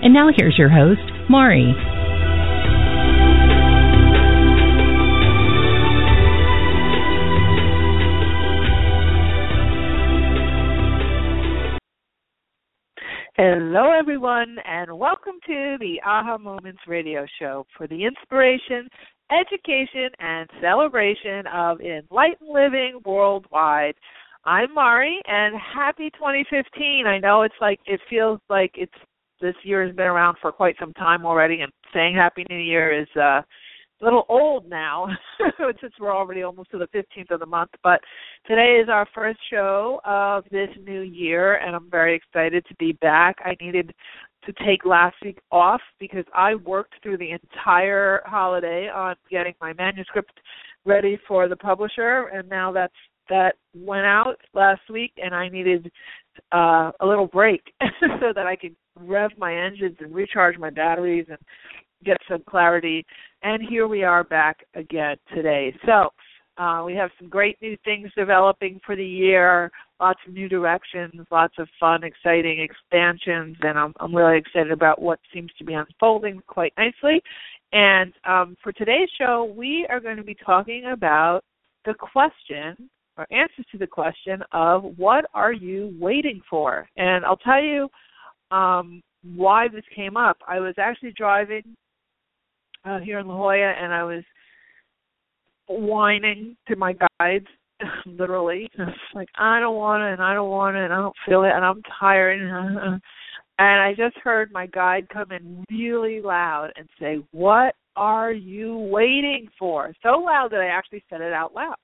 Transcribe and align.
And 0.00 0.14
now 0.14 0.28
here's 0.36 0.56
your 0.56 0.68
host, 0.68 1.00
Mari. 1.28 1.74
Hello, 13.34 13.90
everyone, 13.90 14.58
and 14.64 14.96
welcome 14.96 15.34
to 15.46 15.76
the 15.80 16.00
Aha 16.06 16.38
Moments 16.38 16.78
radio 16.86 17.26
show 17.40 17.66
for 17.76 17.88
the 17.88 18.04
inspiration, 18.04 18.88
education, 19.32 20.10
and 20.20 20.48
celebration 20.60 21.44
of 21.48 21.80
enlightened 21.80 22.48
living 22.48 23.00
worldwide. 23.04 23.94
I'm 24.44 24.72
Mari, 24.72 25.20
and 25.26 25.56
happy 25.56 26.10
2015. 26.10 27.04
I 27.08 27.18
know 27.18 27.42
it's 27.42 27.54
like 27.60 27.80
it 27.86 28.00
feels 28.08 28.38
like 28.48 28.70
it's 28.76 28.92
this 29.40 29.54
year 29.62 29.86
has 29.86 29.94
been 29.94 30.06
around 30.06 30.36
for 30.40 30.52
quite 30.52 30.76
some 30.78 30.92
time 30.94 31.24
already, 31.24 31.60
and 31.60 31.72
saying 31.92 32.14
Happy 32.14 32.44
New 32.50 32.58
Year 32.58 33.00
is 33.02 33.08
uh, 33.16 33.42
a 34.00 34.04
little 34.04 34.24
old 34.28 34.68
now 34.68 35.08
since 35.80 35.92
we're 36.00 36.14
already 36.14 36.42
almost 36.42 36.70
to 36.70 36.78
the 36.78 36.88
15th 36.88 37.30
of 37.30 37.40
the 37.40 37.46
month. 37.46 37.70
But 37.82 38.00
today 38.46 38.80
is 38.82 38.88
our 38.88 39.06
first 39.14 39.38
show 39.50 40.00
of 40.04 40.44
this 40.50 40.68
new 40.84 41.00
year, 41.00 41.56
and 41.56 41.74
I'm 41.74 41.90
very 41.90 42.14
excited 42.14 42.64
to 42.68 42.74
be 42.76 42.92
back. 42.92 43.36
I 43.44 43.56
needed 43.60 43.92
to 44.44 44.52
take 44.64 44.84
last 44.84 45.16
week 45.24 45.38
off 45.50 45.80
because 45.98 46.24
I 46.34 46.54
worked 46.54 46.94
through 47.02 47.18
the 47.18 47.32
entire 47.32 48.22
holiday 48.24 48.88
on 48.88 49.16
getting 49.30 49.54
my 49.60 49.72
manuscript 49.72 50.32
ready 50.84 51.18
for 51.26 51.48
the 51.48 51.56
publisher, 51.56 52.30
and 52.32 52.48
now 52.48 52.72
that's 52.72 52.94
that 53.28 53.56
went 53.74 54.06
out 54.06 54.36
last 54.54 54.80
week, 54.90 55.12
and 55.22 55.34
I 55.34 55.48
needed 55.48 55.90
uh, 56.52 56.92
a 57.00 57.06
little 57.06 57.26
break 57.26 57.62
so 58.00 58.32
that 58.34 58.46
I 58.46 58.56
could 58.56 58.74
rev 58.96 59.30
my 59.38 59.54
engines 59.54 59.96
and 60.00 60.14
recharge 60.14 60.58
my 60.58 60.70
batteries 60.70 61.26
and 61.28 61.38
get 62.04 62.16
some 62.28 62.42
clarity. 62.48 63.04
And 63.42 63.62
here 63.68 63.88
we 63.88 64.02
are 64.02 64.24
back 64.24 64.64
again 64.74 65.16
today. 65.34 65.74
So 65.86 66.10
uh, 66.62 66.82
we 66.84 66.94
have 66.94 67.10
some 67.18 67.28
great 67.28 67.56
new 67.62 67.76
things 67.84 68.10
developing 68.16 68.80
for 68.84 68.96
the 68.96 69.04
year, 69.04 69.70
lots 70.00 70.18
of 70.26 70.34
new 70.34 70.48
directions, 70.48 71.12
lots 71.30 71.54
of 71.58 71.68
fun, 71.78 72.02
exciting 72.02 72.60
expansions, 72.60 73.56
and 73.62 73.78
I'm, 73.78 73.94
I'm 74.00 74.14
really 74.14 74.38
excited 74.38 74.72
about 74.72 75.00
what 75.00 75.20
seems 75.32 75.50
to 75.58 75.64
be 75.64 75.74
unfolding 75.74 76.42
quite 76.48 76.72
nicely. 76.76 77.22
And 77.72 78.12
um, 78.26 78.56
for 78.62 78.72
today's 78.72 79.08
show, 79.18 79.52
we 79.56 79.86
are 79.88 80.00
going 80.00 80.16
to 80.16 80.24
be 80.24 80.36
talking 80.44 80.86
about 80.92 81.42
the 81.84 81.94
question 81.94 82.90
or 83.18 83.26
answers 83.32 83.66
to 83.72 83.78
the 83.78 83.86
question 83.86 84.42
of 84.52 84.84
what 84.96 85.26
are 85.34 85.52
you 85.52 85.94
waiting 86.00 86.40
for? 86.48 86.88
And 86.96 87.24
I'll 87.24 87.36
tell 87.36 87.62
you 87.62 87.88
um, 88.50 89.02
why 89.34 89.68
this 89.68 89.84
came 89.94 90.16
up. 90.16 90.38
I 90.46 90.60
was 90.60 90.74
actually 90.78 91.12
driving 91.16 91.64
uh, 92.84 93.00
here 93.00 93.18
in 93.18 93.26
La 93.26 93.36
Jolla, 93.36 93.74
and 93.78 93.92
I 93.92 94.04
was 94.04 94.22
whining 95.68 96.56
to 96.68 96.76
my 96.76 96.94
guides, 97.18 97.46
literally, 98.06 98.70
like 99.14 99.28
I 99.36 99.60
don't 99.60 99.76
want 99.76 100.02
it, 100.04 100.12
and 100.12 100.22
I 100.22 100.34
don't 100.34 100.50
want 100.50 100.76
it, 100.76 100.84
and 100.84 100.92
I 100.92 100.96
don't 100.96 101.16
feel 101.26 101.42
it, 101.42 101.52
and 101.52 101.64
I'm 101.64 101.82
tired. 101.98 103.00
And 103.60 103.82
I 103.82 103.92
just 103.96 104.16
heard 104.22 104.52
my 104.52 104.66
guide 104.66 105.08
come 105.12 105.32
in 105.32 105.64
really 105.68 106.20
loud 106.20 106.70
and 106.76 106.88
say, 107.00 107.18
"What 107.32 107.74
are 107.96 108.32
you 108.32 108.78
waiting 108.78 109.48
for?" 109.58 109.92
So 110.02 110.10
loud 110.10 110.52
that 110.52 110.60
I 110.60 110.66
actually 110.66 111.02
said 111.10 111.20
it 111.20 111.32
out 111.32 111.54
loud. 111.54 111.74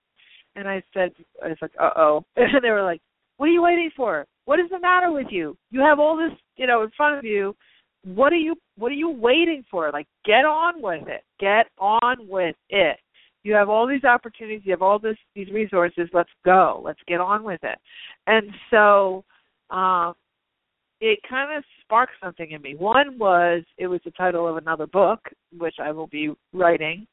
And 0.56 0.68
I 0.68 0.82
said, 0.92 1.12
I 1.42 1.48
was 1.48 1.58
like, 1.60 1.72
"Uh 1.80 1.90
oh," 1.96 2.24
and 2.36 2.62
they 2.62 2.70
were 2.70 2.82
like, 2.82 3.00
"What 3.36 3.46
are 3.46 3.52
you 3.52 3.62
waiting 3.62 3.90
for? 3.96 4.26
What 4.44 4.60
is 4.60 4.66
the 4.70 4.78
matter 4.78 5.10
with 5.10 5.28
you? 5.30 5.56
You 5.70 5.80
have 5.80 5.98
all 5.98 6.16
this, 6.16 6.36
you 6.56 6.66
know, 6.66 6.82
in 6.82 6.90
front 6.96 7.18
of 7.18 7.24
you. 7.24 7.54
What 8.04 8.32
are 8.32 8.36
you 8.36 8.56
what 8.76 8.92
are 8.92 8.96
you 8.96 9.10
waiting 9.10 9.64
for? 9.70 9.90
Like 9.90 10.06
get 10.24 10.44
on 10.44 10.82
with 10.82 11.08
it. 11.08 11.22
Get 11.40 11.66
on 11.78 12.28
with 12.28 12.56
it. 12.68 12.98
You 13.42 13.54
have 13.54 13.68
all 13.68 13.86
these 13.86 14.04
opportunities, 14.04 14.62
you 14.64 14.72
have 14.72 14.82
all 14.82 14.98
this 14.98 15.16
these 15.34 15.50
resources, 15.50 16.08
let's 16.12 16.30
go. 16.44 16.82
Let's 16.84 17.00
get 17.06 17.20
on 17.20 17.44
with 17.44 17.60
it. 17.62 17.78
And 18.26 18.50
so 18.70 19.24
um 19.70 20.14
it 21.00 21.18
kind 21.28 21.56
of 21.56 21.64
sparked 21.82 22.12
something 22.22 22.50
in 22.50 22.60
me. 22.60 22.74
One 22.74 23.18
was 23.18 23.62
it 23.78 23.86
was 23.86 24.00
the 24.04 24.10
title 24.10 24.46
of 24.46 24.58
another 24.58 24.86
book, 24.86 25.20
which 25.56 25.76
I 25.80 25.90
will 25.92 26.08
be 26.08 26.30
writing. 26.52 27.06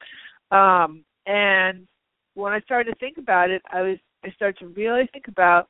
Um 0.52 1.06
and 1.26 1.88
when 2.36 2.54
I 2.54 2.60
started 2.62 2.92
to 2.92 3.00
think 3.00 3.18
about 3.18 3.50
it, 3.50 3.62
I 3.72 3.82
was 3.82 3.98
I 4.24 4.32
started 4.32 4.60
to 4.60 4.68
really 4.68 5.10
think 5.12 5.28
about 5.28 5.68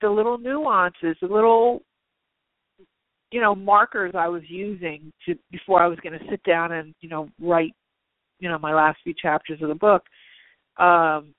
the 0.00 0.08
little 0.08 0.38
nuances, 0.38 1.16
the 1.20 1.28
little 1.28 1.82
you 3.30 3.40
know 3.40 3.54
markers 3.54 4.12
I 4.16 4.28
was 4.28 4.42
using 4.48 5.12
to 5.26 5.34
before 5.50 5.82
I 5.82 5.88
was 5.88 5.98
going 6.00 6.18
to 6.18 6.24
sit 6.30 6.42
down 6.44 6.72
and 6.72 6.94
you 7.00 7.08
know 7.08 7.28
write 7.40 7.72
you 8.40 8.48
know 8.48 8.58
my 8.58 8.74
last 8.74 8.98
few 9.04 9.14
chapters 9.14 9.60
of 9.62 9.68
the 9.68 9.74
book. 9.74 10.02
Um, 10.78 11.34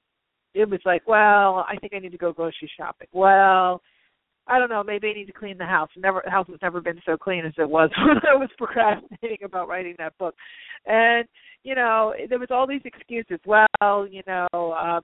it 0.53 0.69
was 0.69 0.81
like, 0.83 1.07
well, 1.07 1.65
I 1.67 1.75
think 1.79 1.93
I 1.93 1.99
need 1.99 2.11
to 2.11 2.17
go 2.17 2.33
grocery 2.33 2.69
shopping. 2.75 3.07
Well, 3.13 3.81
I 4.47 4.57
don't 4.57 4.69
know, 4.69 4.83
maybe 4.83 5.09
I 5.09 5.13
need 5.13 5.27
to 5.27 5.31
clean 5.31 5.57
the 5.57 5.65
house. 5.65 5.89
Never 5.95 6.21
the 6.25 6.31
house 6.31 6.47
has 6.49 6.57
never 6.61 6.81
been 6.81 6.99
so 7.05 7.15
clean 7.15 7.45
as 7.45 7.53
it 7.57 7.69
was 7.69 7.89
when 7.97 8.17
I 8.27 8.35
was 8.35 8.49
procrastinating 8.57 9.43
about 9.43 9.67
writing 9.67 9.95
that 9.99 10.17
book. 10.17 10.35
And, 10.85 11.25
you 11.63 11.75
know, 11.75 12.13
there 12.29 12.39
was 12.39 12.49
all 12.51 12.67
these 12.67 12.81
excuses. 12.85 13.39
Well, 13.45 14.07
you 14.07 14.21
know, 14.27 14.47
uh 14.53 15.01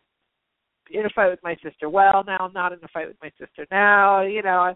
in 0.91 1.05
a 1.05 1.09
fight 1.09 1.29
with 1.29 1.43
my 1.43 1.55
sister. 1.63 1.89
Well, 1.89 2.23
now 2.25 2.37
I'm 2.39 2.53
not 2.53 2.71
in 2.71 2.79
a 2.83 2.87
fight 2.89 3.07
with 3.07 3.17
my 3.21 3.31
sister. 3.39 3.65
Now, 3.71 4.21
you 4.21 4.41
know, 4.41 4.59
I, 4.59 4.75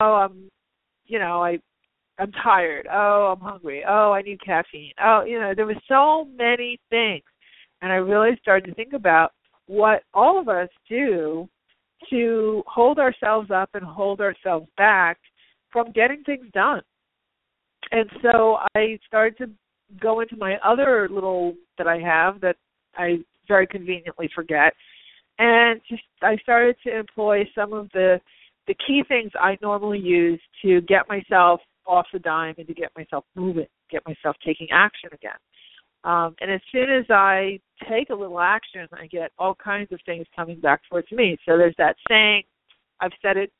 oh, 0.00 0.14
I'm, 0.14 0.50
you 1.06 1.18
know, 1.18 1.42
I, 1.42 1.58
I'm 2.18 2.32
tired. 2.32 2.86
Oh, 2.90 3.34
I'm 3.36 3.40
hungry. 3.40 3.82
Oh, 3.88 4.12
I 4.12 4.22
need 4.22 4.44
caffeine. 4.44 4.92
Oh, 5.02 5.24
you 5.26 5.38
know, 5.38 5.54
there 5.54 5.66
were 5.66 5.74
so 5.88 6.28
many 6.36 6.78
things, 6.90 7.24
and 7.82 7.92
I 7.92 7.96
really 7.96 8.36
started 8.40 8.68
to 8.68 8.74
think 8.74 8.92
about 8.92 9.32
what 9.66 10.02
all 10.14 10.38
of 10.38 10.48
us 10.48 10.68
do 10.88 11.48
to 12.10 12.62
hold 12.66 12.98
ourselves 12.98 13.50
up 13.50 13.70
and 13.74 13.84
hold 13.84 14.20
ourselves 14.20 14.68
back 14.76 15.18
from 15.72 15.92
getting 15.92 16.22
things 16.24 16.46
done. 16.52 16.82
And 17.90 18.08
so 18.22 18.58
I 18.74 18.98
started 19.06 19.38
to 19.38 19.50
go 20.00 20.20
into 20.20 20.36
my 20.36 20.56
other 20.64 21.08
little 21.10 21.54
that 21.78 21.86
I 21.86 21.98
have 21.98 22.40
that 22.40 22.56
I 22.96 23.18
very 23.46 23.66
conveniently 23.66 24.28
forget 24.34 24.74
and 25.38 25.80
just 25.88 26.02
I 26.22 26.36
started 26.42 26.76
to 26.84 26.98
employ 26.98 27.48
some 27.54 27.72
of 27.72 27.88
the 27.92 28.20
the 28.66 28.74
key 28.86 29.02
things 29.08 29.30
I 29.34 29.56
normally 29.62 29.98
use 29.98 30.40
to 30.62 30.82
get 30.82 31.08
myself 31.08 31.60
off 31.86 32.06
the 32.12 32.18
dime 32.18 32.54
and 32.58 32.66
to 32.66 32.74
get 32.74 32.90
myself 32.96 33.24
moving, 33.34 33.66
get 33.90 34.06
myself 34.06 34.36
taking 34.44 34.68
action 34.70 35.08
again. 35.14 35.38
Um, 36.04 36.36
and 36.40 36.50
as 36.50 36.60
soon 36.70 36.90
as 36.90 37.06
I 37.08 37.58
take 37.88 38.10
a 38.10 38.14
little 38.14 38.40
action, 38.40 38.86
I 38.92 39.06
get 39.06 39.32
all 39.38 39.54
kinds 39.54 39.90
of 39.90 40.00
things 40.04 40.26
coming 40.36 40.60
back 40.60 40.82
towards 40.88 41.10
me. 41.10 41.38
So 41.46 41.56
there's 41.56 41.74
that 41.78 41.96
saying, 42.10 42.42
I've 43.00 43.12
said 43.22 43.38
it 43.38 43.50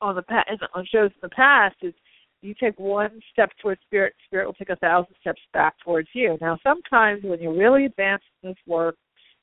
on 0.00 0.16
the 0.16 0.22
past, 0.22 0.50
on 0.74 0.84
shows 0.92 1.10
in 1.12 1.20
the 1.22 1.28
past 1.28 1.76
is 1.82 1.94
you 2.42 2.54
take 2.54 2.78
one 2.78 3.20
step 3.32 3.50
towards 3.60 3.80
spirit, 3.82 4.14
spirit 4.26 4.46
will 4.46 4.54
take 4.54 4.70
a 4.70 4.76
thousand 4.76 5.14
steps 5.20 5.40
back 5.52 5.74
towards 5.84 6.08
you. 6.12 6.36
Now 6.40 6.58
sometimes 6.62 7.22
when 7.24 7.40
you're 7.40 7.56
really 7.56 7.86
advanced 7.86 8.26
in 8.42 8.50
this 8.50 8.58
work, 8.66 8.96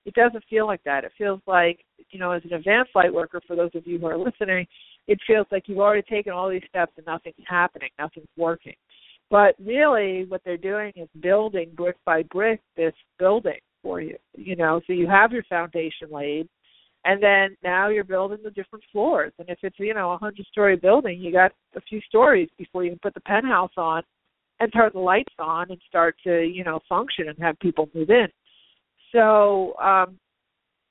it 0.06 0.14
doesn't 0.14 0.44
feel 0.50 0.68
like 0.68 0.84
that. 0.84 1.04
It 1.04 1.12
feels 1.18 1.40
like, 1.48 1.80
you 2.12 2.20
know, 2.20 2.32
as 2.32 2.44
an 2.44 2.54
advanced 2.54 2.92
light 2.94 3.14
worker, 3.14 3.42
for 3.48 3.56
those 3.56 3.72
of 3.74 3.88
you 3.88 4.00
who 4.00 4.08
are 4.08 4.18
listening, 4.18 4.68
it 5.08 5.20
feels 5.26 5.48
like 5.52 5.64
you've 5.68 5.80
already 5.80 6.04
taken 6.04 6.34
all 6.34 6.50
these 6.50 6.64
steps 6.68 6.94
and 6.98 7.06
nothing's 7.06 7.36
happening, 7.48 7.90
nothing's 7.98 8.28
working. 8.38 8.76
But 9.30 9.56
really, 9.64 10.26
what 10.28 10.42
they're 10.44 10.58
doing 10.58 10.92
is 10.96 11.08
building 11.22 11.72
brick 11.76 11.96
by 12.06 12.24
brick 12.24 12.62
this 12.76 12.94
building 13.18 13.60
for 13.82 14.02
you. 14.02 14.18
You 14.36 14.56
know, 14.56 14.82
so 14.86 14.94
you 14.94 15.08
have 15.08 15.32
your 15.32 15.44
foundation 15.44 16.10
laid, 16.12 16.48
and 17.06 17.22
then 17.22 17.58
now 17.64 17.90
you're 17.90 18.04
building 18.04 18.40
the 18.44 18.52
different 18.52 18.84
floors. 18.92 19.34
And 19.40 19.50
if 19.50 19.60
it's 19.64 19.80
you 19.80 19.94
know 19.94 20.12
a 20.12 20.18
hundred 20.18 20.46
story 20.48 20.76
building, 20.76 21.20
you 21.20 21.32
got 21.32 21.52
a 21.76 21.82
few 21.82 22.02
stories 22.02 22.50
before 22.58 22.84
you 22.84 22.92
can 22.92 23.00
put 23.00 23.14
the 23.14 23.22
penthouse 23.22 23.72
on 23.78 24.04
and 24.60 24.72
turn 24.72 24.92
the 24.94 25.00
lights 25.00 25.34
on 25.40 25.72
and 25.72 25.80
start 25.88 26.16
to 26.24 26.42
you 26.42 26.64
know 26.64 26.80
function 26.88 27.30
and 27.30 27.38
have 27.40 27.60
people 27.60 27.90
move 27.94 28.10
in. 28.10 28.28
So, 29.14 29.76
um, 29.78 30.18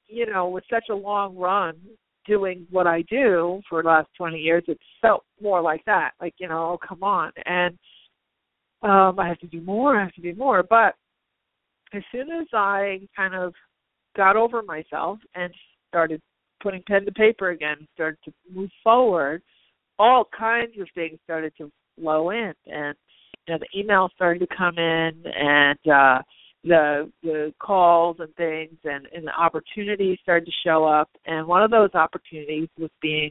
you 0.06 0.26
know, 0.26 0.48
with 0.48 0.64
such 0.70 0.84
a 0.90 0.94
long 0.94 1.36
run 1.36 1.74
doing 2.26 2.66
what 2.70 2.86
I 2.86 3.02
do 3.02 3.60
for 3.68 3.82
the 3.82 3.88
last 3.88 4.08
20 4.16 4.38
years, 4.38 4.62
it 4.68 4.78
felt 5.00 5.24
more 5.40 5.60
like 5.60 5.84
that. 5.86 6.12
Like, 6.20 6.34
you 6.38 6.48
know, 6.48 6.72
oh, 6.72 6.78
come 6.86 7.02
on. 7.02 7.32
And 7.44 7.76
um, 8.82 9.18
I 9.18 9.28
have 9.28 9.38
to 9.40 9.46
do 9.46 9.60
more, 9.60 9.98
I 9.98 10.04
have 10.04 10.14
to 10.14 10.20
do 10.22 10.34
more. 10.34 10.62
But 10.62 10.94
as 11.92 12.02
soon 12.12 12.30
as 12.30 12.46
I 12.52 13.00
kind 13.16 13.34
of 13.34 13.54
got 14.16 14.36
over 14.36 14.62
myself 14.62 15.18
and 15.34 15.52
started 15.92 16.20
putting 16.62 16.82
pen 16.88 17.04
to 17.04 17.12
paper 17.12 17.50
again, 17.50 17.86
started 17.94 18.18
to 18.24 18.32
move 18.52 18.70
forward, 18.82 19.42
all 19.98 20.24
kinds 20.36 20.72
of 20.80 20.88
things 20.94 21.18
started 21.24 21.52
to 21.58 21.70
flow 21.98 22.30
in. 22.30 22.54
And 22.66 22.96
you 23.46 23.54
know 23.54 23.58
the 23.58 23.78
emails 23.78 24.10
started 24.14 24.38
to 24.40 24.56
come 24.56 24.78
in 24.78 25.24
and 25.36 25.78
uh 25.92 26.22
the 26.64 27.10
the 27.22 27.52
calls 27.58 28.16
and 28.20 28.34
things 28.36 28.78
and, 28.84 29.06
and 29.14 29.26
the 29.26 29.32
opportunities 29.32 30.18
started 30.22 30.46
to 30.46 30.52
show 30.64 30.84
up. 30.84 31.10
And 31.26 31.46
one 31.46 31.62
of 31.62 31.70
those 31.70 31.94
opportunities 31.94 32.68
was 32.78 32.90
being 33.00 33.30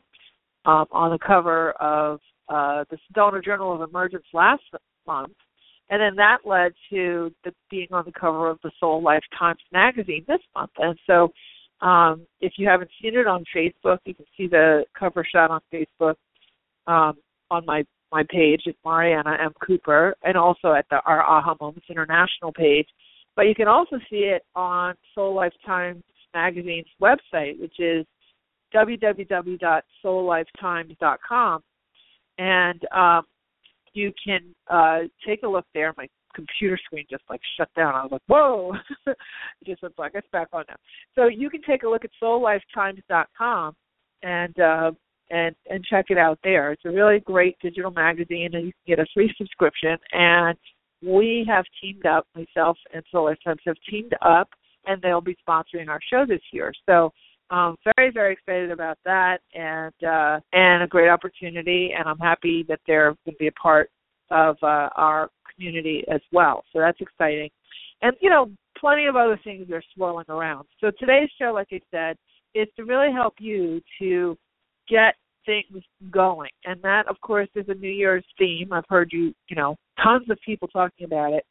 um, 0.66 0.86
on 0.92 1.12
the 1.12 1.19
cover 1.19 1.72
of 1.74 2.19
uh, 2.50 2.84
the 2.90 2.98
Sedona 2.98 3.44
Journal 3.44 3.74
of 3.74 3.90
Emergence 3.90 4.25
last 4.34 4.63
month, 5.08 5.34
and 5.90 6.02
then 6.02 6.16
that 6.18 6.40
led 6.46 6.74
to 6.90 7.31
the 7.44 7.54
being 7.69 7.88
on 7.92 8.04
the 8.06 8.12
cover 8.12 8.50
of 8.50 8.60
the 8.63 8.72
Soul 8.80 9.02
Life 9.02 9.24
Times 9.38 9.62
magazine 9.72 10.25
this 10.28 10.42
month. 10.56 10.72
And 10.78 10.98
so, 11.08 11.30
um, 11.81 12.28
if 12.39 12.54
you 12.57 12.68
haven't 12.68 12.92
seen 13.01 13.18
it 13.18 13.28
on 13.28 13.44
Facebook, 13.56 13.98
you 14.06 14.13
can 14.13 14.25
see 14.38 14.48
the 14.48 14.86
cover 14.98 15.25
shot 15.30 15.50
on 15.50 15.62
Facebook 15.74 16.16
um, 16.88 17.18
on 17.50 17.66
my 17.66 17.83
my 18.12 18.24
page 18.30 18.63
at 18.68 18.75
Mariana 18.83 19.38
M 19.42 19.54
Cooper, 19.66 20.13
and 20.24 20.36
also 20.38 20.74
at 20.74 20.86
the 20.89 21.00
our 21.06 21.24
Aha 21.24 21.56
Moments 21.60 21.88
International 21.89 22.51
page. 22.51 22.88
But 23.36 23.44
you 23.44 23.56
can 23.56 23.68
also 23.68 23.98
see 24.10 24.25
it 24.25 24.44
on 24.56 24.95
Soul 25.16 25.33
Life 25.33 25.54
Times 25.66 26.04
magazine's 26.33 26.88
website, 27.01 27.60
which 27.60 27.78
is 27.80 28.06
www.soullifetimes.com, 28.74 31.63
and 32.38 32.86
um, 32.94 33.24
you 33.94 34.13
can 34.24 34.56
uh, 34.69 35.00
take 35.25 35.44
a 35.44 35.48
look 35.48 35.66
there. 35.74 35.94
My 35.98 36.07
computer 36.33 36.78
screen 36.83 37.06
just 37.10 37.24
like 37.30 37.42
shut 37.57 37.69
down. 37.75 37.95
I 37.95 38.04
was 38.04 38.12
like, 38.12 38.22
"Whoa!" 38.28 38.74
it 39.07 39.18
just 39.66 39.81
went 39.81 39.95
black. 39.95 40.12
It's 40.16 40.28
back 40.31 40.48
on 40.54 40.66
now. 40.68 40.75
So 41.16 41.28
you 41.28 41.50
can 41.50 41.62
take 41.62 41.83
a 41.83 41.89
look 41.89 42.06
at 42.06 42.12
soullifetimes.com 42.19 43.75
and 44.24 44.60
uh, 44.60 44.92
and 45.30 45.56
and 45.69 45.83
check 45.86 46.06
it 46.10 46.18
out 46.18 46.39
there. 46.44 46.72
It's 46.72 46.86
a 46.86 46.89
really 46.89 47.19
great 47.19 47.57
digital 47.62 47.92
magazine, 47.92 48.50
and 48.54 48.66
you 48.68 48.72
can 48.72 48.95
get 48.95 49.00
a 49.00 49.06
free 49.13 49.33
subscription. 49.38 49.98
And 50.12 50.57
we 51.04 51.45
have 51.48 51.66
teamed 51.81 52.06
up. 52.06 52.28
Myself 52.36 52.77
and 52.94 53.04
Soul 53.12 53.25
Life 53.25 53.38
Times 53.44 53.62
have 53.66 53.77
teamed 53.89 54.13
up, 54.22 54.50
and 54.86 55.01
they'll 55.01 55.22
be 55.22 55.38
sponsoring 55.48 55.89
our 55.89 56.00
show 56.10 56.25
this 56.27 56.42
year. 56.51 56.72
So 56.86 57.12
um, 57.51 57.75
very 57.98 58.12
very 58.12 58.34
excited 58.34 58.72
about 58.72 58.98
that 59.04 59.39
and 59.54 59.94
uh, 60.04 60.39
and 60.54 60.84
a 60.84 60.88
great 60.88 61.10
opportunity 61.10 61.92
and 61.98 62.07
I'm 62.07 62.18
happy 62.18 62.63
that 62.69 62.80
they're 62.88 63.16
going 63.25 63.34
to 63.34 63.39
be 63.39 63.48
a 63.48 63.51
part 63.51 63.89
of 64.31 64.57
uh, 64.63 64.89
our 64.95 65.30
community 65.54 66.04
as 66.12 66.22
well. 66.31 66.63
So 66.74 66.80
that's 66.80 67.00
exciting. 67.01 67.50
And 68.01 68.13
you 68.22 68.30
know, 68.30 68.50
plenty 68.78 69.06
of 69.06 69.16
other 69.16 69.39
things 69.44 69.69
are 69.72 69.83
swirling 69.94 70.25
around. 70.30 70.66
So 70.80 70.92
today's 71.00 71.30
show, 71.39 71.51
like 71.54 71.68
I 71.72 71.81
said, 71.92 72.18
is 72.56 72.68
to 72.75 72.83
really 72.83 73.12
help 73.13 73.36
you 73.39 73.81
to 74.00 74.38
get 74.89 75.16
things 75.45 75.83
going. 76.12 76.50
And 76.66 76.81
that 76.81 77.07
of 77.07 77.19
course 77.22 77.50
is 77.56 77.66
a 77.68 77.74
New 77.74 77.89
Year's 77.89 78.25
theme. 78.38 78.74
I've 78.74 78.83
heard 78.89 79.10
you, 79.12 79.33
you 79.50 79.56
know, 79.56 79.75
tons 80.04 80.30
of 80.30 80.38
people 80.45 80.68
talking 80.68 81.06
about 81.06 81.34
it. 81.34 81.45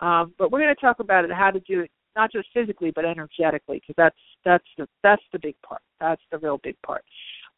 Um, 0.00 0.32
but 0.38 0.50
we're 0.50 0.60
going 0.60 0.74
to 0.74 0.80
talk 0.80 1.00
about 1.00 1.24
it, 1.24 1.30
how 1.30 1.50
to 1.50 1.60
do 1.60 1.80
it 1.80 1.90
not 2.16 2.32
just 2.32 2.48
physically 2.52 2.90
but 2.94 3.04
energetically 3.04 3.80
because 3.80 3.94
that's 3.96 4.16
that's 4.44 4.64
the 4.78 4.86
that's 5.02 5.22
the 5.32 5.38
big 5.38 5.54
part. 5.66 5.82
That's 6.00 6.22
the 6.30 6.38
real 6.38 6.58
big 6.62 6.76
part. 6.84 7.04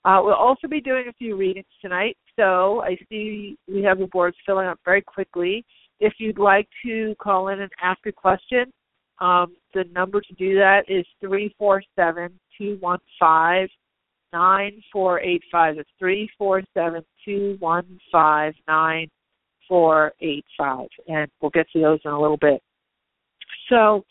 Uh, 0.04 0.20
we'll 0.22 0.34
also 0.34 0.66
be 0.66 0.80
doing 0.80 1.06
a 1.08 1.12
few 1.12 1.36
readings 1.36 1.66
tonight, 1.80 2.16
so 2.36 2.82
I 2.82 2.96
see 3.08 3.56
we 3.68 3.82
have 3.84 3.98
the 3.98 4.06
boards 4.06 4.36
filling 4.44 4.66
up 4.66 4.80
very 4.84 5.02
quickly. 5.02 5.64
If 6.00 6.14
you'd 6.18 6.38
like 6.38 6.68
to 6.84 7.14
call 7.22 7.48
in 7.48 7.60
and 7.60 7.70
ask 7.80 8.00
a 8.06 8.12
question, 8.12 8.72
um, 9.20 9.54
the 9.74 9.84
number 9.94 10.20
to 10.20 10.34
do 10.34 10.56
that 10.56 10.82
is 10.88 11.06
347 11.20 12.32
215 12.58 13.68
9485. 14.32 15.78
It's 15.78 15.90
three 15.98 16.28
four 16.38 16.62
seven 16.74 17.04
two 17.24 17.56
one 17.60 17.98
five 18.10 18.54
nine 18.66 19.08
four 19.68 20.12
eight 20.20 20.44
five, 20.56 20.88
and 21.08 21.30
we'll 21.40 21.50
get 21.50 21.66
to 21.72 21.80
those 21.80 22.00
in 22.04 22.10
a 22.10 22.20
little 22.20 22.38
bit. 22.38 22.62
So 23.68 24.04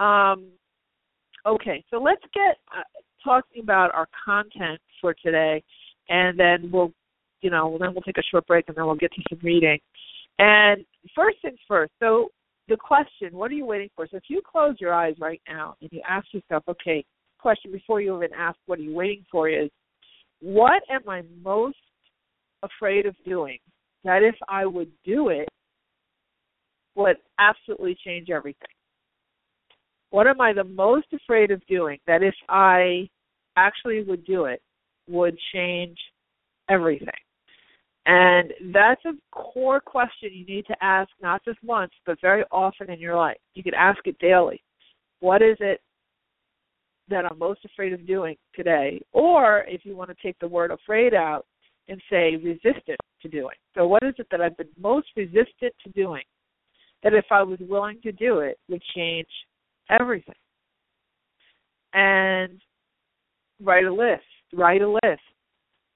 um, 0.00 0.46
okay, 1.46 1.84
so 1.90 1.98
let's 1.98 2.22
get 2.32 2.56
uh, 2.76 2.82
talking 3.22 3.62
about 3.62 3.92
our 3.94 4.06
content 4.24 4.80
for 5.00 5.14
today, 5.14 5.62
and 6.08 6.38
then 6.38 6.70
we'll, 6.72 6.92
you 7.40 7.50
know, 7.50 7.76
then 7.80 7.92
we'll 7.92 8.02
take 8.02 8.18
a 8.18 8.22
short 8.30 8.46
break, 8.46 8.64
and 8.68 8.76
then 8.76 8.86
we'll 8.86 8.94
get 8.94 9.12
to 9.12 9.22
some 9.28 9.38
reading. 9.42 9.78
And 10.38 10.84
first 11.14 11.38
things 11.42 11.58
first. 11.68 11.92
So 12.00 12.28
the 12.68 12.76
question, 12.76 13.32
what 13.32 13.50
are 13.50 13.54
you 13.54 13.66
waiting 13.66 13.90
for? 13.94 14.06
So 14.10 14.16
if 14.16 14.24
you 14.28 14.40
close 14.44 14.76
your 14.80 14.94
eyes 14.94 15.14
right 15.20 15.40
now 15.48 15.76
and 15.80 15.90
you 15.92 16.00
ask 16.08 16.26
yourself, 16.32 16.64
okay, 16.68 17.04
question 17.38 17.70
before 17.70 18.00
you 18.00 18.16
even 18.16 18.30
ask 18.36 18.58
what 18.66 18.78
are 18.78 18.82
you 18.82 18.94
waiting 18.94 19.24
for 19.30 19.48
is, 19.48 19.70
what 20.40 20.82
am 20.90 21.08
I 21.08 21.22
most 21.42 21.76
afraid 22.62 23.06
of 23.06 23.14
doing? 23.24 23.58
That 24.04 24.22
if 24.22 24.34
I 24.48 24.66
would 24.66 24.90
do 25.04 25.28
it, 25.28 25.48
would 26.94 27.16
absolutely 27.38 27.96
change 28.04 28.30
everything. 28.30 28.68
What 30.10 30.26
am 30.26 30.40
I 30.40 30.52
the 30.52 30.64
most 30.64 31.08
afraid 31.12 31.50
of 31.50 31.64
doing 31.66 31.98
that 32.06 32.22
if 32.22 32.34
I 32.48 33.08
actually 33.56 34.02
would 34.04 34.24
do 34.24 34.44
it 34.44 34.62
would 35.08 35.36
change 35.52 35.98
everything? 36.68 37.08
And 38.06 38.52
that's 38.72 39.04
a 39.06 39.12
core 39.32 39.80
question 39.80 40.30
you 40.32 40.44
need 40.44 40.66
to 40.66 40.76
ask 40.82 41.08
not 41.22 41.42
just 41.44 41.58
once, 41.64 41.92
but 42.04 42.20
very 42.20 42.44
often 42.52 42.90
in 42.90 43.00
your 43.00 43.16
life. 43.16 43.38
You 43.54 43.62
could 43.62 43.74
ask 43.74 43.98
it 44.06 44.18
daily. 44.18 44.62
What 45.20 45.40
is 45.40 45.56
it 45.60 45.80
that 47.08 47.24
I'm 47.24 47.38
most 47.38 47.64
afraid 47.64 47.94
of 47.94 48.06
doing 48.06 48.36
today? 48.54 49.00
Or 49.12 49.64
if 49.66 49.84
you 49.84 49.96
want 49.96 50.10
to 50.10 50.16
take 50.22 50.38
the 50.38 50.48
word 50.48 50.70
afraid 50.70 51.14
out 51.14 51.46
and 51.88 52.00
say 52.10 52.36
resistant 52.36 52.98
to 53.22 53.28
doing. 53.28 53.56
So, 53.74 53.86
what 53.86 54.02
is 54.02 54.14
it 54.18 54.26
that 54.30 54.40
I've 54.40 54.56
been 54.56 54.68
most 54.78 55.08
resistant 55.16 55.74
to 55.84 55.90
doing 55.94 56.22
that 57.04 57.12
if 57.12 57.26
I 57.30 57.42
was 57.42 57.58
willing 57.60 58.00
to 58.02 58.10
do 58.10 58.40
it 58.40 58.58
would 58.68 58.82
change 58.96 59.28
everything. 59.90 60.34
And 61.92 62.60
write 63.62 63.84
a 63.84 63.92
list. 63.92 64.22
Write 64.54 64.82
a 64.82 64.88
list 64.88 65.22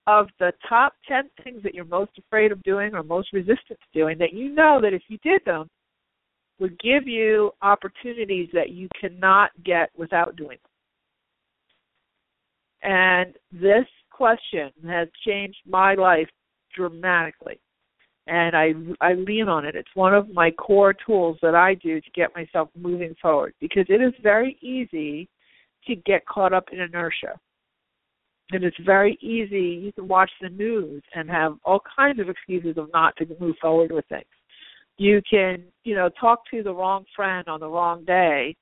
of 0.06 0.28
the 0.38 0.52
top 0.68 0.94
10 1.06 1.24
things 1.44 1.62
that 1.62 1.74
you're 1.74 1.84
most 1.84 2.12
afraid 2.18 2.50
of 2.50 2.62
doing 2.62 2.94
or 2.94 3.02
most 3.02 3.32
resistant 3.32 3.78
to 3.78 3.98
doing 3.98 4.16
that 4.18 4.32
you 4.32 4.48
know 4.54 4.80
that 4.80 4.94
if 4.94 5.02
you 5.08 5.18
did 5.22 5.42
them 5.44 5.68
would 6.58 6.78
give 6.80 7.06
you 7.06 7.52
opportunities 7.62 8.48
that 8.52 8.70
you 8.70 8.88
cannot 8.98 9.50
get 9.64 9.90
without 9.96 10.34
doing 10.34 10.56
them. 12.82 12.90
And 12.90 13.34
this 13.52 13.86
question 14.10 14.70
has 14.88 15.08
changed 15.26 15.58
my 15.66 15.94
life 15.94 16.28
dramatically 16.74 17.60
and 18.28 18.54
I 18.54 18.72
I 19.00 19.14
lean 19.14 19.48
on 19.48 19.64
it. 19.64 19.74
It's 19.74 19.88
one 19.94 20.14
of 20.14 20.32
my 20.32 20.50
core 20.50 20.94
tools 20.94 21.38
that 21.42 21.54
I 21.54 21.74
do 21.74 22.00
to 22.00 22.10
get 22.14 22.34
myself 22.34 22.68
moving 22.78 23.14
forward 23.20 23.54
because 23.60 23.86
it 23.88 24.00
is 24.02 24.12
very 24.22 24.58
easy 24.60 25.28
to 25.86 25.96
get 25.96 26.26
caught 26.26 26.52
up 26.52 26.64
in 26.72 26.80
inertia. 26.80 27.38
And 28.50 28.64
it's 28.64 28.76
very 28.84 29.18
easy. 29.20 29.80
You 29.84 29.92
can 29.92 30.08
watch 30.08 30.30
the 30.40 30.48
news 30.48 31.02
and 31.14 31.28
have 31.28 31.56
all 31.64 31.80
kinds 31.96 32.18
of 32.18 32.28
excuses 32.28 32.78
of 32.78 32.88
not 32.92 33.14
to 33.16 33.26
move 33.38 33.56
forward 33.60 33.92
with 33.92 34.06
things. 34.06 34.24
You 34.96 35.20
can, 35.28 35.64
you 35.84 35.94
know, 35.94 36.08
talk 36.20 36.40
to 36.50 36.62
the 36.62 36.74
wrong 36.74 37.04
friend 37.14 37.46
on 37.46 37.60
the 37.60 37.68
wrong 37.68 38.04
day 38.04 38.56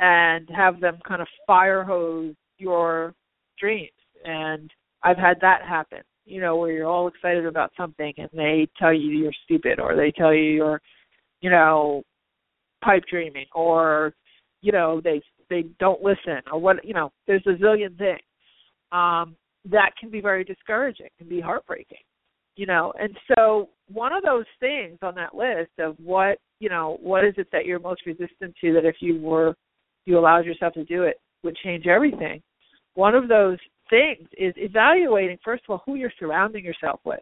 and 0.00 0.48
have 0.54 0.80
them 0.80 0.98
kind 1.06 1.20
of 1.20 1.28
fire 1.46 1.84
hose 1.84 2.34
your 2.56 3.14
dreams. 3.58 3.90
And 4.24 4.70
I've 5.02 5.18
had 5.18 5.38
that 5.42 5.62
happen 5.62 6.00
you 6.28 6.40
know, 6.40 6.56
where 6.56 6.70
you're 6.70 6.86
all 6.86 7.08
excited 7.08 7.46
about 7.46 7.72
something 7.76 8.12
and 8.18 8.28
they 8.32 8.68
tell 8.78 8.92
you 8.92 9.10
you're 9.10 9.32
stupid 9.44 9.80
or 9.80 9.96
they 9.96 10.12
tell 10.12 10.32
you 10.32 10.42
you're, 10.42 10.80
you 11.40 11.50
know, 11.50 12.02
pipe 12.84 13.02
dreaming 13.10 13.46
or, 13.54 14.12
you 14.60 14.70
know, 14.70 15.00
they 15.02 15.22
they 15.48 15.64
don't 15.80 16.02
listen 16.02 16.40
or 16.52 16.60
what 16.60 16.84
you 16.84 16.92
know, 16.92 17.10
there's 17.26 17.46
a 17.46 17.62
zillion 17.62 17.96
things. 17.96 18.20
Um, 18.92 19.36
that 19.70 19.90
can 20.00 20.10
be 20.10 20.20
very 20.20 20.44
discouraging, 20.44 21.08
can 21.18 21.28
be 21.28 21.40
heartbreaking. 21.40 21.98
You 22.56 22.66
know, 22.66 22.92
and 23.00 23.16
so 23.36 23.68
one 23.92 24.12
of 24.12 24.24
those 24.24 24.46
things 24.58 24.98
on 25.02 25.14
that 25.14 25.34
list 25.34 25.70
of 25.78 25.96
what, 26.02 26.38
you 26.58 26.68
know, 26.68 26.98
what 27.00 27.24
is 27.24 27.34
it 27.36 27.46
that 27.52 27.66
you're 27.66 27.78
most 27.78 28.04
resistant 28.04 28.54
to 28.60 28.72
that 28.72 28.84
if 28.84 28.96
you 29.00 29.20
were 29.20 29.54
you 30.06 30.18
allowed 30.18 30.46
yourself 30.46 30.72
to 30.72 30.84
do 30.84 31.02
it 31.02 31.20
would 31.44 31.56
change 31.62 31.86
everything. 31.86 32.42
One 32.94 33.14
of 33.14 33.28
those 33.28 33.58
things 33.90 34.26
is 34.36 34.54
evaluating 34.56 35.38
first 35.44 35.62
of 35.68 35.72
all 35.72 35.82
who 35.84 35.94
you're 35.94 36.12
surrounding 36.18 36.64
yourself 36.64 37.00
with. 37.04 37.20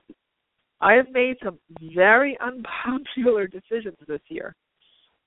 I 0.81 0.95
have 0.95 1.11
made 1.11 1.37
some 1.45 1.59
very 1.95 2.39
unpopular 2.41 3.47
decisions 3.47 3.97
this 4.07 4.21
year 4.29 4.55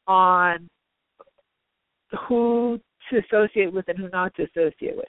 on 0.08 0.67
who 2.27 2.79
to 3.12 3.19
associate 3.19 3.72
with 3.72 3.88
and 3.88 3.98
who 3.98 4.10
not 4.10 4.34
to 4.36 4.43
associate 4.43 4.96
with. 4.96 5.05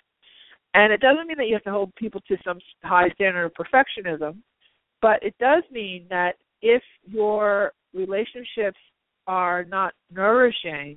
And 0.74 0.92
it 0.92 1.00
doesn't 1.00 1.26
mean 1.26 1.36
that 1.38 1.48
you 1.48 1.54
have 1.54 1.64
to 1.64 1.70
hold 1.70 1.94
people 1.96 2.20
to 2.28 2.36
some 2.44 2.58
high 2.84 3.08
standard 3.14 3.44
of 3.44 3.52
perfectionism, 3.54 4.36
but 5.02 5.22
it 5.22 5.34
does 5.40 5.64
mean 5.70 6.06
that 6.10 6.34
if 6.62 6.82
you're 7.04 7.72
relationships 7.92 8.78
are 9.26 9.64
not 9.64 9.94
nourishing, 10.12 10.96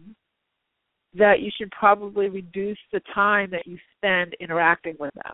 that 1.16 1.40
you 1.40 1.52
should 1.58 1.72
probably 1.72 2.30
reduce 2.30 2.78
the 2.92 3.02
time 3.14 3.50
that 3.52 3.66
you 3.66 3.78
spend 3.98 4.36
interacting 4.40 4.96
with 5.00 5.14
them. 5.16 5.34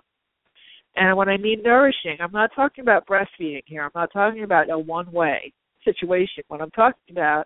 And 0.95 1.15
when 1.15 1.29
I 1.29 1.37
mean 1.37 1.61
nourishing, 1.63 2.17
I'm 2.19 2.31
not 2.31 2.51
talking 2.55 2.81
about 2.81 3.07
breastfeeding 3.07 3.63
here. 3.65 3.83
I'm 3.83 3.91
not 3.95 4.11
talking 4.11 4.43
about 4.43 4.69
a 4.69 4.77
one 4.77 5.11
way 5.11 5.53
situation. 5.85 6.43
What 6.47 6.61
I'm 6.61 6.71
talking 6.71 7.11
about 7.11 7.45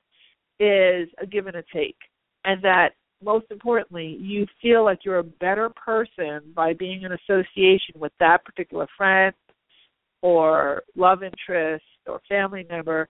is 0.59 1.09
a 1.21 1.27
give 1.29 1.47
and 1.47 1.57
a 1.57 1.63
take. 1.73 1.97
And 2.45 2.61
that 2.63 2.89
most 3.23 3.45
importantly, 3.51 4.17
you 4.19 4.45
feel 4.61 4.83
like 4.83 4.99
you're 5.03 5.19
a 5.19 5.23
better 5.23 5.69
person 5.69 6.41
by 6.55 6.73
being 6.73 7.03
in 7.03 7.11
association 7.11 7.95
with 7.95 8.11
that 8.19 8.43
particular 8.45 8.87
friend 8.97 9.33
or 10.21 10.83
love 10.95 11.23
interest 11.23 11.85
or 12.07 12.21
family 12.27 12.65
member. 12.69 13.07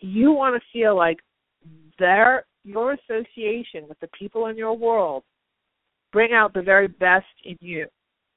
You 0.00 0.32
want 0.32 0.60
to 0.60 0.78
feel 0.78 0.96
like 0.96 1.18
their 1.98 2.44
your 2.64 2.94
association 2.94 3.86
with 3.88 3.98
the 4.00 4.08
people 4.18 4.46
in 4.46 4.56
your 4.56 4.76
world 4.76 5.22
bring 6.12 6.32
out 6.32 6.52
the 6.52 6.62
very 6.62 6.88
best 6.88 7.26
in 7.44 7.56
you. 7.60 7.86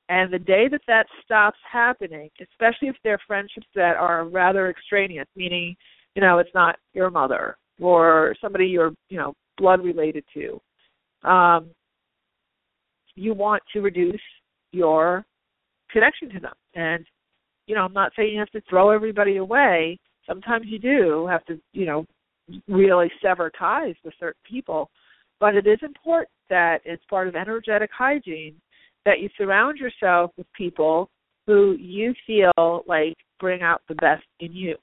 And 0.07 0.33
the 0.33 0.39
day 0.39 0.67
that 0.69 0.81
that 0.87 1.05
stops 1.23 1.57
happening, 1.71 2.29
especially 2.41 2.87
if 2.87 2.95
they're 3.03 3.19
friendships 3.27 3.67
that 3.75 3.95
are 3.95 4.25
rather 4.25 4.69
extraneous, 4.69 5.27
meaning, 5.35 5.75
you 6.15 6.21
know, 6.21 6.39
it's 6.39 6.49
not 6.55 6.77
your 6.93 7.09
mother 7.09 7.57
or 7.79 8.35
somebody 8.41 8.65
you're, 8.65 8.91
you 9.09 9.17
know, 9.17 9.33
blood 9.57 9.83
related 9.83 10.23
to, 10.33 10.59
um, 11.23 11.69
you 13.15 13.33
want 13.33 13.61
to 13.73 13.81
reduce 13.81 14.21
your 14.71 15.25
connection 15.91 16.29
to 16.29 16.39
them. 16.39 16.53
And, 16.75 17.05
you 17.67 17.75
know, 17.75 17.81
I'm 17.81 17.93
not 17.93 18.11
saying 18.15 18.33
you 18.33 18.39
have 18.39 18.49
to 18.51 18.61
throw 18.69 18.91
everybody 18.91 19.37
away. 19.37 19.99
Sometimes 20.27 20.65
you 20.67 20.79
do 20.79 21.27
have 21.27 21.43
to, 21.45 21.59
you 21.73 21.85
know, 21.85 22.05
really 22.67 23.11
sever 23.21 23.51
ties 23.57 23.95
with 24.03 24.13
certain 24.19 24.41
people. 24.49 24.89
But 25.39 25.55
it 25.55 25.67
is 25.67 25.79
important 25.81 26.29
that 26.49 26.79
it's 26.85 27.03
part 27.09 27.27
of 27.27 27.35
energetic 27.35 27.89
hygiene 27.97 28.55
that 29.05 29.19
you 29.19 29.29
surround 29.37 29.77
yourself 29.77 30.31
with 30.37 30.47
people 30.53 31.09
who 31.47 31.75
you 31.79 32.13
feel 32.27 32.83
like 32.87 33.15
bring 33.39 33.61
out 33.61 33.81
the 33.87 33.95
best 33.95 34.25
in 34.39 34.53
you. 34.53 34.75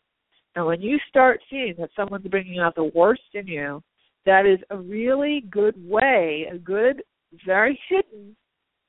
And 0.55 0.65
when 0.65 0.81
you 0.81 0.99
start 1.09 1.41
seeing 1.51 1.75
that 1.79 1.91
someone's 1.95 2.27
bringing 2.29 2.59
out 2.59 2.75
the 2.75 2.91
worst 2.95 3.23
in 3.35 3.47
you, 3.47 3.83
that 4.27 4.45
is 4.45 4.59
a 4.71 4.77
really 4.77 5.45
good 5.51 5.75
way, 5.89 6.49
a 6.53 6.59
good, 6.59 7.03
very 7.45 7.79
hidden 7.89 8.37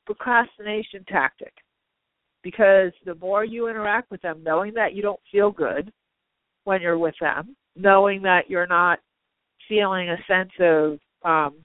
procrastination 0.06 1.06
tactic. 1.08 1.54
Because 2.44 2.92
the 3.06 3.16
more 3.16 3.44
you 3.44 3.68
interact 3.68 4.12
with 4.12 4.22
them, 4.22 4.42
knowing 4.44 4.74
that 4.74 4.94
you 4.94 5.02
don't 5.02 5.20
feel 5.32 5.52
good 5.52 5.92
when 6.64 6.82
you're 6.82 6.98
with 6.98 7.16
them, 7.20 7.56
knowing 7.76 8.22
that 8.24 8.50
you're 8.50 8.68
not 8.68 9.00
feeling 9.68 10.10
a 10.10 10.18
sense 10.28 10.52
of 10.60 11.00
um 11.24 11.56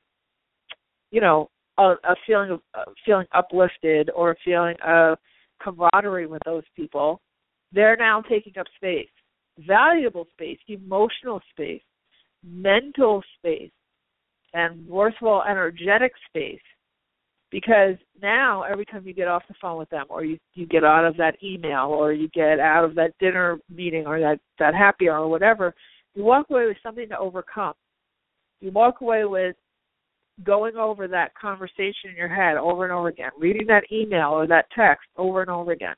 you 1.11 1.21
know 1.21 1.49
a, 1.79 1.95
a 2.05 2.17
feeling 2.27 2.51
of 2.51 2.61
uh, 2.75 2.85
feeling 3.05 3.27
uplifted 3.33 4.11
or 4.15 4.33
a 4.33 4.37
feeling 4.45 4.77
of 4.85 5.19
camaraderie 5.61 6.27
with 6.27 6.43
those 6.45 6.65
people 6.75 7.21
they're 7.73 7.97
now 7.97 8.21
taking 8.23 8.57
up 8.59 8.67
space 8.77 9.09
valuable 9.67 10.27
space 10.33 10.59
emotional 10.69 11.41
space 11.51 11.83
mental 12.45 13.23
space 13.39 13.71
and 14.55 14.87
worthwhile 14.87 15.43
energetic 15.49 16.13
space 16.29 16.61
because 17.51 17.97
now 18.21 18.63
every 18.63 18.85
time 18.85 19.07
you 19.07 19.15
get 19.15 19.29
off 19.29 19.43
the 19.49 19.55
phone 19.61 19.79
with 19.79 19.89
them 19.91 20.07
or 20.09 20.25
you 20.25 20.39
you 20.55 20.67
get 20.67 20.85
out 20.85 21.05
of 21.05 21.17
that 21.17 21.37
email 21.43 21.87
or 21.87 22.13
you 22.13 22.29
get 22.29 22.61
out 22.61 22.85
of 22.85 22.95
that 22.95 23.13
dinner 23.21 23.59
meeting 23.71 24.07
or 24.07 24.21
that 24.21 24.39
that 24.59 24.75
happy 24.75 25.09
hour 25.09 25.21
or 25.21 25.29
whatever 25.29 25.75
you 26.15 26.25
walk 26.25 26.51
away 26.51 26.67
with 26.67 26.77
something 26.83 27.09
to 27.09 27.19
overcome. 27.19 27.75
You 28.61 28.71
walk 28.71 29.01
away 29.01 29.25
with 29.25 29.57
going 30.45 30.77
over 30.77 31.09
that 31.09 31.35
conversation 31.35 32.11
in 32.11 32.17
your 32.17 32.29
head 32.29 32.57
over 32.57 32.85
and 32.85 32.93
over 32.93 33.09
again, 33.09 33.31
reading 33.39 33.67
that 33.69 33.85
email 33.93 34.31
or 34.31 34.47
that 34.47 34.67
text 34.77 35.07
over 35.17 35.43
and 35.43 35.51
over 35.51 35.73
again, 35.73 35.95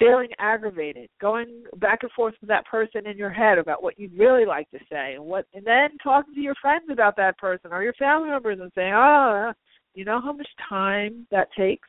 feeling 0.00 0.30
aggravated, 0.38 1.08
going 1.20 1.64
back 1.76 2.00
and 2.02 2.10
forth 2.12 2.34
with 2.40 2.48
that 2.48 2.66
person 2.66 3.06
in 3.06 3.16
your 3.16 3.30
head 3.30 3.58
about 3.58 3.82
what 3.82 3.98
you'd 3.98 4.18
really 4.18 4.46
like 4.46 4.68
to 4.70 4.78
say, 4.90 5.14
and 5.14 5.24
what, 5.24 5.46
and 5.54 5.64
then 5.64 5.90
talking 6.02 6.34
to 6.34 6.40
your 6.40 6.56
friends 6.60 6.86
about 6.90 7.16
that 7.16 7.38
person 7.38 7.70
or 7.72 7.84
your 7.84 7.92
family 7.92 8.30
members 8.30 8.58
and 8.58 8.72
saying, 8.74 8.94
"Oh, 8.94 9.52
you 9.94 10.04
know 10.04 10.20
how 10.20 10.32
much 10.32 10.48
time 10.68 11.26
that 11.30 11.52
takes." 11.52 11.88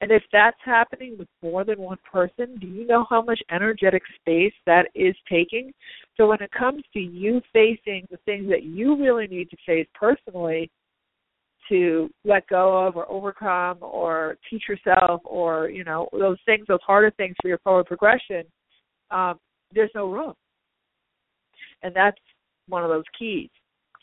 And 0.00 0.10
if 0.10 0.24
that's 0.32 0.58
happening 0.64 1.16
with 1.16 1.28
more 1.42 1.62
than 1.62 1.78
one 1.78 1.98
person, 2.10 2.56
do 2.60 2.66
you 2.66 2.84
know 2.84 3.06
how 3.08 3.22
much 3.22 3.40
energetic 3.52 4.02
space 4.16 4.52
that 4.66 4.88
is 4.96 5.14
taking? 5.30 5.72
So 6.16 6.26
when 6.26 6.42
it 6.42 6.50
comes 6.50 6.82
to 6.92 6.98
you 6.98 7.40
facing 7.52 8.08
the 8.10 8.16
things 8.24 8.48
that 8.48 8.64
you 8.64 8.96
really 8.96 9.28
need 9.28 9.48
to 9.50 9.56
face 9.64 9.86
personally 9.94 10.70
to 11.68 12.10
let 12.24 12.46
go 12.48 12.86
of 12.86 12.96
or 12.96 13.10
overcome 13.10 13.78
or 13.80 14.36
teach 14.48 14.64
yourself 14.68 15.20
or, 15.24 15.68
you 15.68 15.84
know, 15.84 16.08
those 16.12 16.38
things, 16.44 16.66
those 16.68 16.80
harder 16.86 17.10
things 17.12 17.36
for 17.40 17.48
your 17.48 17.58
forward 17.58 17.86
progression, 17.86 18.44
um, 19.10 19.38
there's 19.74 19.90
no 19.94 20.10
room. 20.10 20.34
And 21.82 21.94
that's 21.94 22.18
one 22.68 22.82
of 22.82 22.90
those 22.90 23.04
keys. 23.18 23.48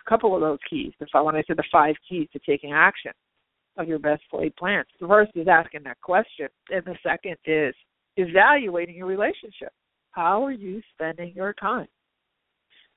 A 0.05 0.09
couple 0.09 0.33
of 0.35 0.41
those 0.41 0.59
keys. 0.69 0.93
If 0.99 1.09
I 1.13 1.21
when 1.21 1.35
I 1.35 1.43
said 1.47 1.57
the 1.57 1.63
five 1.71 1.95
keys 2.07 2.27
to 2.33 2.39
taking 2.39 2.73
action 2.73 3.11
of 3.77 3.87
your 3.87 3.99
best 3.99 4.23
laid 4.33 4.55
plans. 4.55 4.87
The 4.99 5.07
first 5.07 5.31
is 5.35 5.47
asking 5.47 5.83
that 5.83 6.01
question, 6.01 6.47
and 6.69 6.83
the 6.85 6.97
second 7.01 7.37
is 7.45 7.73
evaluating 8.17 8.95
your 8.95 9.07
relationship. 9.07 9.71
How 10.11 10.43
are 10.45 10.51
you 10.51 10.81
spending 10.93 11.33
your 11.33 11.53
time? 11.53 11.87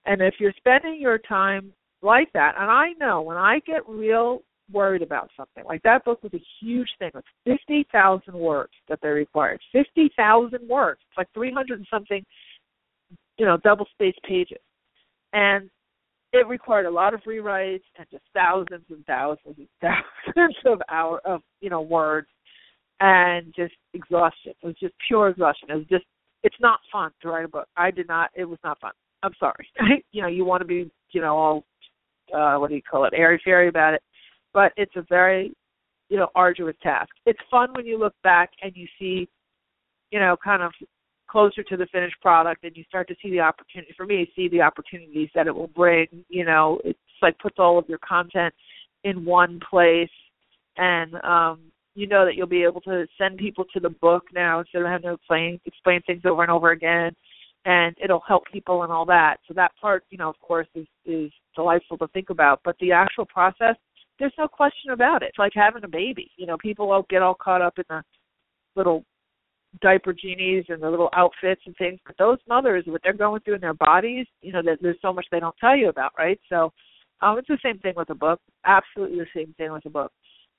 And 0.06 0.20
if 0.20 0.34
you're 0.40 0.54
spending 0.56 1.00
your 1.00 1.18
time 1.18 1.72
like 2.02 2.32
that, 2.32 2.54
and 2.58 2.70
I 2.70 2.92
know 2.98 3.22
when 3.22 3.36
I 3.36 3.60
get 3.64 3.88
real 3.88 4.42
worried 4.72 5.02
about 5.02 5.30
something, 5.36 5.64
like 5.64 5.82
that 5.82 6.04
book 6.04 6.22
was 6.22 6.32
a 6.34 6.42
huge 6.60 6.88
thing. 6.98 7.10
It's 7.14 7.60
50,000 7.66 8.34
words 8.34 8.72
that 8.88 8.98
they 9.02 9.08
required. 9.08 9.60
50,000 9.72 10.68
words. 10.68 11.00
It's 11.08 11.18
like 11.18 11.28
300 11.34 11.78
and 11.78 11.86
something, 11.90 12.24
you 13.38 13.46
know, 13.46 13.56
double 13.58 13.86
spaced 13.94 14.20
pages. 14.22 14.58
And 15.32 15.70
it 16.32 16.46
required 16.46 16.86
a 16.86 16.90
lot 16.90 17.14
of 17.14 17.20
rewrites 17.22 17.82
and 17.98 18.06
just 18.10 18.24
thousands 18.34 18.84
and 18.88 19.04
thousands 19.06 19.56
and 19.58 19.68
thousands 19.80 20.56
of 20.66 20.80
hour 20.90 21.20
of 21.24 21.42
you 21.60 21.70
know 21.70 21.82
words 21.82 22.28
and 23.00 23.52
just 23.54 23.74
exhaustion. 23.94 24.52
It 24.62 24.66
was 24.66 24.76
just 24.80 24.94
pure 25.06 25.28
exhaustion. 25.28 25.70
It 25.70 25.74
was 25.74 25.86
just 25.90 26.04
it's 26.42 26.56
not 26.60 26.80
fun 26.90 27.10
to 27.20 27.28
write 27.28 27.44
a 27.44 27.48
book. 27.48 27.68
I 27.76 27.90
did 27.90 28.08
not. 28.08 28.30
It 28.34 28.44
was 28.44 28.58
not 28.64 28.80
fun. 28.80 28.92
I'm 29.22 29.34
sorry. 29.38 29.68
you 30.12 30.22
know, 30.22 30.28
you 30.28 30.44
want 30.44 30.62
to 30.62 30.66
be 30.66 30.90
you 31.12 31.20
know 31.20 31.36
all 31.36 31.64
uh 32.34 32.56
what 32.56 32.70
do 32.70 32.76
you 32.76 32.82
call 32.82 33.04
it 33.04 33.12
airy 33.14 33.40
fairy 33.44 33.68
about 33.68 33.94
it, 33.94 34.02
but 34.52 34.72
it's 34.76 34.96
a 34.96 35.04
very 35.08 35.52
you 36.08 36.16
know 36.16 36.28
arduous 36.34 36.76
task. 36.82 37.10
It's 37.26 37.38
fun 37.50 37.70
when 37.74 37.86
you 37.86 37.98
look 37.98 38.14
back 38.22 38.50
and 38.62 38.72
you 38.74 38.86
see 38.98 39.28
you 40.10 40.20
know 40.20 40.36
kind 40.42 40.62
of 40.62 40.72
closer 41.28 41.62
to 41.62 41.76
the 41.78 41.86
finished 41.86 42.20
product 42.20 42.62
and 42.62 42.76
you 42.76 42.84
start 42.84 43.08
to 43.08 43.14
see 43.22 43.30
the 43.30 43.40
opportunity 43.40 43.94
for 43.96 44.04
me 44.04 44.30
see 44.36 44.48
the 44.48 44.60
opportunities 44.60 45.30
that 45.34 45.46
it 45.46 45.54
will 45.54 45.68
bring 45.68 46.06
you 46.28 46.44
know 46.44 46.78
it's 46.84 46.98
like 47.22 47.38
puts 47.38 47.56
all 47.58 47.78
of 47.78 47.88
your 47.88 47.98
content 48.06 48.52
in 49.04 49.24
one 49.24 49.60
place. 49.70 50.10
And 50.76 51.14
um 51.24 51.60
you 51.94 52.06
know 52.06 52.24
that 52.24 52.34
you'll 52.34 52.46
be 52.46 52.64
able 52.64 52.80
to 52.82 53.06
send 53.18 53.36
people 53.38 53.64
to 53.72 53.80
the 53.80 53.90
book 53.90 54.24
now 54.34 54.60
instead 54.60 54.82
of 54.82 54.88
having 54.88 55.08
to 55.08 55.14
explain 55.14 55.60
explain 55.64 56.00
things 56.02 56.22
over 56.24 56.42
and 56.42 56.50
over 56.50 56.70
again. 56.70 57.14
And 57.64 57.94
it'll 58.02 58.24
help 58.26 58.42
people 58.52 58.82
and 58.82 58.92
all 58.92 59.06
that. 59.06 59.36
So 59.46 59.54
that 59.54 59.72
part 59.80 60.04
you 60.10 60.18
know 60.18 60.28
of 60.28 60.38
course 60.40 60.68
is 60.74 60.86
is 61.04 61.30
delightful 61.54 61.98
to 61.98 62.08
think 62.08 62.30
about. 62.30 62.60
But 62.64 62.76
the 62.80 62.92
actual 62.92 63.26
process 63.26 63.76
there's 64.18 64.32
no 64.38 64.48
question 64.48 64.90
about 64.92 65.22
it 65.22 65.28
it's 65.28 65.38
like 65.38 65.52
having 65.54 65.84
a 65.84 65.88
baby 65.88 66.30
you 66.36 66.46
know 66.46 66.56
people 66.58 66.90
all 66.90 67.06
get 67.08 67.22
all 67.22 67.34
caught 67.34 67.62
up 67.62 67.74
in 67.78 67.84
the 67.88 68.02
little 68.76 69.04
diaper 69.80 70.12
genies 70.12 70.64
and 70.68 70.82
the 70.82 70.90
little 70.90 71.08
outfits 71.14 71.62
and 71.66 71.74
things. 71.76 71.98
But 72.04 72.16
those 72.18 72.38
mothers, 72.48 72.84
what 72.86 73.00
they're 73.02 73.12
going 73.12 73.40
through 73.40 73.54
in 73.54 73.60
their 73.60 73.74
bodies, 73.74 74.26
you 74.42 74.52
know, 74.52 74.62
that 74.62 74.78
there's 74.82 74.98
so 75.00 75.12
much 75.12 75.26
they 75.30 75.40
don't 75.40 75.56
tell 75.58 75.76
you 75.76 75.88
about, 75.88 76.12
right? 76.18 76.38
So 76.48 76.72
um, 77.22 77.38
it's 77.38 77.48
the 77.48 77.58
same 77.62 77.78
thing 77.78 77.94
with 77.96 78.10
a 78.10 78.14
book. 78.14 78.40
Absolutely 78.66 79.18
the 79.18 79.26
same 79.34 79.54
thing 79.56 79.72
with 79.72 79.86
a 79.86 79.90
book. 79.90 80.12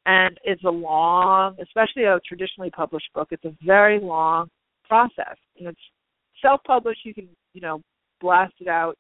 And 0.06 0.38
it's 0.44 0.64
a 0.64 0.70
long, 0.70 1.56
especially 1.62 2.04
a 2.04 2.20
traditionally 2.28 2.72
published 2.72 3.08
book. 3.14 3.30
It's 3.32 3.46
a 3.46 3.56
very 3.66 4.00
long 4.00 4.50
process. 4.88 5.38
You 5.56 5.66
know, 5.66 5.70
it's 5.70 5.80
self-published. 6.42 7.06
You 7.06 7.14
can, 7.14 7.30
you 7.54 7.62
know, 7.62 7.82
blast 8.20 8.54
it 8.60 8.68
out, 8.68 8.98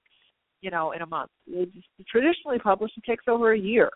you 0.61 0.71
know, 0.71 0.91
in 0.91 1.01
a 1.01 1.05
month. 1.05 1.31
It's 1.47 1.71
traditionally 2.09 2.59
published, 2.59 2.97
it 2.97 3.03
takes 3.03 3.25
over 3.27 3.53
a 3.53 3.59
year. 3.59 3.89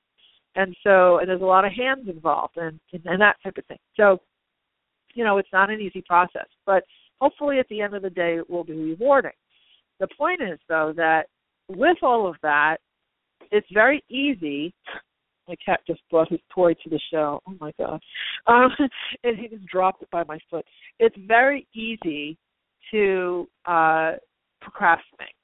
And 0.58 0.76
so, 0.84 1.20
and 1.20 1.30
there's 1.30 1.42
a 1.42 1.46
lot 1.46 1.66
of 1.66 1.72
hands 1.72 2.10
involved 2.10 2.58
and 2.58 2.80
and 2.92 3.22
that 3.22 3.38
type 3.44 3.58
of 3.58 3.66
thing. 3.68 3.78
So 3.96 4.20
you 5.14 5.24
know, 5.24 5.38
it's 5.38 5.54
not 5.54 5.70
an 5.70 5.80
easy 5.80 6.04
process, 6.06 6.48
but 6.66 6.84
hopefully 7.22 7.60
at 7.60 7.68
the 7.70 7.82
end 7.82 7.96
of 7.96 8.02
the 8.02 8.10
day 8.10 8.38
it 8.38 8.50
will 8.50 8.64
be 8.64 8.74
rewarding. 8.74 9.32
The 10.00 10.08
point 10.18 10.42
is 10.42 10.60
though 10.68 10.94
that 10.98 11.28
with 11.70 11.98
all 12.02 12.28
of 12.28 12.36
that, 12.42 12.78
it's 13.52 13.68
very 13.72 14.04
easy. 14.10 14.74
My 15.48 15.56
cat 15.64 15.80
just 15.88 16.02
brought 16.10 16.30
his 16.30 16.42
toy 16.54 16.74
to 16.74 16.90
the 16.90 17.00
show. 17.12 17.40
Oh 17.48 17.56
my 17.62 17.72
god! 17.80 18.02
Um, 18.48 18.72
and 19.24 19.38
he 19.38 19.48
just 19.48 19.66
dropped 19.68 20.02
it 20.02 20.10
by 20.12 20.24
my 20.28 20.40
foot. 20.50 20.66
It's 21.00 21.16
very 21.28 21.68
easy 21.74 22.38
to 22.92 23.48
uh, 23.66 24.14
procrastinate, 24.60 25.36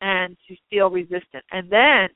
and 0.00 0.36
to 0.48 0.56
feel 0.70 0.88
resistant. 0.90 1.44
And 1.52 1.70
then 1.70 2.08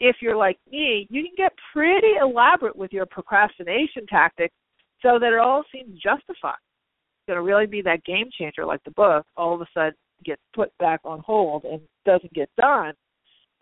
if 0.00 0.16
you're 0.20 0.36
like 0.36 0.58
me, 0.70 1.06
you 1.10 1.22
can 1.22 1.32
get 1.36 1.52
pretty 1.72 2.14
elaborate 2.20 2.76
with 2.76 2.92
your 2.92 3.06
procrastination 3.06 4.06
tactics 4.08 4.54
so 5.02 5.18
that 5.18 5.32
it 5.32 5.38
all 5.38 5.64
seems 5.72 6.00
justified. 6.00 6.56
It's 6.56 7.28
going 7.28 7.36
to 7.36 7.42
really 7.42 7.66
be 7.66 7.82
that 7.82 8.04
game 8.04 8.28
changer, 8.38 8.64
like 8.64 8.82
the 8.84 8.90
book, 8.92 9.24
all 9.36 9.54
of 9.54 9.60
a 9.60 9.66
sudden 9.72 9.94
gets 10.24 10.42
put 10.54 10.76
back 10.78 11.00
on 11.04 11.20
hold 11.20 11.64
and 11.64 11.80
doesn't 12.04 12.32
get 12.32 12.48
done. 12.56 12.92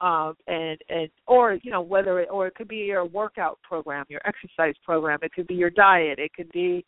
Um, 0.00 0.34
and 0.48 0.78
and 0.88 1.08
or 1.26 1.54
you 1.62 1.70
know 1.70 1.80
whether 1.80 2.20
it, 2.20 2.28
or 2.30 2.48
it 2.48 2.54
could 2.56 2.68
be 2.68 2.78
your 2.78 3.04
workout 3.04 3.58
program, 3.62 4.04
your 4.08 4.20
exercise 4.26 4.74
program. 4.84 5.20
It 5.22 5.32
could 5.32 5.46
be 5.46 5.54
your 5.54 5.70
diet. 5.70 6.18
It 6.18 6.32
could 6.34 6.50
be 6.50 6.84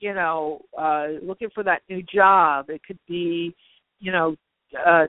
you 0.00 0.12
know 0.12 0.60
uh, 0.78 1.06
looking 1.22 1.48
for 1.54 1.64
that 1.64 1.80
new 1.88 2.02
job. 2.02 2.68
It 2.68 2.82
could 2.86 2.98
be 3.08 3.54
you 4.00 4.12
know 4.12 4.36
uh, 4.86 5.06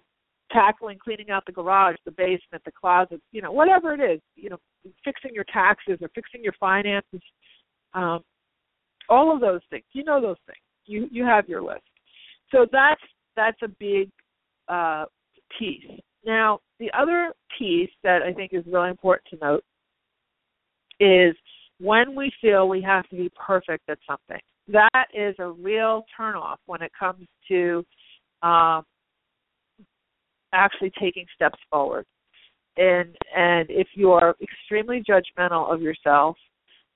tackling 0.53 0.98
cleaning 1.03 1.31
out 1.31 1.45
the 1.45 1.51
garage, 1.51 1.95
the 2.05 2.12
basement, 2.12 2.63
the 2.63 2.72
closet, 2.72 3.22
you 3.31 3.41
know, 3.41 3.51
whatever 3.51 3.93
it 3.93 4.00
is, 4.00 4.22
you 4.36 4.50
know, 4.50 4.57
fixing 5.03 5.33
your 5.33 5.45
taxes 5.51 5.98
or 6.01 6.10
fixing 6.15 6.43
your 6.43 6.53
finances, 6.60 7.22
um, 7.93 8.22
all 9.10 9.33
of 9.33 9.41
those 9.41 9.62
things. 9.69 9.83
You 9.93 10.03
know 10.03 10.22
those 10.22 10.38
things. 10.45 10.57
You 10.86 11.07
you 11.12 11.25
have 11.25 11.50
your 11.50 11.62
list. 11.62 11.83
So 12.51 12.65
that's 12.72 13.01
that's 13.36 13.57
a 13.63 13.67
big 13.67 14.10
uh, 14.67 15.05
piece. 15.57 16.00
Now 16.25 16.60
the 16.79 16.91
other 16.98 17.33
piece 17.57 17.89
that 18.03 18.22
I 18.22 18.33
think 18.33 18.53
is 18.53 18.63
really 18.67 18.89
important 18.89 19.27
to 19.31 19.45
note 19.45 19.63
is 21.00 21.36
when 21.79 22.15
we 22.15 22.31
feel 22.41 22.69
we 22.69 22.81
have 22.81 23.07
to 23.10 23.15
be 23.15 23.29
perfect 23.36 23.89
at 23.89 23.98
something. 24.07 24.39
That 24.69 25.07
is 25.13 25.36
a 25.39 25.50
real 25.50 26.05
turnoff 26.17 26.57
when 26.65 26.81
it 26.81 26.91
comes 26.98 27.27
to 27.50 27.83
um, 28.41 28.83
actually 30.53 30.91
taking 31.00 31.25
steps 31.36 31.60
forward. 31.69 32.05
And 32.77 33.15
and 33.36 33.69
if 33.69 33.88
you 33.93 34.12
are 34.12 34.36
extremely 34.41 35.03
judgmental 35.07 35.72
of 35.72 35.81
yourself, 35.81 36.38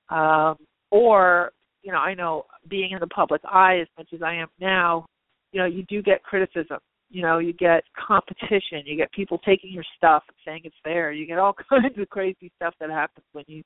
um, 0.08 0.56
or 0.90 1.52
you 1.82 1.92
know, 1.92 1.98
I 1.98 2.14
know 2.14 2.46
being 2.68 2.90
in 2.92 2.98
the 3.00 3.06
public 3.06 3.40
eye 3.44 3.78
as 3.80 3.88
much 3.96 4.08
as 4.12 4.22
I 4.22 4.34
am 4.34 4.48
now, 4.60 5.06
you 5.52 5.60
know, 5.60 5.66
you 5.66 5.84
do 5.84 6.02
get 6.02 6.22
criticism. 6.22 6.78
You 7.10 7.22
know, 7.22 7.38
you 7.38 7.52
get 7.52 7.84
competition. 7.96 8.82
You 8.84 8.96
get 8.96 9.10
people 9.12 9.38
taking 9.38 9.72
your 9.72 9.84
stuff 9.96 10.24
and 10.28 10.36
saying 10.44 10.62
it's 10.64 10.76
there. 10.84 11.12
You 11.12 11.26
get 11.26 11.38
all 11.38 11.54
kinds 11.68 11.96
of 11.98 12.08
crazy 12.10 12.50
stuff 12.56 12.74
that 12.80 12.90
happens 12.90 13.24
when 13.32 13.44
you 13.46 13.62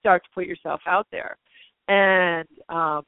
start 0.00 0.22
to 0.24 0.30
put 0.34 0.46
yourself 0.46 0.80
out 0.86 1.06
there. 1.10 1.36
And 1.88 2.48
um 2.68 3.02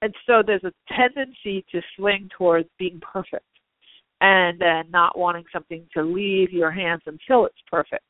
and 0.00 0.14
so 0.26 0.42
there's 0.46 0.64
a 0.64 0.72
tendency 0.94 1.64
to 1.72 1.82
swing 1.96 2.28
towards 2.36 2.68
being 2.78 3.00
perfect 3.00 3.44
and 4.20 4.60
then 4.60 4.90
not 4.90 5.18
wanting 5.18 5.44
something 5.52 5.86
to 5.94 6.02
leave 6.02 6.50
your 6.50 6.70
hands 6.70 7.02
until 7.06 7.46
it's 7.46 7.62
perfect. 7.70 8.02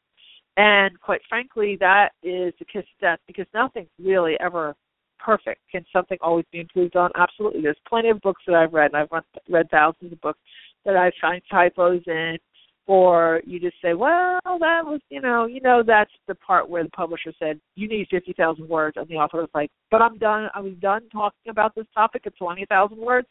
And 0.56 0.98
quite 1.00 1.20
frankly, 1.28 1.76
that 1.80 2.10
is 2.22 2.52
the 2.58 2.64
kiss 2.64 2.82
of 2.82 3.00
death 3.00 3.18
because 3.26 3.46
nothing's 3.54 3.88
really 4.02 4.34
ever 4.40 4.74
perfect. 5.18 5.60
Can 5.70 5.84
something 5.92 6.18
always 6.20 6.46
be 6.50 6.60
improved 6.60 6.96
on? 6.96 7.10
Absolutely. 7.16 7.60
There's 7.62 7.76
plenty 7.88 8.08
of 8.08 8.20
books 8.20 8.42
that 8.46 8.56
I've 8.56 8.72
read, 8.72 8.92
and 8.92 8.96
I've 8.96 9.22
read 9.48 9.70
thousands 9.70 10.12
of 10.12 10.20
books 10.20 10.40
that 10.84 10.96
I 10.96 11.12
find 11.20 11.42
typos 11.50 12.02
in, 12.06 12.38
or 12.86 13.42
you 13.44 13.60
just 13.60 13.76
say, 13.82 13.94
well, 13.94 14.38
that 14.44 14.80
was, 14.84 15.00
you 15.10 15.20
know, 15.20 15.46
you 15.46 15.60
know, 15.60 15.82
that's 15.86 16.10
the 16.26 16.34
part 16.36 16.68
where 16.68 16.82
the 16.82 16.90
publisher 16.90 17.32
said 17.38 17.60
you 17.74 17.86
need 17.86 18.08
fifty 18.10 18.32
thousand 18.32 18.68
words, 18.68 18.96
and 18.96 19.06
the 19.08 19.16
author 19.16 19.38
was 19.38 19.50
like, 19.54 19.70
but 19.90 20.00
I'm 20.00 20.18
done. 20.18 20.48
I 20.54 20.60
was 20.60 20.72
done 20.80 21.02
talking 21.12 21.50
about 21.50 21.74
this 21.74 21.86
topic 21.94 22.22
at 22.26 22.36
twenty 22.36 22.64
thousand 22.66 22.98
words 22.98 23.28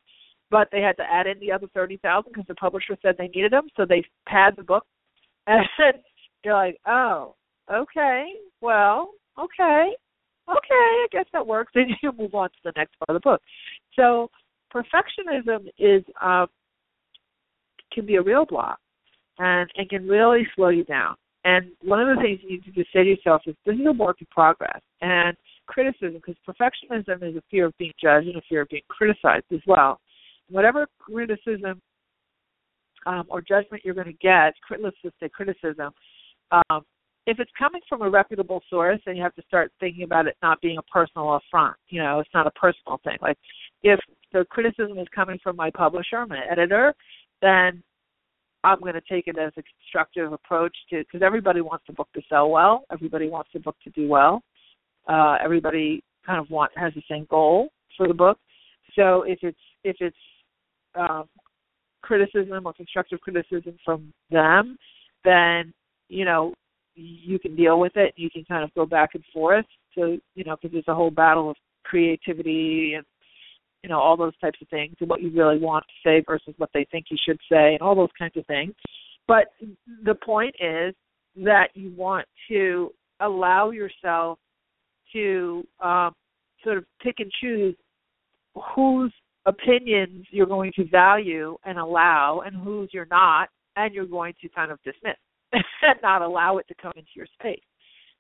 but 0.49 0.69
they 0.71 0.81
had 0.81 0.97
to 0.97 1.03
add 1.03 1.27
in 1.27 1.39
the 1.39 1.51
other 1.51 1.67
thirty 1.73 1.97
thousand 1.97 2.31
because 2.31 2.47
the 2.47 2.55
publisher 2.55 2.97
said 3.01 3.15
they 3.17 3.27
needed 3.27 3.51
them, 3.51 3.67
so 3.75 3.85
they 3.85 4.03
pad 4.27 4.53
the 4.57 4.63
book. 4.63 4.85
And 5.49 5.63
you're 6.43 6.53
like, 6.53 6.77
oh, 6.85 7.35
okay, 7.73 8.25
well, 8.61 9.11
okay, 9.39 9.91
okay, 10.49 10.55
I 10.71 11.07
guess 11.11 11.25
that 11.33 11.45
works. 11.45 11.71
And 11.75 11.91
you 12.01 12.11
move 12.17 12.35
on 12.35 12.49
to 12.49 12.55
the 12.63 12.73
next 12.75 12.95
part 12.99 13.15
of 13.15 13.21
the 13.21 13.27
book. 13.29 13.41
So 13.95 14.29
perfectionism 14.73 15.67
is 15.79 16.03
um, 16.21 16.47
can 17.93 18.05
be 18.05 18.15
a 18.15 18.21
real 18.21 18.45
block, 18.45 18.79
and 19.39 19.69
and 19.75 19.89
can 19.89 20.07
really 20.07 20.47
slow 20.55 20.69
you 20.69 20.83
down. 20.83 21.15
And 21.43 21.71
one 21.81 22.01
of 22.01 22.13
the 22.13 22.21
things 22.21 22.39
you 22.43 22.49
need 22.49 22.65
to 22.65 22.83
say 22.93 23.03
to 23.03 23.09
yourself 23.09 23.41
is, 23.45 23.55
this 23.65 23.75
is 23.75 23.85
a 23.87 23.91
work 23.93 24.17
in 24.19 24.27
progress. 24.29 24.81
And 24.99 25.37
criticism, 25.67 26.15
because 26.15 26.35
perfectionism 26.45 27.23
is 27.23 27.37
a 27.37 27.43
fear 27.49 27.67
of 27.67 27.77
being 27.77 27.93
judged 28.01 28.27
and 28.27 28.35
a 28.35 28.41
fear 28.49 28.61
of 28.61 28.69
being 28.69 28.83
criticized 28.89 29.45
as 29.53 29.61
well 29.65 29.97
whatever 30.49 30.87
criticism 30.99 31.81
um, 33.05 33.25
or 33.29 33.41
judgment 33.41 33.83
you're 33.85 33.93
going 33.93 34.07
to 34.07 34.13
get, 34.13 34.53
criticism, 35.31 35.91
um, 36.51 36.81
if 37.25 37.39
it's 37.39 37.51
coming 37.59 37.81
from 37.89 38.01
a 38.01 38.09
reputable 38.09 38.61
source, 38.69 38.99
then 39.05 39.17
you 39.17 39.23
have 39.23 39.35
to 39.35 39.41
start 39.43 39.71
thinking 39.81 40.03
about 40.03 40.27
it 40.27 40.37
not 40.41 40.61
being 40.61 40.77
a 40.77 40.81
personal 40.83 41.35
affront. 41.35 41.75
You 41.89 42.01
know, 42.01 42.19
it's 42.19 42.29
not 42.33 42.47
a 42.47 42.51
personal 42.51 42.99
thing. 43.03 43.17
Like 43.21 43.37
if 43.83 43.99
the 44.31 44.45
criticism 44.49 44.97
is 44.97 45.07
coming 45.13 45.37
from 45.43 45.57
my 45.57 45.69
publisher, 45.69 46.25
my 46.25 46.39
editor, 46.49 46.93
then 47.41 47.83
I'm 48.63 48.79
going 48.79 48.93
to 48.93 49.01
take 49.09 49.27
it 49.27 49.37
as 49.37 49.51
a 49.57 49.63
constructive 49.63 50.31
approach 50.31 50.75
to 50.89 50.99
because 50.99 51.21
everybody 51.21 51.61
wants 51.61 51.83
the 51.87 51.93
book 51.93 52.07
to 52.15 52.21
sell 52.29 52.49
well, 52.49 52.85
everybody 52.91 53.29
wants 53.29 53.49
the 53.53 53.59
book 53.59 53.75
to 53.83 53.89
do 53.89 54.07
well, 54.07 54.41
uh, 55.07 55.37
everybody 55.43 56.03
kind 56.25 56.39
of 56.39 56.49
want 56.49 56.71
has 56.75 56.93
the 56.93 57.03
same 57.09 57.27
goal 57.29 57.69
for 57.97 58.07
the 58.07 58.13
book. 58.13 58.39
So 58.95 59.23
if 59.23 59.39
it's 59.41 59.59
if 59.83 59.97
it's 59.99 60.17
um, 60.95 61.25
criticism 62.01 62.65
or 62.65 62.73
constructive 62.73 63.19
criticism 63.21 63.77
from 63.83 64.13
them, 64.31 64.77
then 65.23 65.73
you 66.09 66.25
know 66.25 66.53
you 66.95 67.37
can 67.39 67.55
deal 67.55 67.79
with 67.79 67.95
it. 67.95 68.13
You 68.17 68.29
can 68.29 68.43
kind 68.45 68.63
of 68.63 68.73
go 68.73 68.85
back 68.85 69.11
and 69.13 69.23
forth. 69.33 69.65
So 69.95 70.17
you 70.35 70.43
know, 70.43 70.55
because 70.55 70.73
there's 70.73 70.87
a 70.87 70.95
whole 70.95 71.11
battle 71.11 71.49
of 71.49 71.55
creativity 71.83 72.93
and 72.95 73.05
you 73.83 73.89
know 73.89 73.99
all 73.99 74.17
those 74.17 74.37
types 74.39 74.59
of 74.61 74.67
things 74.69 74.95
and 74.99 75.09
what 75.09 75.21
you 75.21 75.31
really 75.31 75.59
want 75.59 75.85
to 75.85 76.09
say 76.09 76.23
versus 76.27 76.53
what 76.57 76.69
they 76.73 76.85
think 76.91 77.05
you 77.09 77.17
should 77.25 77.39
say 77.51 77.73
and 77.73 77.81
all 77.81 77.95
those 77.95 78.09
kinds 78.17 78.35
of 78.37 78.45
things. 78.45 78.73
But 79.27 79.47
the 80.03 80.15
point 80.15 80.55
is 80.59 80.95
that 81.43 81.67
you 81.73 81.93
want 81.95 82.25
to 82.49 82.91
allow 83.19 83.71
yourself 83.71 84.39
to 85.13 85.63
um, 85.81 86.13
sort 86.63 86.77
of 86.77 86.85
pick 87.01 87.15
and 87.19 87.31
choose 87.41 87.75
whose 88.75 89.13
opinions 89.47 90.25
you're 90.29 90.45
going 90.45 90.71
to 90.75 90.85
value 90.85 91.57
and 91.65 91.79
allow 91.79 92.41
and 92.45 92.55
whose 92.55 92.89
you're 92.93 93.07
not 93.09 93.49
and 93.75 93.93
you're 93.93 94.05
going 94.05 94.33
to 94.41 94.49
kind 94.49 94.71
of 94.71 94.77
dismiss 94.83 95.15
and 95.53 95.63
not 96.03 96.21
allow 96.21 96.57
it 96.57 96.67
to 96.67 96.75
come 96.81 96.91
into 96.95 97.09
your 97.15 97.27
space. 97.39 97.61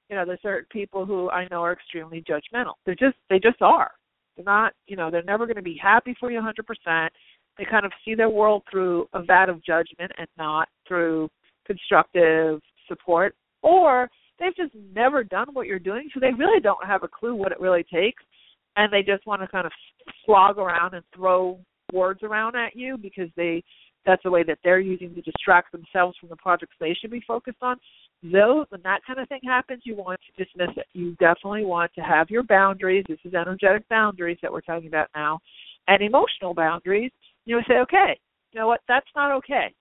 You 0.09 0.15
know, 0.15 0.25
there's 0.25 0.41
certain 0.41 0.67
people 0.71 1.05
who 1.05 1.29
I 1.29 1.47
know 1.51 1.61
are 1.63 1.73
extremely 1.73 2.23
judgmental. 2.23 2.73
They're 2.85 2.95
just 2.95 3.17
they 3.29 3.39
just 3.39 3.61
are. 3.61 3.91
They're 4.35 4.45
not, 4.45 4.73
you 4.87 4.95
know, 4.95 5.11
they're 5.11 5.23
never 5.23 5.45
going 5.45 5.57
to 5.57 5.61
be 5.61 5.79
happy 5.81 6.15
for 6.19 6.31
you 6.31 6.39
100%. 6.39 7.09
They 7.57 7.65
kind 7.65 7.85
of 7.85 7.91
see 8.05 8.15
their 8.15 8.29
world 8.29 8.63
through 8.69 9.07
a 9.13 9.23
vat 9.23 9.49
of 9.49 9.63
judgment 9.65 10.11
and 10.17 10.27
not 10.37 10.69
through 10.87 11.29
constructive 11.65 12.61
support 12.87 13.35
or 13.61 14.09
they've 14.39 14.55
just 14.55 14.73
never 14.93 15.23
done 15.23 15.47
what 15.53 15.67
you're 15.67 15.79
doing 15.79 16.09
so 16.13 16.19
they 16.19 16.33
really 16.37 16.61
don't 16.61 16.85
have 16.85 17.03
a 17.03 17.07
clue 17.07 17.35
what 17.35 17.51
it 17.51 17.59
really 17.59 17.83
takes 17.83 18.23
and 18.77 18.93
they 18.93 19.01
just 19.01 19.25
want 19.25 19.41
to 19.41 19.47
kind 19.47 19.65
of 19.65 19.71
slog 20.25 20.57
around 20.57 20.93
and 20.93 21.03
throw 21.13 21.59
words 21.91 22.21
around 22.23 22.55
at 22.55 22.75
you 22.75 22.97
because 22.97 23.29
they 23.35 23.63
that's 24.05 24.23
the 24.23 24.31
way 24.31 24.41
that 24.43 24.59
they're 24.63 24.79
using 24.79 25.13
to 25.15 25.21
distract 25.21 25.73
themselves 25.73 26.15
from 26.17 26.29
the 26.29 26.35
projects 26.37 26.75
they 26.79 26.93
should 26.93 27.11
be 27.11 27.21
focused 27.27 27.57
on. 27.61 27.75
Though 28.23 28.65
when 28.69 28.81
that 28.83 29.01
kind 29.05 29.19
of 29.19 29.27
thing 29.27 29.41
happens, 29.45 29.81
you 29.83 29.95
want 29.95 30.19
to 30.21 30.43
dismiss 30.43 30.69
it. 30.77 30.85
You 30.93 31.11
definitely 31.15 31.65
want 31.65 31.91
to 31.95 32.01
have 32.01 32.29
your 32.29 32.43
boundaries. 32.43 33.03
This 33.09 33.19
is 33.25 33.33
energetic 33.33 33.87
boundaries 33.89 34.37
that 34.41 34.51
we're 34.51 34.61
talking 34.61 34.87
about 34.87 35.09
now, 35.13 35.39
and 35.89 36.01
emotional 36.01 36.53
boundaries. 36.53 37.11
You 37.45 37.57
know, 37.57 37.61
say, 37.67 37.79
okay, 37.79 38.17
you 38.53 38.61
know 38.61 38.67
what? 38.67 38.81
That's 38.87 39.07
not 39.15 39.31
okay. 39.37 39.73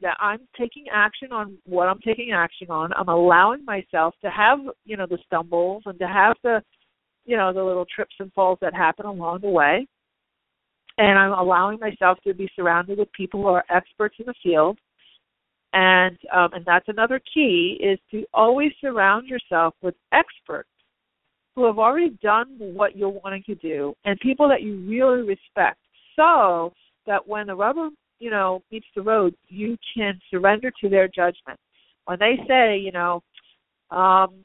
That 0.00 0.16
I'm 0.20 0.46
taking 0.58 0.84
action 0.92 1.32
on 1.32 1.58
what 1.64 1.88
I'm 1.88 2.00
taking 2.00 2.32
action 2.32 2.70
on. 2.70 2.92
I'm 2.92 3.08
allowing 3.08 3.64
myself 3.64 4.14
to 4.22 4.30
have, 4.30 4.58
you 4.84 4.96
know, 4.96 5.06
the 5.06 5.18
stumbles 5.26 5.82
and 5.86 5.98
to 5.98 6.06
have 6.06 6.36
the 6.42 6.62
you 7.26 7.36
know 7.36 7.52
the 7.52 7.62
little 7.62 7.86
trips 7.94 8.14
and 8.18 8.32
falls 8.32 8.58
that 8.62 8.74
happen 8.74 9.04
along 9.04 9.40
the 9.42 9.48
way. 9.48 9.86
And 10.98 11.18
i'm 11.18 11.32
allowing 11.32 11.78
myself 11.78 12.18
to 12.24 12.32
be 12.32 12.48
surrounded 12.56 12.98
with 12.98 13.12
people 13.12 13.42
who 13.42 13.48
are 13.48 13.64
experts 13.70 14.16
in 14.18 14.26
the 14.26 14.34
field. 14.42 14.78
And 15.72 16.16
um, 16.34 16.54
and 16.54 16.64
that's 16.64 16.88
another 16.88 17.20
key 17.34 17.78
is 17.82 17.98
to 18.10 18.24
always 18.32 18.72
surround 18.80 19.28
yourself 19.28 19.74
with 19.82 19.94
experts 20.12 20.70
who 21.54 21.66
have 21.66 21.78
already 21.78 22.16
done 22.22 22.56
what 22.58 22.96
you're 22.96 23.08
wanting 23.08 23.42
to 23.46 23.54
do 23.56 23.94
and 24.04 24.18
people 24.20 24.48
that 24.48 24.62
you 24.62 24.78
really 24.86 25.22
respect. 25.22 25.78
So 26.14 26.72
that 27.06 27.26
when 27.26 27.48
the 27.48 27.54
rubber 27.54 27.88
you 28.18 28.30
know 28.30 28.62
meets 28.70 28.86
the 28.94 29.02
road 29.02 29.34
you 29.48 29.76
can 29.94 30.18
surrender 30.30 30.72
to 30.80 30.88
their 30.88 31.08
judgment. 31.08 31.58
When 32.06 32.18
they 32.18 32.36
say 32.48 32.78
you 32.78 32.92
know 32.92 33.22
um 33.90 34.44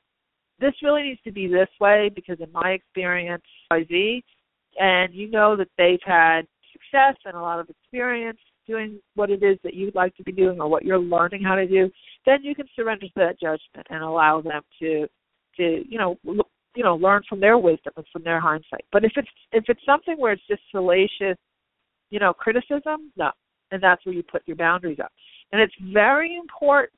this 0.61 0.73
really 0.81 1.01
needs 1.01 1.21
to 1.23 1.31
be 1.31 1.47
this 1.47 1.67
way 1.79 2.09
because 2.13 2.37
in 2.39 2.51
my 2.51 2.71
experience, 2.71 3.43
Z, 3.73 4.23
and 4.79 5.13
you 5.13 5.29
know 5.29 5.57
that 5.57 5.67
they've 5.77 5.99
had 6.05 6.43
success 6.71 7.15
and 7.25 7.35
a 7.35 7.41
lot 7.41 7.59
of 7.59 7.69
experience, 7.69 8.39
doing 8.67 8.99
what 9.15 9.29
it 9.29 9.43
is 9.43 9.57
that 9.63 9.73
you'd 9.73 9.95
like 9.95 10.15
to 10.15 10.23
be 10.23 10.31
doing 10.31 10.61
or 10.61 10.69
what 10.69 10.85
you're 10.85 10.99
learning 10.99 11.43
how 11.43 11.55
to 11.55 11.67
do, 11.67 11.89
then 12.25 12.43
you 12.43 12.55
can 12.55 12.67
surrender 12.75 13.07
to 13.07 13.13
that 13.15 13.39
judgment 13.39 13.87
and 13.89 14.03
allow 14.03 14.39
them 14.39 14.61
to 14.79 15.07
to 15.57 15.83
you 15.89 15.97
know 15.97 16.17
look, 16.23 16.47
you 16.75 16.83
know 16.83 16.95
learn 16.95 17.21
from 17.27 17.39
their 17.39 17.57
wisdom 17.57 17.91
and 17.97 18.05
from 18.13 18.23
their 18.23 18.39
hindsight. 18.39 18.85
But 18.91 19.03
if 19.03 19.13
it's 19.15 19.27
if 19.51 19.65
it's 19.67 19.85
something 19.85 20.15
where 20.17 20.33
it's 20.33 20.47
just 20.47 20.61
salacious, 20.71 21.37
you 22.11 22.19
know, 22.19 22.33
criticism, 22.33 23.11
no, 23.17 23.31
and 23.71 23.81
that's 23.81 24.05
where 24.05 24.13
you 24.13 24.23
put 24.23 24.43
your 24.45 24.57
boundaries 24.57 24.99
up. 25.03 25.11
And 25.51 25.61
it's 25.61 25.73
very 25.91 26.35
important 26.35 26.93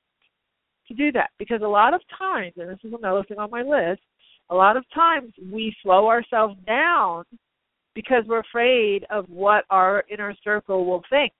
to 0.87 0.93
do 0.93 1.11
that 1.13 1.29
because 1.39 1.61
a 1.61 1.67
lot 1.67 1.93
of 1.93 2.01
times, 2.17 2.53
and 2.57 2.69
this 2.69 2.79
is 2.83 2.93
another 2.93 3.23
thing 3.23 3.39
on 3.39 3.49
my 3.51 3.61
list, 3.61 4.01
a 4.49 4.55
lot 4.55 4.77
of 4.77 4.83
times 4.93 5.33
we 5.51 5.75
slow 5.81 6.07
ourselves 6.07 6.55
down 6.67 7.23
because 7.95 8.23
we're 8.27 8.39
afraid 8.39 9.05
of 9.09 9.25
what 9.29 9.65
our 9.69 10.03
inner 10.11 10.35
circle 10.43 10.85
will 10.85 11.03
think, 11.09 11.31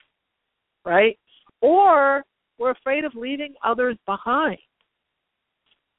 right? 0.86 1.18
Or 1.62 2.24
we're 2.58 2.72
afraid 2.72 3.04
of 3.04 3.14
leaving 3.16 3.56
others 3.64 3.98
behind. 4.06 4.60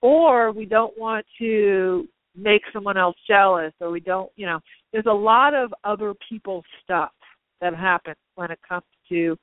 Or 0.01 0.53
we 0.53 0.67
don't 0.67 0.97
want 0.99 1.25
to 1.39 2.07
make 2.37 2.63
someone 2.73 2.97
else 2.97 3.17
jealous, 3.27 3.73
or 3.81 3.91
we 3.91 4.01
don't, 4.01 4.31
you 4.37 4.47
know, 4.47 4.61
there's 4.93 5.07
a 5.07 5.13
lot 5.13 5.55
of 5.55 5.73
other 5.85 6.15
people's 6.29 6.65
stuff 6.83 7.13
that 7.61 7.75
happens 7.75 8.17
when 8.35 8.51
it 8.51 8.59
comes 8.69 8.85
to 9.09 9.37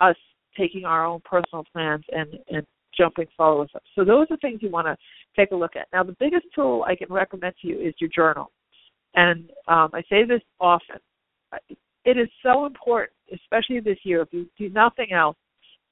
us 0.00 0.16
taking 0.56 0.84
our 0.84 1.06
own 1.06 1.20
personal 1.24 1.64
plans 1.72 2.04
and, 2.10 2.38
and 2.48 2.66
jumping 2.98 3.26
forward 3.36 3.62
with 3.62 3.72
them. 3.72 3.82
So 3.94 4.04
those 4.04 4.26
are 4.30 4.36
things 4.38 4.60
you 4.62 4.70
want 4.70 4.86
to 4.86 4.96
take 5.36 5.52
a 5.52 5.56
look 5.56 5.76
at. 5.76 5.86
Now, 5.92 6.02
the 6.02 6.16
biggest 6.18 6.46
tool 6.54 6.84
I 6.86 6.96
can 6.96 7.10
recommend 7.10 7.54
to 7.62 7.68
you 7.68 7.78
is 7.78 7.94
your 7.98 8.10
journal. 8.14 8.50
And 9.14 9.50
um, 9.68 9.90
I 9.94 10.02
say 10.10 10.24
this 10.24 10.42
often. 10.60 10.96
It 12.04 12.18
is 12.18 12.28
so 12.42 12.66
important, 12.66 13.12
especially 13.32 13.80
this 13.80 13.98
year, 14.02 14.22
if 14.22 14.28
you 14.32 14.46
do 14.58 14.68
nothing 14.70 15.12
else, 15.12 15.36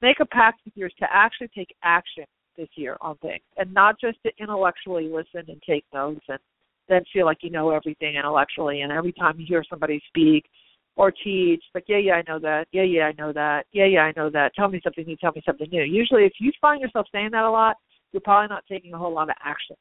make 0.01 0.19
a 0.19 0.25
pact 0.25 0.61
with 0.65 0.75
yours 0.75 0.93
to 0.99 1.07
actually 1.11 1.49
take 1.55 1.73
action 1.83 2.25
this 2.57 2.69
year 2.75 2.97
on 3.01 3.15
things 3.17 3.43
and 3.57 3.71
not 3.73 3.99
just 3.99 4.17
to 4.23 4.31
intellectually 4.39 5.07
listen 5.07 5.47
and 5.47 5.61
take 5.67 5.85
notes 5.93 6.25
and 6.27 6.39
then 6.89 7.03
feel 7.13 7.25
like 7.25 7.37
you 7.41 7.51
know 7.51 7.69
everything 7.69 8.15
intellectually 8.15 8.81
and 8.81 8.91
every 8.91 9.13
time 9.13 9.39
you 9.39 9.45
hear 9.47 9.63
somebody 9.69 10.01
speak 10.07 10.45
or 10.97 11.11
teach 11.11 11.63
like 11.73 11.85
yeah 11.87 11.97
yeah 11.97 12.13
i 12.13 12.23
know 12.27 12.39
that. 12.39 12.67
Yeah 12.71 12.83
yeah 12.83 13.03
i 13.03 13.13
know 13.17 13.31
that. 13.31 13.65
Yeah 13.71 13.85
yeah 13.85 14.01
i 14.01 14.13
know 14.17 14.29
that. 14.29 14.53
Tell 14.55 14.67
me 14.67 14.81
something 14.83 15.05
new. 15.05 15.15
Tell 15.15 15.31
me 15.33 15.41
something 15.45 15.67
new. 15.71 15.83
Usually 15.83 16.25
if 16.25 16.33
you 16.39 16.51
find 16.59 16.81
yourself 16.81 17.07
saying 17.11 17.29
that 17.31 17.43
a 17.43 17.49
lot 17.49 17.77
you're 18.11 18.21
probably 18.21 18.47
not 18.47 18.63
taking 18.69 18.93
a 18.93 18.97
whole 18.97 19.13
lot 19.13 19.29
of 19.29 19.35
action. 19.43 19.75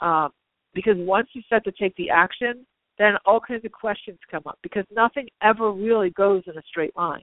Um, 0.00 0.30
because 0.74 0.96
once 0.96 1.28
you 1.32 1.42
start 1.42 1.64
to 1.64 1.72
take 1.72 1.96
the 1.96 2.10
action 2.10 2.64
then 2.98 3.14
all 3.24 3.40
kinds 3.40 3.64
of 3.64 3.72
questions 3.72 4.18
come 4.30 4.42
up 4.46 4.58
because 4.62 4.84
nothing 4.94 5.28
ever 5.42 5.72
really 5.72 6.10
goes 6.10 6.42
in 6.46 6.58
a 6.58 6.62
straight 6.68 6.96
line. 6.96 7.22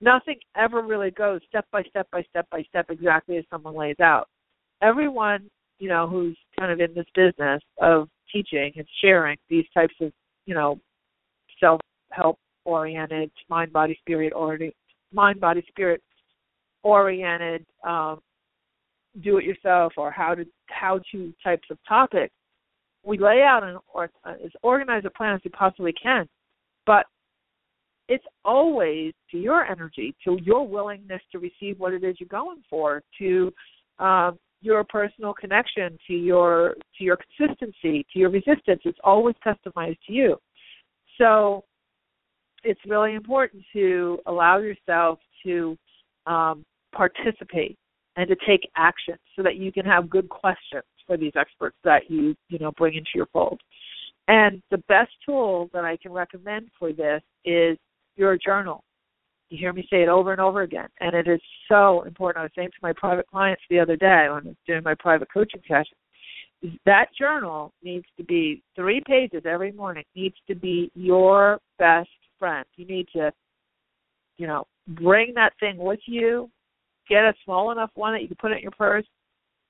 Nothing 0.00 0.36
ever 0.56 0.82
really 0.82 1.10
goes 1.10 1.40
step 1.48 1.66
by 1.70 1.82
step 1.84 2.08
by 2.10 2.22
step 2.30 2.48
by 2.50 2.62
step 2.64 2.86
exactly 2.90 3.36
as 3.38 3.44
someone 3.50 3.76
lays 3.76 4.00
out. 4.00 4.28
Everyone 4.82 5.48
you 5.78 5.88
know 5.88 6.06
who's 6.06 6.36
kind 6.58 6.72
of 6.72 6.80
in 6.80 6.94
this 6.94 7.06
business 7.14 7.62
of 7.80 8.08
teaching 8.32 8.72
and 8.76 8.86
sharing 9.00 9.36
these 9.48 9.64
types 9.74 9.94
of 10.00 10.12
you 10.46 10.54
know 10.54 10.78
self 11.60 11.80
help 12.16 12.38
oriented, 12.64 13.30
mind 13.48 13.72
body 13.72 13.96
spirit 14.00 14.32
oriented, 14.32 14.74
mind 15.12 15.40
body 15.40 15.64
spirit 15.68 16.02
oriented, 16.82 17.64
um, 17.86 18.20
do 19.22 19.38
it 19.38 19.44
yourself 19.44 19.92
or 19.96 20.10
how 20.10 20.34
to 20.34 20.44
how 20.66 21.00
to 21.12 21.32
types 21.42 21.68
of 21.70 21.78
topics. 21.88 22.34
We 23.04 23.18
lay 23.18 23.42
out 23.42 23.62
an 23.62 23.78
or 23.92 24.10
as 24.24 24.50
organized 24.62 25.06
a 25.06 25.10
plan 25.10 25.34
as 25.34 25.40
we 25.44 25.50
possibly 25.50 25.92
can, 25.92 26.28
but 26.86 27.06
it's 28.08 28.24
always 28.44 29.12
to 29.30 29.38
your 29.38 29.64
energy, 29.64 30.14
to 30.24 30.38
your 30.42 30.66
willingness 30.66 31.22
to 31.32 31.38
receive 31.38 31.78
what 31.78 31.92
it 31.92 32.04
is 32.04 32.16
you're 32.20 32.28
going 32.28 32.62
for, 32.68 33.02
to 33.18 33.52
um, 33.98 34.38
your 34.60 34.84
personal 34.84 35.32
connection, 35.32 35.98
to 36.06 36.12
your 36.12 36.74
to 36.98 37.04
your 37.04 37.18
consistency, 37.38 38.06
to 38.12 38.18
your 38.18 38.30
resistance. 38.30 38.82
It's 38.84 38.98
always 39.04 39.34
customized 39.44 39.98
to 40.06 40.12
you. 40.12 40.36
So 41.18 41.64
it's 42.66 42.80
really 42.86 43.14
important 43.14 43.62
to 43.72 44.18
allow 44.26 44.58
yourself 44.58 45.20
to 45.44 45.76
um, 46.26 46.64
participate 46.92 47.78
and 48.16 48.28
to 48.28 48.36
take 48.46 48.68
action 48.76 49.14
so 49.36 49.42
that 49.42 49.56
you 49.56 49.70
can 49.70 49.84
have 49.84 50.10
good 50.10 50.28
questions 50.28 50.82
for 51.06 51.16
these 51.16 51.32
experts 51.36 51.76
that 51.84 52.10
you 52.10 52.34
you 52.48 52.58
know 52.58 52.72
bring 52.72 52.94
into 52.94 53.10
your 53.14 53.26
fold. 53.26 53.60
And 54.28 54.60
the 54.72 54.82
best 54.88 55.12
tool 55.24 55.70
that 55.72 55.84
I 55.84 55.96
can 55.96 56.12
recommend 56.12 56.68
for 56.78 56.92
this 56.92 57.22
is 57.44 57.78
your 58.16 58.36
journal. 58.36 58.82
You 59.50 59.58
hear 59.58 59.72
me 59.72 59.86
say 59.88 60.02
it 60.02 60.08
over 60.08 60.32
and 60.32 60.40
over 60.40 60.62
again, 60.62 60.88
and 61.00 61.14
it 61.14 61.28
is 61.28 61.40
so 61.68 62.02
important. 62.02 62.40
I 62.40 62.42
was 62.42 62.52
saying 62.56 62.70
to 62.70 62.78
my 62.82 62.92
private 62.92 63.28
clients 63.28 63.62
the 63.70 63.78
other 63.78 63.96
day 63.96 64.26
when 64.28 64.42
I 64.42 64.48
was 64.48 64.56
doing 64.66 64.82
my 64.82 64.94
private 64.98 65.28
coaching 65.32 65.62
session, 65.68 65.96
that 66.84 67.10
journal 67.16 67.72
needs 67.84 68.06
to 68.16 68.24
be 68.24 68.62
three 68.74 69.00
pages 69.06 69.42
every 69.46 69.70
morning. 69.70 70.02
Needs 70.16 70.34
to 70.48 70.56
be 70.56 70.90
your 70.96 71.60
best 71.78 72.08
friend. 72.38 72.64
You 72.76 72.86
need 72.86 73.06
to, 73.14 73.32
you 74.36 74.46
know, 74.46 74.66
bring 74.88 75.32
that 75.34 75.52
thing 75.60 75.76
with 75.76 76.00
you. 76.06 76.50
Get 77.08 77.24
a 77.24 77.34
small 77.44 77.70
enough 77.70 77.90
one 77.94 78.12
that 78.12 78.22
you 78.22 78.28
can 78.28 78.36
put 78.40 78.52
it 78.52 78.56
in 78.56 78.62
your 78.62 78.72
purse 78.72 79.06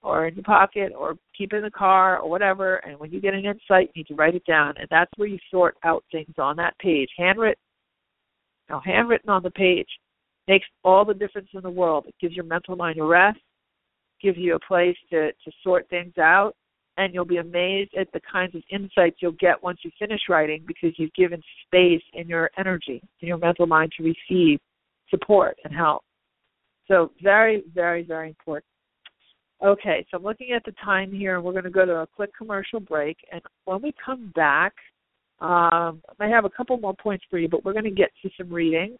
or 0.02 0.26
in 0.26 0.34
your 0.34 0.44
pocket 0.44 0.92
or 0.96 1.16
keep 1.36 1.52
in 1.52 1.62
the 1.62 1.70
car 1.70 2.18
or 2.18 2.30
whatever. 2.30 2.76
And 2.76 2.98
when 2.98 3.10
you 3.10 3.20
get 3.20 3.34
an 3.34 3.44
insight, 3.44 3.90
you 3.94 4.00
need 4.00 4.06
to 4.08 4.14
write 4.14 4.34
it 4.34 4.44
down. 4.46 4.74
And 4.78 4.86
that's 4.90 5.10
where 5.16 5.28
you 5.28 5.38
sort 5.50 5.76
out 5.84 6.04
things 6.10 6.34
on 6.38 6.56
that 6.56 6.78
page. 6.78 7.08
Handwritten, 7.18 7.60
now 8.68 8.80
handwritten 8.84 9.30
on 9.30 9.42
the 9.42 9.50
page 9.50 9.88
makes 10.48 10.66
all 10.84 11.04
the 11.04 11.14
difference 11.14 11.48
in 11.54 11.62
the 11.62 11.70
world. 11.70 12.04
It 12.06 12.14
gives 12.20 12.34
your 12.34 12.44
mental 12.44 12.76
mind 12.76 12.98
a 12.98 13.04
rest, 13.04 13.38
gives 14.22 14.38
you 14.38 14.54
a 14.54 14.60
place 14.60 14.96
to, 15.10 15.32
to 15.32 15.52
sort 15.62 15.88
things 15.88 16.16
out, 16.18 16.54
and 16.96 17.12
you'll 17.12 17.24
be 17.24 17.36
amazed 17.36 17.92
at 17.98 18.10
the 18.12 18.20
kinds 18.20 18.54
of 18.54 18.62
insights 18.70 19.16
you'll 19.20 19.32
get 19.32 19.62
once 19.62 19.78
you 19.82 19.90
finish 19.98 20.20
writing 20.28 20.64
because 20.66 20.98
you've 20.98 21.12
given 21.14 21.42
space 21.66 22.02
in 22.14 22.28
your 22.28 22.50
energy, 22.58 23.02
in 23.20 23.28
your 23.28 23.38
mental 23.38 23.66
mind 23.66 23.92
to 23.96 24.02
receive 24.02 24.58
support 25.10 25.56
and 25.64 25.74
help. 25.74 26.02
So 26.88 27.10
very, 27.22 27.64
very, 27.74 28.02
very 28.02 28.28
important. 28.28 28.64
Okay, 29.64 30.06
so 30.10 30.18
I'm 30.18 30.22
looking 30.22 30.52
at 30.52 30.64
the 30.64 30.72
time 30.84 31.10
here, 31.12 31.36
and 31.36 31.44
we're 31.44 31.52
going 31.52 31.64
to 31.64 31.70
go 31.70 31.86
to 31.86 32.00
a 32.00 32.06
quick 32.06 32.30
commercial 32.36 32.78
break. 32.78 33.16
And 33.32 33.40
when 33.64 33.80
we 33.80 33.92
come 34.04 34.32
back, 34.34 34.74
um, 35.40 36.02
I 36.20 36.28
have 36.28 36.44
a 36.44 36.50
couple 36.50 36.76
more 36.78 36.94
points 36.94 37.24
for 37.30 37.38
you, 37.38 37.48
but 37.48 37.64
we're 37.64 37.72
going 37.72 37.84
to 37.84 37.90
get 37.90 38.10
to 38.22 38.30
some 38.36 38.52
readings. 38.52 38.98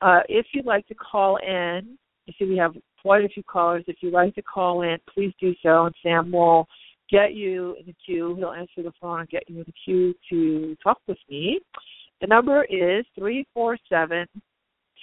Uh, 0.00 0.20
if 0.28 0.46
you'd 0.52 0.64
like 0.64 0.86
to 0.88 0.94
call 0.94 1.36
in, 1.36 1.98
you 2.26 2.34
see 2.38 2.46
we 2.46 2.56
have 2.56 2.74
quite 3.02 3.24
a 3.24 3.28
few 3.28 3.42
callers. 3.42 3.84
If 3.86 3.96
you'd 4.00 4.14
like 4.14 4.34
to 4.36 4.42
call 4.42 4.82
in, 4.82 4.96
please 5.12 5.32
do 5.38 5.54
so, 5.62 5.86
and 5.86 5.94
Sam 6.02 6.32
will 6.32 6.66
get 7.10 7.34
you 7.34 7.76
in 7.80 7.86
the 7.86 7.94
queue. 8.04 8.34
He'll 8.36 8.52
answer 8.52 8.82
the 8.82 8.92
phone 9.00 9.20
and 9.20 9.28
get 9.28 9.48
you 9.48 9.58
in 9.58 9.64
the 9.66 9.74
queue 9.84 10.14
to 10.30 10.76
talk 10.82 10.98
with 11.06 11.18
me. 11.28 11.60
The 12.20 12.26
number 12.26 12.64
is 12.64 13.04
three 13.18 13.46
four 13.54 13.78
seven 13.88 14.26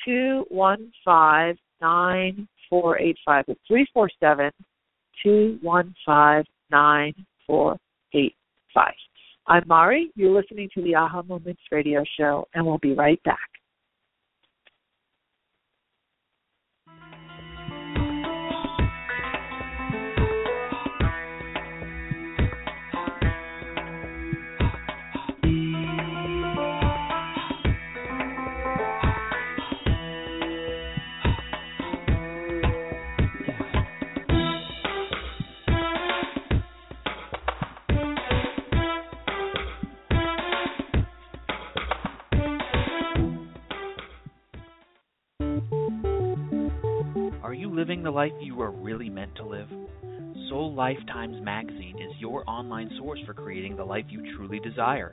two 0.05 0.45
one 0.49 0.91
five 1.03 1.55
nine 1.81 2.47
four 2.69 2.99
eight 2.99 3.17
five. 3.25 3.45
It's 3.47 3.59
three 3.67 3.87
four 3.93 4.09
seven 4.19 4.51
two 5.23 5.57
one 5.61 5.95
five 6.05 6.45
nine 6.71 7.13
four 7.45 7.77
eight 8.13 8.35
five. 8.73 8.93
I'm 9.47 9.63
Mari. 9.65 10.11
You're 10.15 10.35
listening 10.35 10.69
to 10.75 10.81
the 10.83 10.95
Aha 10.95 11.23
Moments 11.23 11.61
radio 11.71 12.03
show, 12.19 12.45
and 12.53 12.65
we'll 12.65 12.79
be 12.79 12.93
right 12.93 13.21
back. 13.23 13.49
Living 47.77 48.01
the 48.01 48.11
life 48.11 48.33
you 48.41 48.59
are 48.61 48.71
really 48.71 49.07
meant 49.07 49.35
to 49.35 49.45
live? 49.45 49.69
Soul 50.49 50.73
Life 50.73 50.97
Times 51.07 51.37
Magazine 51.41 51.95
is 51.97 52.11
your 52.19 52.43
online 52.49 52.89
source 52.97 53.19
for 53.25 53.33
creating 53.35 53.77
the 53.77 53.85
life 53.85 54.05
you 54.09 54.35
truly 54.35 54.59
desire. 54.59 55.11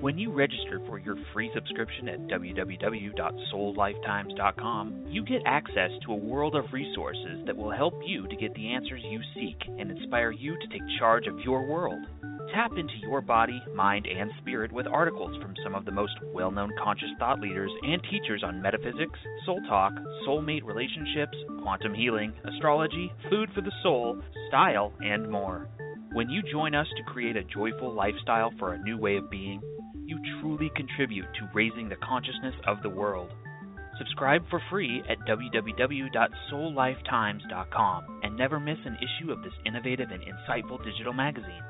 When 0.00 0.18
you 0.18 0.32
register 0.32 0.80
for 0.88 0.98
your 0.98 1.14
free 1.32 1.52
subscription 1.54 2.08
at 2.08 2.18
www.soullifetimes.com, 2.22 5.04
you 5.08 5.24
get 5.24 5.42
access 5.46 5.92
to 6.04 6.12
a 6.12 6.16
world 6.16 6.56
of 6.56 6.64
resources 6.72 7.46
that 7.46 7.56
will 7.56 7.70
help 7.70 7.94
you 8.04 8.26
to 8.26 8.36
get 8.36 8.52
the 8.54 8.72
answers 8.72 9.02
you 9.08 9.20
seek 9.34 9.56
and 9.78 9.88
inspire 9.90 10.32
you 10.32 10.58
to 10.58 10.66
take 10.66 10.82
charge 10.98 11.28
of 11.28 11.38
your 11.40 11.64
world. 11.64 12.04
Tap 12.54 12.72
into 12.76 12.94
your 13.02 13.20
body, 13.20 13.60
mind, 13.76 14.06
and 14.06 14.30
spirit 14.40 14.72
with 14.72 14.86
articles 14.88 15.36
from 15.40 15.54
some 15.62 15.76
of 15.76 15.84
the 15.84 15.92
most 15.92 16.14
well 16.34 16.50
known 16.50 16.72
conscious 16.82 17.10
thought 17.18 17.40
leaders 17.40 17.70
and 17.82 18.02
teachers 18.10 18.42
on 18.44 18.60
metaphysics, 18.60 19.20
soul 19.46 19.60
talk, 19.68 19.92
soulmate 20.26 20.64
relationships, 20.64 21.38
quantum 21.62 21.94
healing, 21.94 22.32
astrology, 22.44 23.12
food 23.30 23.48
for 23.54 23.60
the 23.60 23.70
soul, 23.84 24.20
style, 24.48 24.92
and 24.98 25.30
more. 25.30 25.68
When 26.12 26.28
you 26.28 26.42
join 26.50 26.74
us 26.74 26.88
to 26.96 27.04
create 27.04 27.36
a 27.36 27.44
joyful 27.44 27.94
lifestyle 27.94 28.50
for 28.58 28.74
a 28.74 28.82
new 28.82 28.98
way 28.98 29.14
of 29.16 29.30
being, 29.30 29.62
you 30.04 30.18
truly 30.40 30.72
contribute 30.74 31.26
to 31.38 31.48
raising 31.54 31.88
the 31.88 31.94
consciousness 32.02 32.56
of 32.66 32.82
the 32.82 32.90
world. 32.90 33.30
Subscribe 33.96 34.42
for 34.50 34.60
free 34.70 35.04
at 35.08 35.20
www.soullifetimes.com 35.20 38.20
and 38.24 38.36
never 38.36 38.58
miss 38.58 38.78
an 38.84 38.96
issue 38.96 39.30
of 39.30 39.44
this 39.44 39.52
innovative 39.64 40.10
and 40.10 40.22
insightful 40.22 40.84
digital 40.84 41.12
magazine. 41.12 41.62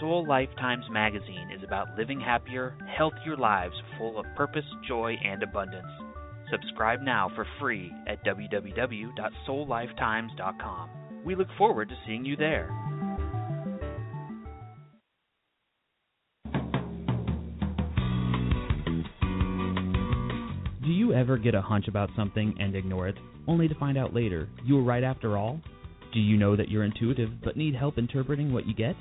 Soul 0.00 0.26
Life 0.26 0.48
Times 0.58 0.86
magazine 0.90 1.50
is 1.54 1.62
about 1.62 1.98
living 1.98 2.18
happier, 2.18 2.74
healthier 2.96 3.36
lives 3.36 3.74
full 3.98 4.18
of 4.18 4.24
purpose, 4.34 4.64
joy, 4.88 5.14
and 5.22 5.42
abundance. 5.42 5.92
Subscribe 6.50 7.02
now 7.02 7.30
for 7.36 7.46
free 7.60 7.92
at 8.08 8.24
www.soullifetimes.com. 8.24 10.90
We 11.22 11.34
look 11.34 11.48
forward 11.58 11.90
to 11.90 11.94
seeing 12.06 12.24
you 12.24 12.34
there. 12.34 12.70
Do 20.82 20.88
you 20.88 21.12
ever 21.12 21.36
get 21.36 21.54
a 21.54 21.60
hunch 21.60 21.88
about 21.88 22.08
something 22.16 22.54
and 22.58 22.74
ignore 22.74 23.06
it, 23.06 23.18
only 23.46 23.68
to 23.68 23.74
find 23.74 23.98
out 23.98 24.14
later 24.14 24.48
you 24.64 24.76
were 24.76 24.82
right 24.82 25.04
after 25.04 25.36
all? 25.36 25.60
Do 26.14 26.20
you 26.20 26.38
know 26.38 26.56
that 26.56 26.70
you're 26.70 26.84
intuitive 26.84 27.42
but 27.44 27.58
need 27.58 27.74
help 27.74 27.98
interpreting 27.98 28.54
what 28.54 28.66
you 28.66 28.72
get? 28.74 28.96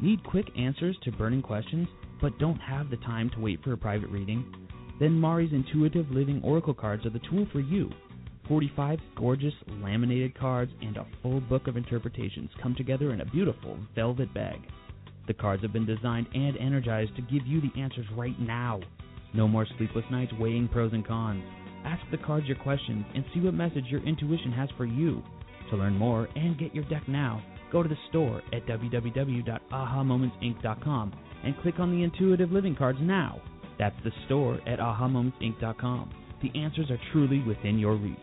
Need 0.00 0.22
quick 0.22 0.46
answers 0.56 0.96
to 1.02 1.12
burning 1.12 1.42
questions 1.42 1.88
but 2.20 2.38
don't 2.38 2.58
have 2.58 2.88
the 2.88 2.96
time 2.98 3.30
to 3.30 3.40
wait 3.40 3.62
for 3.64 3.72
a 3.72 3.76
private 3.76 4.10
reading? 4.10 4.44
Then 5.00 5.18
Mari's 5.18 5.52
Intuitive 5.52 6.08
Living 6.10 6.40
Oracle 6.44 6.74
cards 6.74 7.04
are 7.04 7.10
the 7.10 7.20
tool 7.30 7.46
for 7.52 7.60
you. 7.60 7.90
45 8.46 8.98
gorgeous 9.16 9.54
laminated 9.68 10.38
cards 10.38 10.70
and 10.82 10.96
a 10.96 11.06
full 11.20 11.40
book 11.40 11.66
of 11.66 11.76
interpretations 11.76 12.50
come 12.62 12.74
together 12.76 13.12
in 13.12 13.20
a 13.20 13.26
beautiful 13.26 13.76
velvet 13.94 14.32
bag. 14.32 14.60
The 15.26 15.34
cards 15.34 15.62
have 15.62 15.72
been 15.72 15.84
designed 15.84 16.28
and 16.32 16.56
energized 16.56 17.14
to 17.16 17.22
give 17.22 17.46
you 17.46 17.60
the 17.60 17.80
answers 17.80 18.06
right 18.16 18.38
now. 18.40 18.80
No 19.34 19.48
more 19.48 19.66
sleepless 19.76 20.04
nights 20.10 20.32
weighing 20.38 20.68
pros 20.68 20.92
and 20.92 21.06
cons. 21.06 21.42
Ask 21.84 22.02
the 22.10 22.18
cards 22.18 22.46
your 22.46 22.56
questions 22.56 23.04
and 23.14 23.24
see 23.34 23.40
what 23.40 23.54
message 23.54 23.84
your 23.88 24.02
intuition 24.04 24.52
has 24.52 24.68
for 24.76 24.84
you. 24.84 25.22
To 25.70 25.76
learn 25.76 25.98
more 25.98 26.28
and 26.34 26.58
get 26.58 26.74
your 26.74 26.84
deck 26.84 27.06
now, 27.08 27.42
go 27.72 27.82
to 27.82 27.88
the 27.88 27.96
store 28.08 28.42
at 28.52 28.66
www.ahamomentsinc.com 28.66 31.12
and 31.44 31.56
click 31.58 31.78
on 31.78 31.92
the 31.92 32.02
Intuitive 32.02 32.50
Living 32.50 32.74
cards 32.74 32.98
now. 33.00 33.40
That's 33.78 33.96
the 34.04 34.12
store 34.26 34.58
at 34.66 34.78
ahamomentsinc.com. 34.78 36.10
The 36.42 36.50
answers 36.58 36.90
are 36.90 36.98
truly 37.12 37.42
within 37.42 37.78
your 37.78 37.96
reach. 37.96 38.16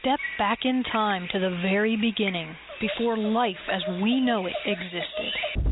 Step 0.00 0.18
back 0.36 0.60
in 0.64 0.82
time 0.90 1.28
to 1.32 1.38
the 1.38 1.50
very 1.62 1.96
beginning, 1.96 2.56
before 2.80 3.16
life 3.16 3.54
as 3.70 3.82
we 4.02 4.20
know 4.20 4.46
it 4.46 4.54
existed. 4.66 5.71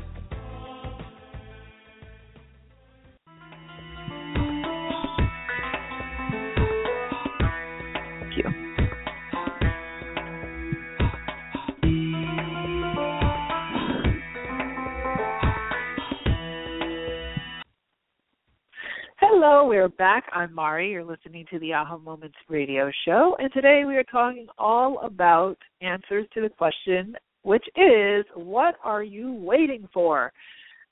Hello, 19.43 19.65
we 19.65 19.77
are 19.77 19.89
back. 19.89 20.25
I'm 20.33 20.53
Mari. 20.53 20.91
You're 20.91 21.03
listening 21.03 21.47
to 21.49 21.57
the 21.57 21.73
Aha 21.73 21.97
Moments 21.97 22.37
radio 22.47 22.91
show, 23.05 23.35
and 23.39 23.51
today 23.51 23.85
we 23.87 23.97
are 23.97 24.03
talking 24.03 24.45
all 24.59 24.99
about 24.99 25.57
answers 25.81 26.27
to 26.35 26.41
the 26.41 26.49
question, 26.49 27.15
which 27.41 27.65
is, 27.75 28.23
what 28.35 28.75
are 28.83 29.01
you 29.01 29.33
waiting 29.33 29.89
for? 29.91 30.31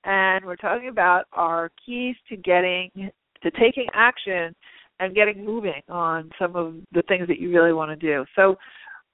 And 0.04 0.44
we're 0.44 0.56
talking 0.56 0.90
about 0.90 1.26
our 1.32 1.70
keys 1.86 2.16
to 2.30 2.38
getting 2.38 2.90
to 2.96 3.52
taking 3.52 3.86
action 3.94 4.56
and 5.00 5.14
getting 5.14 5.46
moving 5.46 5.84
on 5.88 6.32
some 6.40 6.56
of 6.56 6.74
the 6.92 7.04
things 7.04 7.28
that 7.28 7.40
you 7.40 7.52
really 7.52 7.72
want 7.72 7.92
to 7.92 7.96
do. 7.96 8.26
So, 8.36 8.56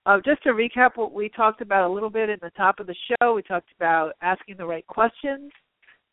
uh, 0.05 0.19
just 0.23 0.43
to 0.43 0.51
recap 0.51 0.91
what 0.95 1.11
we 1.11 1.27
talked 1.27 1.59
about 1.59 1.89
a 1.89 1.93
little 1.93 2.09
bit 2.09 2.29
in 2.29 2.39
the 2.41 2.51
top 2.51 2.79
of 2.79 2.87
the 2.87 2.95
show, 3.19 3.33
we 3.33 3.41
talked 3.41 3.71
about 3.77 4.13
asking 4.21 4.55
the 4.55 4.65
right 4.65 4.87
questions. 4.87 5.51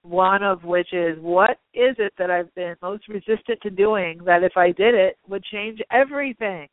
One 0.03 0.43
of 0.43 0.65
which 0.65 0.93
is, 0.93 1.17
what 1.21 1.59
is 1.75 1.95
it 1.99 2.13
that 2.19 2.31
I've 2.31 2.53
been 2.55 2.75
most 2.83 3.07
resistant 3.09 3.61
to 3.63 3.71
doing 3.71 4.19
that 4.25 4.43
if 4.43 4.57
I 4.57 4.73
did 4.73 4.95
it 4.95 5.17
would 5.29 5.45
change 5.45 5.81
everything? 5.93 6.69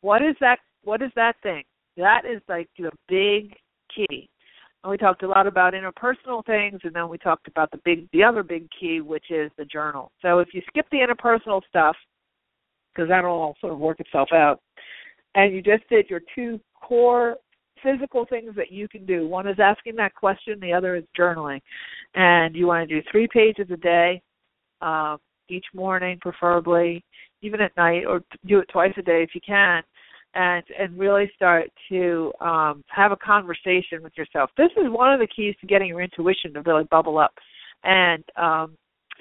What 0.00 0.22
is 0.22 0.34
that? 0.40 0.58
What 0.82 1.00
is 1.00 1.10
that 1.14 1.34
thing? 1.42 1.62
That 1.96 2.22
is 2.24 2.42
like 2.48 2.68
the 2.76 2.90
big 3.08 3.54
key. 3.94 4.28
And 4.82 4.90
we 4.90 4.96
talked 4.96 5.22
a 5.22 5.28
lot 5.28 5.46
about 5.46 5.74
interpersonal 5.74 6.44
things, 6.46 6.80
and 6.84 6.94
then 6.94 7.08
we 7.08 7.18
talked 7.18 7.48
about 7.48 7.70
the 7.70 7.80
big, 7.84 8.08
the 8.12 8.22
other 8.22 8.42
big 8.42 8.68
key, 8.78 9.00
which 9.00 9.30
is 9.30 9.50
the 9.58 9.64
journal. 9.64 10.12
So 10.22 10.38
if 10.38 10.48
you 10.52 10.62
skip 10.68 10.86
the 10.90 10.98
interpersonal 10.98 11.62
stuff, 11.68 11.96
because 12.94 13.08
that'll 13.08 13.30
all 13.30 13.56
sort 13.60 13.72
of 13.72 13.78
work 13.78 14.00
itself 14.00 14.28
out, 14.32 14.60
and 15.34 15.52
you 15.52 15.62
just 15.62 15.88
did 15.88 16.08
your 16.08 16.20
two 16.34 16.60
core 16.74 17.36
physical 17.82 18.26
things 18.26 18.54
that 18.56 18.70
you 18.70 18.88
can 18.88 19.04
do. 19.06 19.28
One 19.28 19.48
is 19.48 19.58
asking 19.58 19.96
that 19.96 20.14
question, 20.14 20.58
the 20.60 20.72
other 20.72 20.96
is 20.96 21.04
journaling. 21.18 21.60
And 22.14 22.54
you 22.54 22.66
want 22.66 22.88
to 22.88 23.00
do 23.00 23.06
three 23.10 23.28
pages 23.32 23.68
a 23.72 23.76
day, 23.76 24.22
um, 24.80 25.18
each 25.48 25.66
morning 25.74 26.18
preferably, 26.20 27.04
even 27.42 27.60
at 27.60 27.76
night, 27.76 28.04
or 28.06 28.22
do 28.46 28.58
it 28.58 28.68
twice 28.72 28.92
a 28.96 29.02
day 29.02 29.22
if 29.22 29.34
you 29.34 29.40
can. 29.46 29.82
And 30.34 30.62
and 30.78 30.98
really 30.98 31.30
start 31.34 31.70
to 31.88 32.32
um, 32.40 32.84
have 32.88 33.12
a 33.12 33.16
conversation 33.16 34.02
with 34.02 34.12
yourself. 34.16 34.50
This 34.58 34.70
is 34.76 34.84
one 34.90 35.12
of 35.12 35.20
the 35.20 35.26
keys 35.26 35.54
to 35.60 35.66
getting 35.66 35.88
your 35.88 36.02
intuition 36.02 36.52
to 36.52 36.60
really 36.62 36.84
bubble 36.90 37.18
up. 37.18 37.32
And 37.82 38.22
um, 38.36 38.76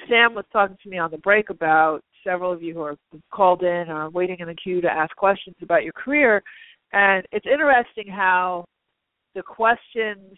Sam 0.10 0.36
was 0.36 0.44
talking 0.52 0.78
to 0.84 0.90
me 0.90 0.98
on 0.98 1.10
the 1.10 1.18
break 1.18 1.50
about 1.50 2.02
several 2.24 2.52
of 2.52 2.62
you 2.62 2.74
who 2.74 2.82
are 2.82 2.98
called 3.32 3.64
in 3.64 3.90
or 3.90 4.10
waiting 4.10 4.38
in 4.40 4.48
the 4.48 4.56
queue 4.56 4.82
to 4.82 4.92
ask 4.92 5.16
questions 5.16 5.56
about 5.62 5.84
your 5.84 5.94
career 5.94 6.44
and 6.94 7.26
it's 7.32 7.46
interesting 7.46 8.08
how 8.08 8.66
the 9.36 9.44
questions 9.44 10.38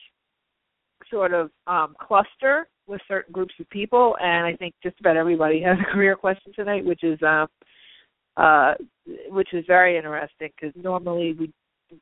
sort 1.09 1.33
of 1.33 1.49
um, 1.67 1.95
cluster 1.99 2.67
with 2.88 3.01
certain 3.07 3.31
groups 3.31 3.53
of 3.59 3.69
people, 3.69 4.15
and 4.21 4.45
I 4.45 4.55
think 4.55 4.73
just 4.83 4.99
about 4.99 5.15
everybody 5.15 5.62
has 5.62 5.77
a 5.79 5.91
career 5.93 6.15
question 6.15 6.51
tonight, 6.55 6.83
which 6.85 7.03
is 7.03 7.19
um, 7.23 7.47
uh, 8.38 8.73
which 9.29 9.53
is 9.53 9.65
very 9.67 9.97
interesting 9.97 10.49
because 10.59 10.73
normally 10.81 11.35
we, 11.39 11.51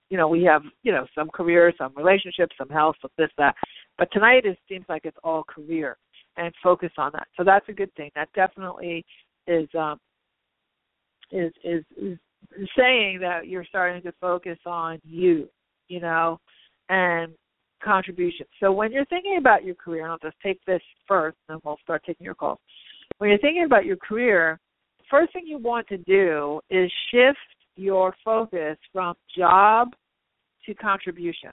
you 0.09 0.17
know, 0.17 0.27
we 0.27 0.43
have 0.43 0.63
you 0.83 0.91
know 0.91 1.05
some 1.15 1.29
career, 1.29 1.73
some 1.77 1.93
relationships, 1.95 2.55
some 2.57 2.69
health, 2.69 2.95
some 3.01 3.11
this 3.17 3.29
that, 3.37 3.55
but 3.97 4.07
tonight 4.11 4.45
it 4.45 4.57
seems 4.69 4.85
like 4.87 5.01
it's 5.05 5.17
all 5.23 5.43
career 5.43 5.97
and 6.37 6.53
focus 6.63 6.91
on 6.97 7.11
that. 7.13 7.27
So 7.35 7.43
that's 7.43 7.67
a 7.69 7.73
good 7.73 7.93
thing. 7.95 8.11
That 8.15 8.29
definitely 8.33 9.05
is 9.47 9.67
um, 9.77 9.99
is 11.31 11.51
is 11.63 11.83
is 12.01 12.17
saying 12.77 13.19
that 13.19 13.47
you're 13.47 13.65
starting 13.65 14.01
to 14.03 14.11
focus 14.19 14.57
on 14.65 14.99
you, 15.03 15.49
you 15.87 15.99
know, 15.99 16.39
and 16.89 17.33
contribution. 17.83 18.45
So 18.59 18.71
when 18.71 18.91
you're 18.91 19.05
thinking 19.05 19.37
about 19.37 19.63
your 19.63 19.75
career, 19.75 20.03
and 20.03 20.11
I'll 20.11 20.17
just 20.19 20.39
take 20.41 20.59
this 20.65 20.81
first, 21.07 21.37
and 21.47 21.55
then 21.55 21.61
we'll 21.63 21.77
start 21.83 22.03
taking 22.05 22.25
your 22.25 22.35
calls. 22.35 22.59
When 23.17 23.29
you're 23.29 23.39
thinking 23.39 23.65
about 23.65 23.85
your 23.85 23.97
career, 23.97 24.59
the 24.99 25.05
first 25.09 25.33
thing 25.33 25.45
you 25.45 25.57
want 25.57 25.87
to 25.87 25.97
do 25.97 26.59
is 26.69 26.91
shift 27.11 27.37
your 27.75 28.15
focus 28.25 28.77
from 28.91 29.15
job 29.37 29.89
to 30.65 30.73
contribution. 30.73 31.51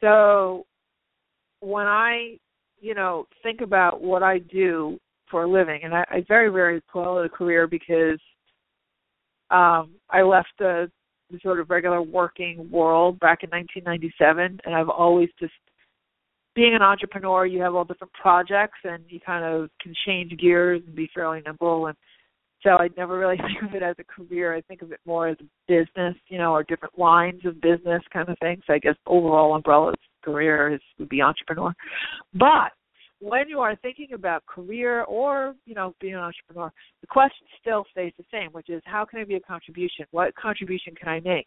So 0.00 0.66
when 1.60 1.86
I, 1.86 2.36
you 2.80 2.94
know, 2.94 3.26
think 3.42 3.60
about 3.60 4.02
what 4.02 4.22
I 4.22 4.38
do 4.38 4.98
for 5.30 5.44
a 5.44 5.50
living, 5.50 5.80
and 5.84 5.94
I, 5.94 6.04
I 6.10 6.24
very 6.28 6.50
rarely 6.50 6.80
call 6.90 7.18
it 7.18 7.26
a 7.26 7.28
career 7.28 7.66
because 7.66 8.18
um, 9.50 9.90
I 10.10 10.22
left 10.22 10.48
the, 10.58 10.90
the 11.30 11.38
sort 11.42 11.60
of 11.60 11.70
regular 11.70 12.02
working 12.02 12.68
world 12.70 13.18
back 13.20 13.42
in 13.42 13.50
1997, 13.50 14.60
and 14.64 14.74
I've 14.74 14.88
always 14.88 15.28
just 15.38 15.52
being 16.54 16.74
an 16.74 16.82
entrepreneur, 16.82 17.46
you 17.46 17.60
have 17.62 17.74
all 17.74 17.84
different 17.84 18.12
projects, 18.12 18.78
and 18.84 19.04
you 19.08 19.20
kind 19.20 19.44
of 19.44 19.70
can 19.80 19.94
change 20.06 20.36
gears 20.38 20.82
and 20.86 20.94
be 20.94 21.08
fairly 21.14 21.40
nimble. 21.44 21.86
And 21.86 21.96
so 22.62 22.70
I 22.70 22.88
never 22.96 23.18
really 23.18 23.36
think 23.46 23.62
of 23.62 23.74
it 23.74 23.82
as 23.82 23.96
a 23.98 24.04
career. 24.04 24.54
I 24.54 24.60
think 24.62 24.82
of 24.82 24.92
it 24.92 25.00
more 25.06 25.28
as 25.28 25.36
a 25.40 25.44
business, 25.68 26.16
you 26.28 26.38
know, 26.38 26.52
or 26.52 26.62
different 26.64 26.98
lines 26.98 27.40
of 27.44 27.60
business 27.60 28.02
kind 28.12 28.28
of 28.28 28.38
thing. 28.40 28.60
So 28.66 28.74
I 28.74 28.78
guess 28.78 28.96
overall 29.06 29.54
umbrella 29.54 29.94
career 30.24 30.74
is 30.74 30.80
would 30.98 31.08
be 31.08 31.22
entrepreneur. 31.22 31.72
But 32.34 32.72
when 33.20 33.48
you 33.48 33.60
are 33.60 33.76
thinking 33.76 34.08
about 34.14 34.44
career 34.46 35.02
or 35.04 35.54
you 35.66 35.74
know 35.74 35.94
being 36.00 36.14
an 36.14 36.20
entrepreneur, 36.20 36.72
the 37.00 37.06
question 37.06 37.46
still 37.60 37.84
stays 37.92 38.12
the 38.18 38.24
same, 38.32 38.50
which 38.52 38.68
is 38.68 38.82
how 38.84 39.04
can 39.04 39.20
I 39.20 39.24
be 39.24 39.34
a 39.34 39.40
contribution? 39.40 40.06
What 40.10 40.34
contribution 40.34 40.94
can 40.94 41.08
I 41.08 41.20
make? 41.20 41.46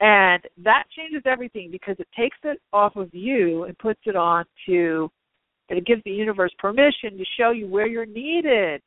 And 0.00 0.42
that 0.64 0.84
changes 0.96 1.22
everything 1.24 1.70
because 1.70 1.96
it 1.98 2.08
takes 2.16 2.36
it 2.42 2.60
off 2.72 2.96
of 2.96 3.14
you 3.14 3.64
and 3.64 3.78
puts 3.78 4.00
it 4.06 4.16
on 4.16 4.44
to 4.66 5.10
it 5.68 5.86
gives 5.86 6.02
the 6.04 6.10
universe 6.10 6.52
permission 6.58 7.16
to 7.16 7.24
show 7.38 7.50
you 7.50 7.66
where 7.66 7.86
you're 7.86 8.06
needed. 8.06 8.82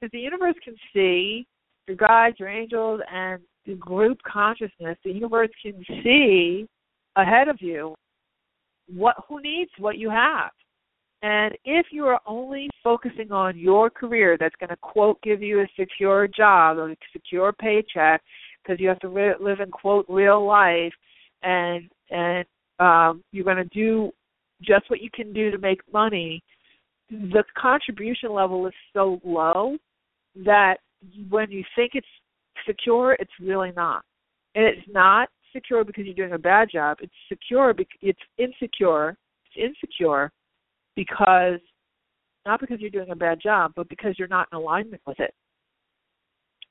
Because 0.00 0.12
the 0.12 0.18
universe 0.18 0.56
can 0.64 0.74
see 0.92 1.46
your 1.86 1.96
guides, 1.96 2.38
your 2.38 2.48
angels, 2.48 3.00
and 3.12 3.40
the 3.66 3.74
group 3.74 4.18
consciousness, 4.22 4.96
the 5.04 5.12
universe 5.12 5.50
can 5.62 5.84
see 6.02 6.66
ahead 7.16 7.48
of 7.48 7.60
you 7.60 7.94
what 8.92 9.16
who 9.28 9.40
needs 9.40 9.70
what 9.78 9.98
you 9.98 10.10
have. 10.10 10.50
And 11.22 11.54
if 11.64 11.86
you 11.90 12.06
are 12.06 12.20
only 12.26 12.70
focusing 12.82 13.30
on 13.30 13.58
your 13.58 13.90
career 13.90 14.36
that's 14.38 14.54
going 14.56 14.70
to 14.70 14.76
quote 14.76 15.20
give 15.22 15.42
you 15.42 15.60
a 15.60 15.66
secure 15.78 16.26
job 16.26 16.78
or 16.78 16.90
a 16.90 16.96
secure 17.12 17.52
paycheck 17.52 18.22
because 18.62 18.80
you 18.80 18.88
have 18.88 19.00
to 19.00 19.08
re- 19.08 19.34
live 19.40 19.60
in 19.60 19.70
quote 19.70 20.06
real 20.08 20.46
life 20.46 20.92
and 21.42 21.90
and 22.10 22.44
um 22.78 23.22
you're 23.32 23.44
going 23.44 23.56
to 23.56 23.64
do 23.64 24.10
just 24.62 24.88
what 24.88 25.00
you 25.02 25.10
can 25.12 25.32
do 25.32 25.50
to 25.50 25.58
make 25.58 25.80
money 25.92 26.42
the 27.10 27.44
contribution 27.56 28.32
level 28.32 28.66
is 28.66 28.74
so 28.94 29.20
low 29.24 29.76
that 30.34 30.76
when 31.28 31.50
you 31.50 31.64
think 31.76 31.92
it's 31.94 32.06
secure 32.66 33.14
it's 33.14 33.32
really 33.40 33.72
not 33.76 34.04
and 34.54 34.64
it's 34.64 34.88
not 34.90 35.28
secure 35.52 35.84
because 35.84 36.04
you're 36.04 36.14
doing 36.14 36.32
a 36.32 36.38
bad 36.38 36.68
job. 36.72 36.98
It's 37.00 37.12
secure. 37.28 37.74
Because 37.74 37.98
it's 38.02 38.20
insecure. 38.38 39.16
It's 39.46 39.74
insecure 39.82 40.30
because 40.96 41.60
not 42.46 42.60
because 42.60 42.80
you're 42.80 42.90
doing 42.90 43.10
a 43.10 43.16
bad 43.16 43.40
job, 43.40 43.72
but 43.76 43.88
because 43.88 44.14
you're 44.18 44.28
not 44.28 44.48
in 44.52 44.58
alignment 44.58 45.02
with 45.06 45.20
it. 45.20 45.34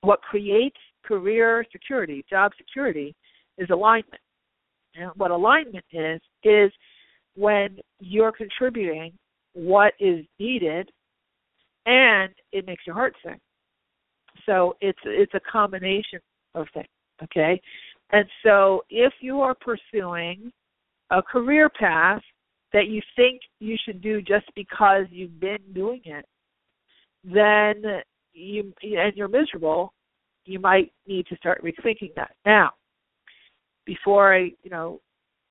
What 0.02 0.22
creates 0.22 0.78
career 1.06 1.66
security, 1.72 2.26
job 2.30 2.52
security, 2.58 3.16
is 3.58 3.70
alignment. 3.70 4.22
And 4.96 5.12
what 5.16 5.32
alignment 5.32 5.86
is 5.92 6.20
is 6.44 6.72
when 7.36 7.78
you're 8.00 8.32
contributing 8.32 9.14
what 9.54 9.94
is 10.00 10.26
needed, 10.40 10.90
and 11.86 12.32
it 12.52 12.66
makes 12.66 12.86
your 12.86 12.96
heart 12.96 13.16
sing. 13.24 13.40
So 14.46 14.76
it's 14.82 15.00
it's 15.06 15.34
a 15.34 15.40
combination 15.52 16.20
of 16.56 16.68
things. 16.74 16.88
Okay, 17.24 17.62
and 18.12 18.26
so 18.44 18.84
if 18.90 19.14
you 19.22 19.42
are 19.42 19.56
pursuing 19.56 20.52
a 21.12 21.22
career 21.22 21.70
path 21.70 22.22
that 22.74 22.88
you 22.88 23.02
think 23.16 23.42
you 23.60 23.76
should 23.84 24.02
do 24.02 24.22
just 24.22 24.46
because 24.56 25.06
you've 25.10 25.40
been 25.40 25.58
doing 25.74 26.02
it, 26.06 26.26
then 27.24 27.84
you 28.34 28.74
and 28.82 29.16
you're 29.16 29.28
miserable, 29.28 29.94
you 30.46 30.60
might 30.60 30.92
need 31.08 31.26
to 31.28 31.36
start 31.38 31.64
rethinking 31.64 32.14
that. 32.16 32.32
Now, 32.46 32.72
before 33.86 34.36
I, 34.36 34.52
you 34.64 34.70
know, 34.70 35.02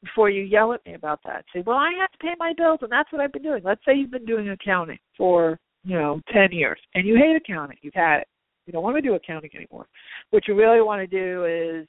before 0.02 0.31
you 0.31 0.42
yell 0.42 0.72
at 0.72 0.85
me 0.87 0.94
about 0.94 1.20
that, 1.24 1.44
say, 1.52 1.62
"Well, 1.66 1.76
I 1.76 1.92
have 1.98 2.11
to 2.12 2.18
pay 2.18 2.35
my 2.38 2.52
bills, 2.57 2.78
and 2.83 2.90
that's 2.90 3.11
what 3.12 3.20
I've 3.20 3.33
been 3.33 3.42
doing." 3.42 3.62
Let's 3.64 3.85
say 3.85 3.94
you've 3.94 4.11
been 4.11 4.24
doing 4.24 4.48
accounting 4.50 4.98
for, 5.16 5.59
you 5.85 5.98
know, 5.98 6.20
ten 6.33 6.52
years, 6.52 6.81
and 6.94 7.07
you 7.07 7.16
hate 7.16 7.37
accounting. 7.37 7.78
You've 7.83 7.94
had 7.94 8.20
it. 8.20 8.28
You 8.66 8.72
don't 8.72 8.83
want 8.83 8.96
to 8.96 9.02
do 9.02 9.14
accounting 9.14 9.50
anymore. 9.54 9.87
What 10.31 10.46
you 10.46 10.54
really 10.54 10.83
want 10.83 11.00
to 11.00 11.07
do 11.07 11.44
is 11.46 11.88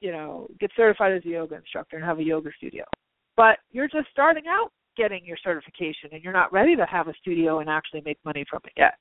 you 0.00 0.12
know, 0.12 0.46
get 0.60 0.70
certified 0.76 1.12
as 1.12 1.24
a 1.24 1.28
yoga 1.28 1.56
instructor 1.56 1.96
and 1.96 2.04
have 2.04 2.18
a 2.18 2.24
yoga 2.24 2.50
studio. 2.56 2.84
But 3.36 3.58
you're 3.70 3.88
just 3.88 4.08
starting 4.12 4.44
out 4.48 4.70
getting 4.96 5.24
your 5.24 5.36
certification 5.42 6.10
and 6.12 6.22
you're 6.22 6.32
not 6.32 6.52
ready 6.52 6.74
to 6.74 6.86
have 6.86 7.08
a 7.08 7.14
studio 7.20 7.58
and 7.58 7.68
actually 7.68 8.02
make 8.04 8.18
money 8.24 8.44
from 8.48 8.60
it 8.64 8.72
yet. 8.76 8.94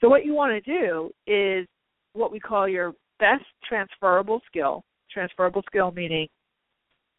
So 0.00 0.08
what 0.08 0.24
you 0.24 0.34
want 0.34 0.52
to 0.52 0.60
do 0.60 1.10
is 1.26 1.66
what 2.14 2.32
we 2.32 2.40
call 2.40 2.68
your 2.68 2.94
best 3.20 3.44
transferable 3.66 4.40
skill. 4.46 4.82
Transferable 5.10 5.62
skill 5.68 5.92
meaning 5.92 6.26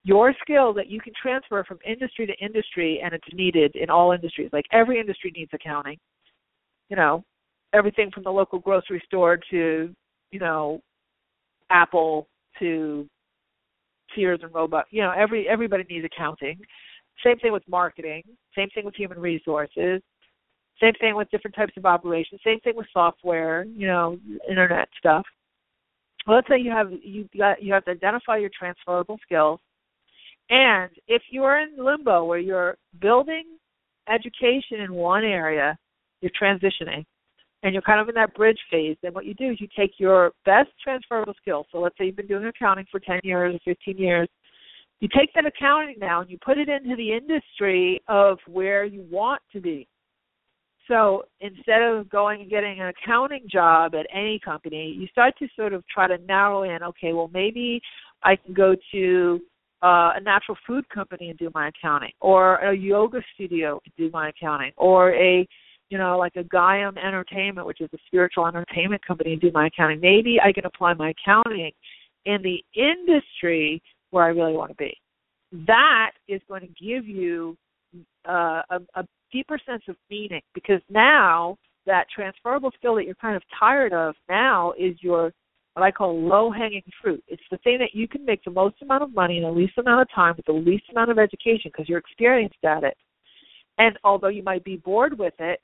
your 0.05 0.33
skill 0.39 0.71
that 0.71 0.87
you 0.87 1.01
can 1.01 1.13
transfer 1.19 1.63
from 1.63 1.79
industry 1.85 2.27
to 2.27 2.45
industry 2.45 3.01
and 3.03 3.11
it's 3.13 3.27
needed 3.33 3.75
in 3.75 3.89
all 3.89 4.11
industries. 4.11 4.51
Like 4.53 4.65
every 4.71 4.99
industry 4.99 5.33
needs 5.35 5.49
accounting. 5.51 5.97
You 6.89 6.95
know, 6.95 7.23
everything 7.73 8.11
from 8.13 8.23
the 8.23 8.29
local 8.29 8.59
grocery 8.59 9.01
store 9.05 9.39
to, 9.49 9.89
you 10.31 10.39
know, 10.39 10.79
Apple 11.71 12.27
to 12.59 13.07
Sears 14.15 14.39
and 14.43 14.53
Roebuck. 14.53 14.85
You 14.89 15.03
know, 15.03 15.13
every 15.15 15.47
everybody 15.47 15.83
needs 15.89 16.05
accounting. 16.05 16.59
Same 17.23 17.37
thing 17.39 17.51
with 17.51 17.63
marketing. 17.67 18.23
Same 18.55 18.69
thing 18.73 18.85
with 18.85 18.95
human 18.95 19.19
resources. 19.19 20.01
Same 20.81 20.93
thing 20.99 21.15
with 21.15 21.29
different 21.29 21.55
types 21.55 21.73
of 21.77 21.85
operations. 21.85 22.41
Same 22.43 22.59
thing 22.61 22.75
with 22.75 22.87
software. 22.91 23.65
You 23.65 23.87
know, 23.87 24.17
internet 24.49 24.89
stuff. 24.97 25.25
Well, 26.27 26.37
let's 26.37 26.47
say 26.47 26.59
you 26.59 26.71
have 26.71 26.91
you 27.03 27.27
got 27.37 27.61
you 27.61 27.73
have 27.73 27.85
to 27.85 27.91
identify 27.91 28.37
your 28.37 28.49
transferable 28.57 29.19
skills, 29.23 29.59
and 30.49 30.89
if 31.07 31.21
you 31.29 31.43
are 31.43 31.59
in 31.59 31.75
limbo 31.77 32.25
where 32.25 32.39
you're 32.39 32.77
building 32.99 33.45
education 34.09 34.81
in 34.81 34.93
one 34.93 35.23
area, 35.23 35.77
you're 36.21 36.31
transitioning 36.39 37.05
and 37.65 37.73
you're 37.73 37.81
kind 37.81 37.99
of 37.99 38.07
in 38.07 38.13
that 38.13 38.35
bridge 38.35 38.59
phase, 38.69 38.95
then 39.01 39.11
what 39.13 39.25
you 39.25 39.33
do 39.33 39.49
is 39.49 39.59
you 39.59 39.67
take 39.75 39.93
your 39.97 40.31
best 40.45 40.69
transferable 40.83 41.33
skills. 41.41 41.65
So 41.71 41.79
let's 41.79 41.97
say 41.97 42.05
you've 42.05 42.15
been 42.15 42.27
doing 42.27 42.45
accounting 42.45 42.85
for 42.91 42.99
10 42.99 43.21
years 43.23 43.55
or 43.55 43.59
15 43.65 43.97
years. 43.97 44.29
You 44.99 45.09
take 45.17 45.33
that 45.33 45.47
accounting 45.47 45.95
now 45.99 46.21
and 46.21 46.29
you 46.29 46.37
put 46.45 46.59
it 46.59 46.69
into 46.69 46.95
the 46.95 47.11
industry 47.11 48.03
of 48.07 48.37
where 48.47 48.85
you 48.85 49.03
want 49.09 49.41
to 49.51 49.59
be. 49.59 49.87
So 50.87 51.23
instead 51.39 51.81
of 51.81 52.07
going 52.07 52.41
and 52.41 52.49
getting 52.51 52.79
an 52.79 52.93
accounting 53.03 53.47
job 53.51 53.95
at 53.95 54.05
any 54.13 54.39
company, 54.45 54.95
you 54.95 55.07
start 55.07 55.33
to 55.39 55.47
sort 55.55 55.73
of 55.73 55.83
try 55.87 56.07
to 56.07 56.19
narrow 56.19 56.63
in, 56.63 56.83
okay, 56.83 57.13
well, 57.13 57.31
maybe 57.33 57.81
I 58.21 58.35
can 58.35 58.53
go 58.53 58.75
to 58.91 59.39
uh, 59.81 60.13
a 60.15 60.21
natural 60.21 60.55
food 60.67 60.87
company 60.89 61.31
and 61.31 61.39
do 61.39 61.49
my 61.55 61.69
accounting, 61.69 62.11
or 62.21 62.57
a 62.57 62.75
yoga 62.75 63.21
studio 63.33 63.79
and 63.83 63.93
do 63.97 64.11
my 64.13 64.29
accounting, 64.29 64.71
or 64.77 65.15
a 65.15 65.47
you 65.89 65.97
know, 65.97 66.17
like 66.17 66.35
a 66.35 66.43
Gaiam 66.43 66.97
Entertainment, 66.97 67.67
which 67.67 67.81
is 67.81 67.89
a 67.93 67.97
spiritual 68.07 68.47
entertainment 68.47 69.05
company, 69.05 69.33
and 69.33 69.41
do 69.41 69.51
my 69.53 69.67
accounting. 69.67 69.99
Maybe 69.99 70.39
I 70.43 70.51
can 70.51 70.65
apply 70.65 70.93
my 70.93 71.11
accounting 71.11 71.71
in 72.25 72.41
the 72.41 72.63
industry 72.75 73.81
where 74.11 74.23
I 74.23 74.29
really 74.29 74.53
want 74.53 74.71
to 74.71 74.75
be. 74.75 74.97
That 75.67 76.11
is 76.27 76.41
going 76.47 76.61
to 76.61 76.67
give 76.67 77.07
you 77.07 77.55
uh, 78.27 78.61
a, 78.69 78.79
a 78.95 79.05
deeper 79.31 79.59
sense 79.65 79.83
of 79.87 79.95
meaning 80.09 80.41
because 80.53 80.81
now 80.89 81.57
that 81.85 82.07
transferable 82.13 82.71
skill 82.77 82.95
that 82.95 83.05
you're 83.05 83.15
kind 83.15 83.35
of 83.35 83.43
tired 83.59 83.93
of 83.93 84.15
now 84.27 84.73
is 84.77 84.95
your 85.01 85.31
what 85.73 85.83
I 85.83 85.91
call 85.91 86.19
low 86.19 86.51
hanging 86.51 86.83
fruit. 87.01 87.21
It's 87.27 87.43
the 87.51 87.57
thing 87.57 87.77
that 87.79 87.93
you 87.93 88.07
can 88.07 88.23
make 88.25 88.41
the 88.45 88.51
most 88.51 88.81
amount 88.81 89.03
of 89.03 89.13
money 89.13 89.37
in 89.37 89.43
the 89.43 89.51
least 89.51 89.77
amount 89.77 90.01
of 90.01 90.07
time 90.15 90.33
with 90.37 90.45
the 90.45 90.53
least 90.53 90.85
amount 90.89 91.11
of 91.11 91.19
education 91.19 91.69
because 91.69 91.89
you're 91.89 91.99
experienced 91.99 92.63
at 92.63 92.85
it. 92.85 92.95
And 93.77 93.97
although 94.05 94.29
you 94.29 94.41
might 94.41 94.63
be 94.63 94.77
bored 94.77 95.19
with 95.19 95.33
it, 95.39 95.59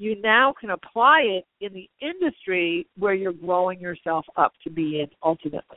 you 0.00 0.20
now 0.22 0.54
can 0.58 0.70
apply 0.70 1.20
it 1.20 1.44
in 1.60 1.74
the 1.74 1.88
industry 2.00 2.86
where 2.98 3.12
you're 3.12 3.34
growing 3.34 3.78
yourself 3.78 4.24
up 4.36 4.52
to 4.64 4.70
be 4.70 5.00
in 5.00 5.08
ultimately. 5.22 5.76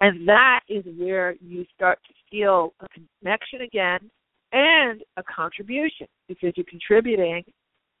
And 0.00 0.28
that 0.28 0.60
is 0.68 0.84
where 0.96 1.34
you 1.40 1.66
start 1.74 1.98
to 2.06 2.14
feel 2.30 2.72
a 2.80 2.86
connection 3.20 3.62
again 3.62 4.10
and 4.52 5.02
a 5.16 5.24
contribution 5.24 6.06
because 6.28 6.52
you're 6.56 6.66
contributing 6.70 7.42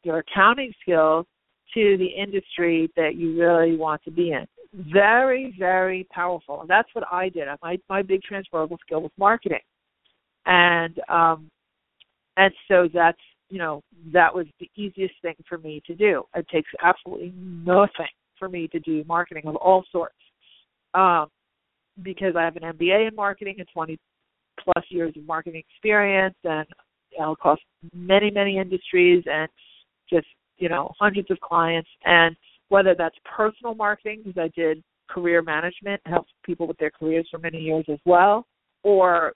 your 0.04 0.18
accounting 0.18 0.72
skills 0.80 1.26
to 1.74 1.96
the 1.98 2.06
industry 2.06 2.88
that 2.96 3.16
you 3.16 3.36
really 3.36 3.76
want 3.76 4.00
to 4.04 4.12
be 4.12 4.30
in. 4.30 4.46
Very, 4.92 5.56
very 5.58 6.06
powerful. 6.12 6.60
And 6.60 6.70
that's 6.70 6.88
what 6.92 7.04
I 7.10 7.30
did. 7.30 7.48
My 7.62 7.78
my 7.88 8.02
big 8.02 8.22
transferable 8.22 8.78
skill 8.86 9.02
was 9.02 9.10
marketing. 9.18 9.58
and 10.46 11.00
um, 11.08 11.50
and 12.36 12.54
so 12.68 12.88
that's 12.94 13.18
you 13.48 13.58
know 13.58 13.82
that 14.12 14.34
was 14.34 14.46
the 14.60 14.70
easiest 14.76 15.14
thing 15.22 15.34
for 15.48 15.58
me 15.58 15.82
to 15.86 15.94
do. 15.94 16.24
It 16.34 16.46
takes 16.48 16.70
absolutely 16.82 17.32
nothing 17.36 18.06
for 18.38 18.48
me 18.48 18.68
to 18.68 18.80
do 18.80 19.04
marketing 19.06 19.46
of 19.46 19.56
all 19.56 19.84
sorts, 19.90 20.14
um, 20.94 21.28
because 22.02 22.34
I 22.36 22.44
have 22.44 22.56
an 22.56 22.62
MBA 22.62 23.08
in 23.08 23.14
marketing 23.14 23.56
and 23.58 23.68
20 23.72 23.98
plus 24.62 24.84
years 24.90 25.12
of 25.16 25.24
marketing 25.24 25.62
experience, 25.68 26.36
and 26.44 26.66
know, 27.18 27.32
across 27.32 27.58
many 27.94 28.30
many 28.30 28.58
industries 28.58 29.24
and 29.26 29.48
just 30.10 30.26
you 30.58 30.68
know 30.68 30.92
hundreds 30.98 31.30
of 31.30 31.40
clients 31.40 31.88
and 32.04 32.36
whether 32.68 32.94
that's 32.94 33.16
personal 33.24 33.74
marketing 33.74 34.22
because 34.24 34.38
I 34.38 34.50
did 34.58 34.82
career 35.08 35.40
management, 35.40 36.02
helped 36.04 36.30
people 36.44 36.66
with 36.66 36.76
their 36.76 36.90
careers 36.90 37.26
for 37.30 37.38
many 37.38 37.58
years 37.58 37.84
as 37.90 37.98
well, 38.04 38.46
or 38.82 39.32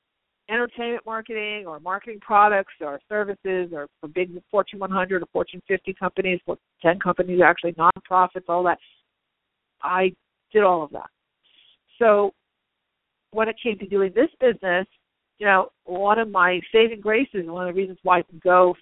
entertainment 0.50 1.04
marketing 1.06 1.64
or 1.66 1.80
marketing 1.80 2.18
products 2.20 2.74
or 2.80 3.00
services 3.08 3.70
or 3.72 3.88
for 4.00 4.08
big 4.08 4.30
Fortune 4.50 4.78
100 4.78 5.22
or 5.22 5.26
Fortune 5.32 5.62
50 5.68 5.94
companies, 5.94 6.40
10 6.82 6.98
companies 6.98 7.40
actually, 7.44 7.72
nonprofits, 7.74 8.48
all 8.48 8.62
that. 8.64 8.78
I 9.82 10.12
did 10.52 10.62
all 10.62 10.82
of 10.82 10.90
that. 10.90 11.08
So 11.98 12.32
when 13.30 13.48
it 13.48 13.56
came 13.62 13.78
to 13.78 13.86
doing 13.86 14.12
this 14.14 14.28
business, 14.40 14.86
you 15.38 15.46
know, 15.46 15.70
one 15.84 16.18
of 16.18 16.30
my 16.30 16.60
saving 16.72 17.00
graces, 17.00 17.46
one 17.46 17.68
of 17.68 17.74
the 17.74 17.80
reasons 17.80 17.98
why 18.02 18.18
I 18.18 18.22
can 18.22 18.40
go 18.42 18.74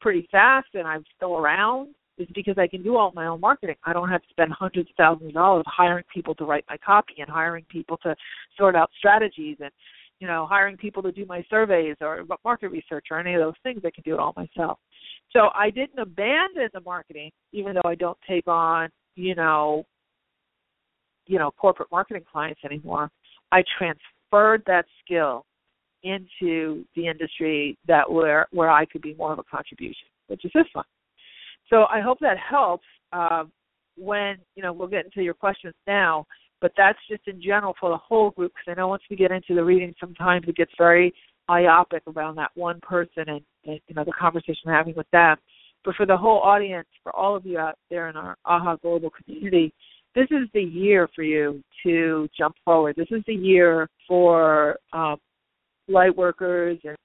pretty 0.00 0.26
fast 0.30 0.68
and 0.74 0.86
I'm 0.86 1.04
still 1.16 1.36
around 1.36 1.94
is 2.18 2.28
because 2.34 2.58
I 2.58 2.66
can 2.66 2.82
do 2.82 2.96
all 2.96 3.12
my 3.14 3.26
own 3.26 3.40
marketing. 3.40 3.76
I 3.84 3.92
don't 3.92 4.08
have 4.08 4.22
to 4.22 4.28
spend 4.30 4.52
hundreds 4.52 4.90
of 4.90 4.96
thousands 4.96 5.28
of 5.28 5.34
dollars 5.34 5.64
hiring 5.66 6.04
people 6.12 6.34
to 6.36 6.44
write 6.44 6.64
my 6.68 6.76
copy 6.76 7.14
and 7.18 7.28
hiring 7.28 7.64
people 7.70 7.96
to 7.98 8.14
sort 8.58 8.76
out 8.76 8.90
strategies 8.98 9.56
and 9.60 9.70
you 10.20 10.26
know 10.26 10.46
hiring 10.48 10.76
people 10.76 11.02
to 11.02 11.12
do 11.12 11.24
my 11.26 11.44
surveys 11.50 11.96
or 12.00 12.24
market 12.44 12.68
research 12.68 13.06
or 13.10 13.18
any 13.18 13.34
of 13.34 13.40
those 13.40 13.54
things. 13.62 13.80
I 13.84 13.90
can 13.90 14.02
do 14.04 14.14
it 14.14 14.20
all 14.20 14.34
myself. 14.36 14.78
So 15.32 15.48
I 15.54 15.70
didn't 15.70 15.98
abandon 15.98 16.68
the 16.72 16.80
marketing, 16.80 17.30
even 17.52 17.74
though 17.74 17.88
I 17.88 17.94
don't 17.94 18.18
take 18.28 18.46
on 18.46 18.90
you 19.16 19.34
know 19.34 19.84
you 21.26 21.38
know 21.38 21.50
corporate 21.50 21.90
marketing 21.90 22.24
clients 22.30 22.60
anymore. 22.64 23.10
I 23.50 23.64
transferred 23.78 24.62
that 24.66 24.84
skill 25.04 25.44
into 26.02 26.84
the 26.96 27.06
industry 27.06 27.76
that 27.86 28.10
where 28.10 28.46
where 28.52 28.70
I 28.70 28.84
could 28.84 29.02
be 29.02 29.14
more 29.14 29.32
of 29.32 29.38
a 29.38 29.44
contribution, 29.44 30.08
which 30.28 30.44
is 30.44 30.50
this 30.54 30.66
one. 30.72 30.84
So 31.68 31.84
I 31.84 32.00
hope 32.00 32.18
that 32.20 32.36
helps. 32.38 32.84
Uh, 33.12 33.44
when 33.96 34.38
you 34.54 34.62
know 34.62 34.72
we'll 34.72 34.88
get 34.88 35.04
into 35.04 35.22
your 35.22 35.34
questions 35.34 35.74
now, 35.86 36.26
but 36.60 36.72
that's 36.76 36.98
just 37.08 37.26
in 37.26 37.40
general 37.40 37.74
for 37.80 37.90
the 37.90 37.96
whole 37.96 38.30
group 38.30 38.52
because 38.52 38.72
I 38.72 38.80
know 38.80 38.88
once 38.88 39.02
we 39.10 39.16
get 39.16 39.30
into 39.30 39.54
the 39.54 39.64
reading, 39.64 39.94
sometimes 39.98 40.44
it 40.46 40.56
gets 40.56 40.72
very 40.78 41.12
myopic 41.48 42.02
around 42.06 42.36
that 42.36 42.50
one 42.54 42.80
person 42.80 43.24
and, 43.26 43.40
and 43.64 43.80
you 43.88 43.94
know 43.94 44.04
the 44.04 44.12
conversation 44.12 44.62
we're 44.66 44.74
having 44.74 44.94
with 44.94 45.10
them. 45.10 45.36
But 45.84 45.96
for 45.96 46.06
the 46.06 46.16
whole 46.16 46.40
audience, 46.40 46.88
for 47.02 47.14
all 47.16 47.34
of 47.34 47.46
you 47.46 47.58
out 47.58 47.78
there 47.88 48.08
in 48.08 48.16
our 48.16 48.36
AHA 48.44 48.76
Global 48.76 49.10
community, 49.10 49.72
this 50.14 50.26
is 50.30 50.48
the 50.52 50.62
year 50.62 51.08
for 51.14 51.22
you 51.22 51.62
to 51.84 52.28
jump 52.36 52.56
forward. 52.64 52.96
This 52.96 53.08
is 53.10 53.22
the 53.26 53.34
year 53.34 53.88
for 54.06 54.76
um, 54.92 55.16
light 55.88 56.14
workers 56.14 56.78
and 56.84 56.96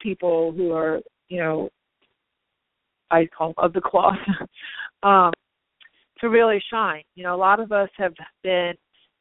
people 0.00 0.52
who 0.52 0.72
are, 0.72 1.00
you 1.28 1.38
know, 1.38 1.68
I 3.10 3.26
call 3.26 3.52
of 3.58 3.74
the 3.74 3.80
cloth, 3.80 4.16
um, 5.02 5.32
to 6.22 6.30
really 6.30 6.62
shine. 6.70 7.02
You 7.14 7.24
know, 7.24 7.34
a 7.34 7.36
lot 7.36 7.60
of 7.60 7.72
us 7.72 7.90
have 7.98 8.14
been 8.42 8.72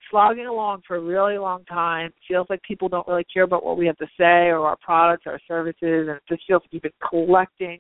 slogging 0.10 0.46
along 0.46 0.84
for 0.88 0.96
a 0.96 1.02
really 1.02 1.38
long 1.38 1.66
time. 1.66 2.08
It 2.08 2.14
feels 2.28 2.48
like 2.50 2.62
people 2.64 2.88
don't 2.88 3.08
really 3.08 3.26
care 3.34 3.44
about 3.44 3.66
what 3.66 3.78
we 3.78 3.88
have 3.88 3.98
to 3.98 4.08
say 4.18 4.48
or 4.48 4.68
our 4.68 4.78
products, 4.82 5.24
our 5.26 5.40
services, 5.48 6.08
and 6.08 6.18
it 6.18 6.24
just 6.30 6.44
feels 6.48 6.62
like 6.64 6.70
you've 6.72 6.84
been 6.84 6.92
collecting 7.10 7.80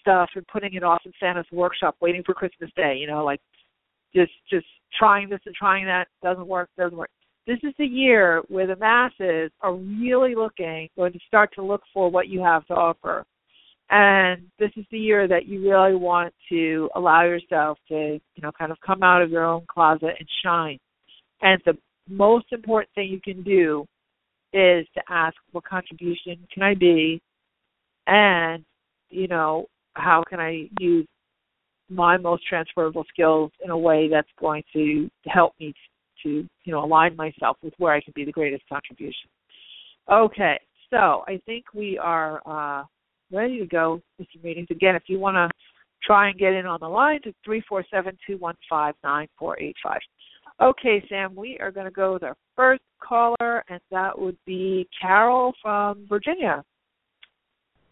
stuff 0.00 0.30
and 0.34 0.46
putting 0.46 0.74
it 0.74 0.82
off 0.82 1.02
in 1.04 1.12
Santa's 1.20 1.46
workshop, 1.52 1.96
waiting 2.00 2.22
for 2.24 2.34
Christmas 2.34 2.70
Day. 2.76 2.96
You 2.98 3.06
know, 3.06 3.24
like 3.24 3.40
just 4.14 4.32
just 4.48 4.66
trying 4.98 5.28
this 5.28 5.40
and 5.46 5.54
trying 5.54 5.86
that 5.86 6.08
doesn't 6.22 6.46
work, 6.46 6.68
doesn't 6.78 6.96
work. 6.96 7.10
This 7.46 7.58
is 7.64 7.74
the 7.78 7.86
year 7.86 8.42
where 8.48 8.68
the 8.68 8.76
masses 8.76 9.50
are 9.62 9.74
really 9.74 10.36
looking, 10.36 10.88
going 10.96 11.12
to 11.12 11.18
start 11.26 11.50
to 11.56 11.62
look 11.62 11.82
for 11.92 12.08
what 12.08 12.28
you 12.28 12.40
have 12.42 12.64
to 12.66 12.74
offer 12.74 13.24
and 13.92 14.42
this 14.58 14.70
is 14.76 14.86
the 14.90 14.98
year 14.98 15.28
that 15.28 15.46
you 15.46 15.70
really 15.70 15.94
want 15.94 16.32
to 16.48 16.88
allow 16.96 17.24
yourself 17.24 17.78
to 17.88 18.18
you 18.34 18.42
know 18.42 18.50
kind 18.58 18.72
of 18.72 18.78
come 18.84 19.02
out 19.02 19.20
of 19.20 19.30
your 19.30 19.44
own 19.44 19.64
closet 19.68 20.14
and 20.18 20.28
shine. 20.42 20.78
And 21.42 21.60
the 21.66 21.76
most 22.08 22.46
important 22.52 22.88
thing 22.94 23.08
you 23.08 23.20
can 23.20 23.42
do 23.42 23.84
is 24.54 24.86
to 24.94 25.02
ask 25.10 25.36
what 25.52 25.64
contribution 25.64 26.38
can 26.52 26.62
i 26.62 26.74
be? 26.74 27.20
And 28.06 28.64
you 29.10 29.28
know 29.28 29.66
how 29.92 30.24
can 30.28 30.40
i 30.40 30.68
use 30.80 31.06
my 31.90 32.16
most 32.16 32.46
transferable 32.48 33.04
skills 33.12 33.50
in 33.62 33.70
a 33.70 33.76
way 33.76 34.08
that's 34.10 34.28
going 34.40 34.62
to 34.72 35.10
help 35.26 35.52
me 35.60 35.74
to 36.22 36.48
you 36.64 36.72
know 36.72 36.82
align 36.82 37.14
myself 37.14 37.58
with 37.62 37.74
where 37.76 37.92
i 37.92 38.00
can 38.00 38.14
be 38.16 38.24
the 38.24 38.32
greatest 38.32 38.62
contribution? 38.70 39.28
Okay. 40.10 40.58
So 40.88 41.24
i 41.28 41.38
think 41.44 41.66
we 41.74 41.98
are 41.98 42.40
uh 42.46 42.84
ready 43.32 43.58
to 43.58 43.66
go 43.66 44.00
with 44.18 44.28
your 44.32 44.42
meetings. 44.42 44.68
Again, 44.70 44.94
if 44.94 45.04
you 45.06 45.18
want 45.18 45.36
to 45.36 45.48
try 46.04 46.28
and 46.28 46.38
get 46.38 46.52
in 46.52 46.66
on 46.66 46.78
the 46.80 46.88
line, 46.88 47.20
it's 47.24 47.36
three 47.44 47.62
four 47.68 47.84
seven 47.90 48.16
two 48.26 48.36
one 48.38 48.56
five 48.68 48.94
nine 49.02 49.28
four 49.38 49.58
eight 49.60 49.76
five. 49.82 50.00
Okay, 50.60 51.02
Sam, 51.08 51.34
we 51.34 51.58
are 51.60 51.72
going 51.72 51.86
to 51.86 51.92
go 51.92 52.12
with 52.12 52.22
our 52.22 52.36
first 52.54 52.82
caller, 53.00 53.64
and 53.68 53.80
that 53.90 54.16
would 54.18 54.36
be 54.46 54.88
Carol 55.00 55.52
from 55.62 56.06
Virginia. 56.08 56.62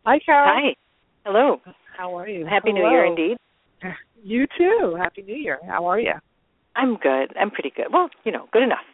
Hi, 0.04 0.18
Carol. 0.24 0.48
Hi. 0.52 0.76
Hello. 1.24 1.60
How 1.96 2.16
are 2.16 2.28
you? 2.28 2.46
Happy 2.46 2.70
Hello. 2.72 2.88
New 2.88 2.90
Year, 2.90 3.06
indeed. 3.06 3.36
You 4.22 4.46
too. 4.58 4.98
Happy 5.00 5.22
New 5.22 5.34
Year. 5.34 5.58
How 5.66 5.86
are 5.86 5.98
you? 5.98 6.12
I'm 6.76 6.96
good. 6.96 7.34
I'm 7.40 7.50
pretty 7.50 7.72
good. 7.74 7.86
Well, 7.90 8.10
you 8.24 8.32
know, 8.32 8.48
good 8.52 8.62
enough. 8.62 8.84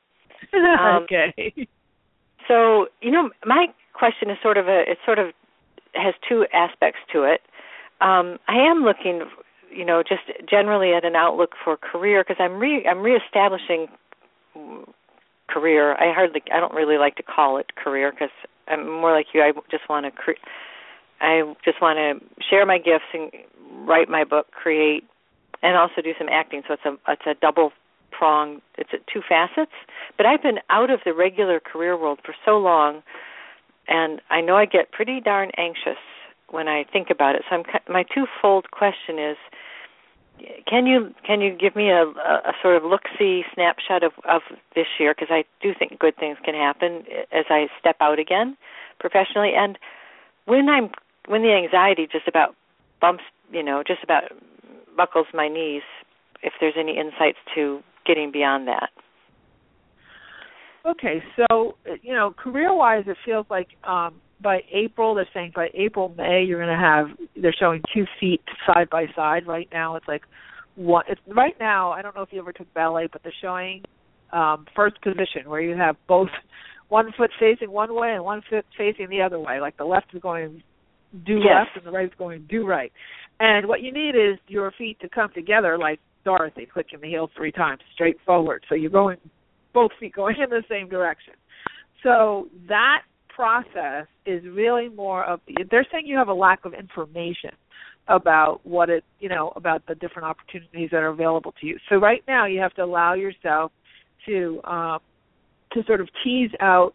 Um, 0.54 1.02
okay. 1.02 1.66
So, 2.46 2.86
you 3.00 3.10
know, 3.10 3.30
my 3.44 3.66
question 3.92 4.30
is 4.30 4.36
sort 4.42 4.56
of 4.56 4.68
a 4.68 4.84
it's 4.86 5.00
sort 5.04 5.18
of 5.18 5.32
has 5.96 6.14
two 6.28 6.46
aspects 6.52 7.00
to 7.12 7.24
it. 7.24 7.42
Um, 8.00 8.38
I 8.48 8.56
am 8.56 8.82
looking, 8.82 9.22
you 9.70 9.84
know, 9.84 10.02
just 10.02 10.22
generally 10.48 10.92
at 10.92 11.04
an 11.04 11.16
outlook 11.16 11.52
for 11.64 11.76
career 11.76 12.22
because 12.22 12.36
I'm 12.38 12.58
re 12.58 12.86
I'm 12.86 13.00
reestablishing 13.00 13.88
career. 15.48 15.94
I 15.94 16.12
hardly 16.12 16.42
I 16.52 16.60
don't 16.60 16.74
really 16.74 16.98
like 16.98 17.16
to 17.16 17.22
call 17.22 17.58
it 17.58 17.74
career 17.76 18.12
because 18.12 18.30
I'm 18.68 19.00
more 19.00 19.12
like 19.12 19.26
you. 19.32 19.42
I 19.42 19.52
just 19.70 19.88
want 19.88 20.06
to 20.06 20.10
cre- 20.10 20.42
I 21.20 21.54
just 21.64 21.80
want 21.80 21.96
to 21.96 22.44
share 22.50 22.66
my 22.66 22.78
gifts 22.78 23.10
and 23.14 23.30
write 23.88 24.08
my 24.08 24.24
book, 24.24 24.50
create, 24.50 25.04
and 25.62 25.76
also 25.76 26.02
do 26.02 26.12
some 26.18 26.28
acting. 26.30 26.62
So 26.68 26.74
it's 26.74 26.84
a 26.84 26.96
it's 27.10 27.26
a 27.26 27.34
double 27.40 27.72
prong. 28.10 28.60
It's 28.76 28.90
a, 28.92 28.98
two 29.12 29.22
facets. 29.26 29.72
But 30.16 30.26
I've 30.26 30.42
been 30.42 30.58
out 30.70 30.90
of 30.90 31.00
the 31.04 31.14
regular 31.14 31.60
career 31.60 31.98
world 31.98 32.20
for 32.24 32.34
so 32.44 32.58
long 32.58 33.02
and 33.88 34.20
I 34.30 34.40
know 34.40 34.56
I 34.56 34.66
get 34.66 34.92
pretty 34.92 35.20
darn 35.20 35.50
anxious 35.56 35.98
when 36.50 36.68
I 36.68 36.84
think 36.92 37.08
about 37.10 37.34
it. 37.34 37.42
So 37.48 37.56
I'm, 37.56 37.64
my 37.88 38.04
twofold 38.04 38.70
question 38.70 39.18
is, 39.18 39.36
can 40.66 40.86
you 40.86 41.14
can 41.26 41.40
you 41.40 41.56
give 41.56 41.74
me 41.74 41.88
a, 41.88 42.02
a, 42.02 42.52
sort 42.60 42.76
of 42.76 42.84
look 42.84 43.02
see 43.18 43.42
snapshot 43.54 44.02
of, 44.02 44.12
of 44.28 44.42
this 44.74 44.86
year 45.00 45.14
because 45.14 45.28
I 45.30 45.44
do 45.62 45.72
think 45.78 45.98
good 45.98 46.14
things 46.16 46.36
can 46.44 46.54
happen 46.54 47.04
as 47.32 47.46
I 47.48 47.68
step 47.80 47.96
out 48.00 48.18
again 48.18 48.54
professionally 49.00 49.52
and 49.56 49.78
when 50.44 50.68
I'm 50.68 50.90
when 51.26 51.40
the 51.40 51.54
anxiety 51.54 52.06
just 52.10 52.28
about 52.28 52.54
bumps 53.00 53.24
you 53.50 53.62
know 53.62 53.82
just 53.86 54.04
about 54.04 54.24
buckles 54.94 55.26
my 55.32 55.48
knees 55.48 55.82
if 56.42 56.52
there's 56.60 56.74
any 56.78 56.98
insights 56.98 57.38
to 57.54 57.82
getting 58.04 58.30
beyond 58.30 58.68
that. 58.68 58.90
Okay, 60.86 61.22
so 61.36 61.76
you 62.02 62.14
know, 62.14 62.32
career-wise, 62.32 63.04
it 63.06 63.16
feels 63.24 63.46
like 63.50 63.68
um, 63.84 64.20
by 64.40 64.60
April 64.72 65.14
they're 65.14 65.28
saying 65.34 65.52
by 65.54 65.68
April 65.74 66.14
May 66.16 66.44
you're 66.44 66.60
going 66.60 66.76
to 66.76 66.82
have 66.82 67.06
they're 67.40 67.54
showing 67.58 67.82
two 67.94 68.04
feet 68.20 68.42
side 68.66 68.88
by 68.90 69.06
side. 69.14 69.46
Right 69.46 69.68
now 69.72 69.96
it's 69.96 70.06
like 70.06 70.22
one. 70.74 71.04
It's 71.08 71.20
right 71.26 71.56
now. 71.58 71.90
I 71.90 72.02
don't 72.02 72.14
know 72.14 72.22
if 72.22 72.28
you 72.32 72.40
ever 72.40 72.52
took 72.52 72.72
ballet, 72.74 73.08
but 73.10 73.22
they're 73.22 73.32
showing 73.40 73.82
um, 74.32 74.66
first 74.74 75.00
position 75.02 75.48
where 75.48 75.60
you 75.60 75.76
have 75.76 75.96
both 76.06 76.28
one 76.88 77.12
foot 77.16 77.30
facing 77.40 77.70
one 77.70 77.94
way 77.94 78.12
and 78.14 78.24
one 78.24 78.42
foot 78.48 78.64
facing 78.76 79.08
the 79.08 79.22
other 79.22 79.40
way. 79.40 79.60
Like 79.60 79.76
the 79.76 79.84
left 79.84 80.14
is 80.14 80.20
going 80.20 80.62
do 81.24 81.34
yes. 81.34 81.66
left 81.66 81.76
and 81.76 81.86
the 81.86 81.96
right 81.96 82.06
is 82.06 82.12
going 82.18 82.46
do 82.48 82.66
right. 82.66 82.92
And 83.40 83.66
what 83.66 83.80
you 83.80 83.92
need 83.92 84.10
is 84.10 84.38
your 84.48 84.70
feet 84.76 85.00
to 85.00 85.08
come 85.08 85.30
together 85.34 85.78
like 85.78 86.00
Dorothy, 86.24 86.66
clicking 86.70 87.00
the 87.00 87.08
heels 87.08 87.30
three 87.36 87.52
times 87.52 87.80
straight 87.94 88.16
forward. 88.26 88.64
So 88.68 88.74
you're 88.74 88.90
going 88.90 89.18
both 89.76 89.90
feet 90.00 90.14
going 90.14 90.36
in 90.42 90.48
the 90.48 90.62
same 90.70 90.88
direction. 90.88 91.34
So 92.02 92.48
that 92.66 93.02
process 93.28 94.06
is 94.24 94.42
really 94.50 94.88
more 94.88 95.22
of 95.22 95.40
the, 95.46 95.66
they're 95.70 95.86
saying 95.92 96.06
you 96.06 96.16
have 96.16 96.28
a 96.28 96.34
lack 96.34 96.64
of 96.64 96.72
information 96.72 97.50
about 98.08 98.60
what 98.64 98.88
it 98.88 99.04
you 99.20 99.28
know 99.28 99.52
about 99.54 99.82
the 99.86 99.94
different 99.96 100.24
opportunities 100.24 100.88
that 100.92 101.02
are 101.02 101.08
available 101.08 101.52
to 101.60 101.66
you. 101.66 101.76
So 101.90 101.96
right 101.96 102.22
now 102.26 102.46
you 102.46 102.58
have 102.60 102.72
to 102.74 102.84
allow 102.84 103.12
yourself 103.12 103.70
to 104.24 104.60
um, 104.64 105.00
to 105.74 105.84
sort 105.86 106.00
of 106.00 106.08
tease 106.24 106.50
out 106.60 106.94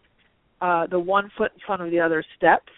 uh, 0.60 0.88
the 0.88 0.98
one 0.98 1.30
foot 1.38 1.52
in 1.54 1.60
front 1.64 1.82
of 1.82 1.90
the 1.92 2.00
other 2.00 2.24
steps. 2.36 2.72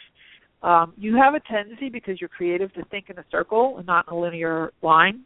Um, 0.63 0.93
you 0.99 1.17
have 1.17 1.35
a 1.35 1.41
tendency 1.41 1.89
because 1.89 2.21
you're 2.21 2.29
creative 2.29 2.73
to 2.75 2.85
think 2.91 3.09
in 3.09 3.19
a 3.19 3.25
circle 3.31 3.77
and 3.79 3.87
not 3.87 4.07
in 4.09 4.15
a 4.15 4.21
linear 4.21 4.73
line. 4.83 5.23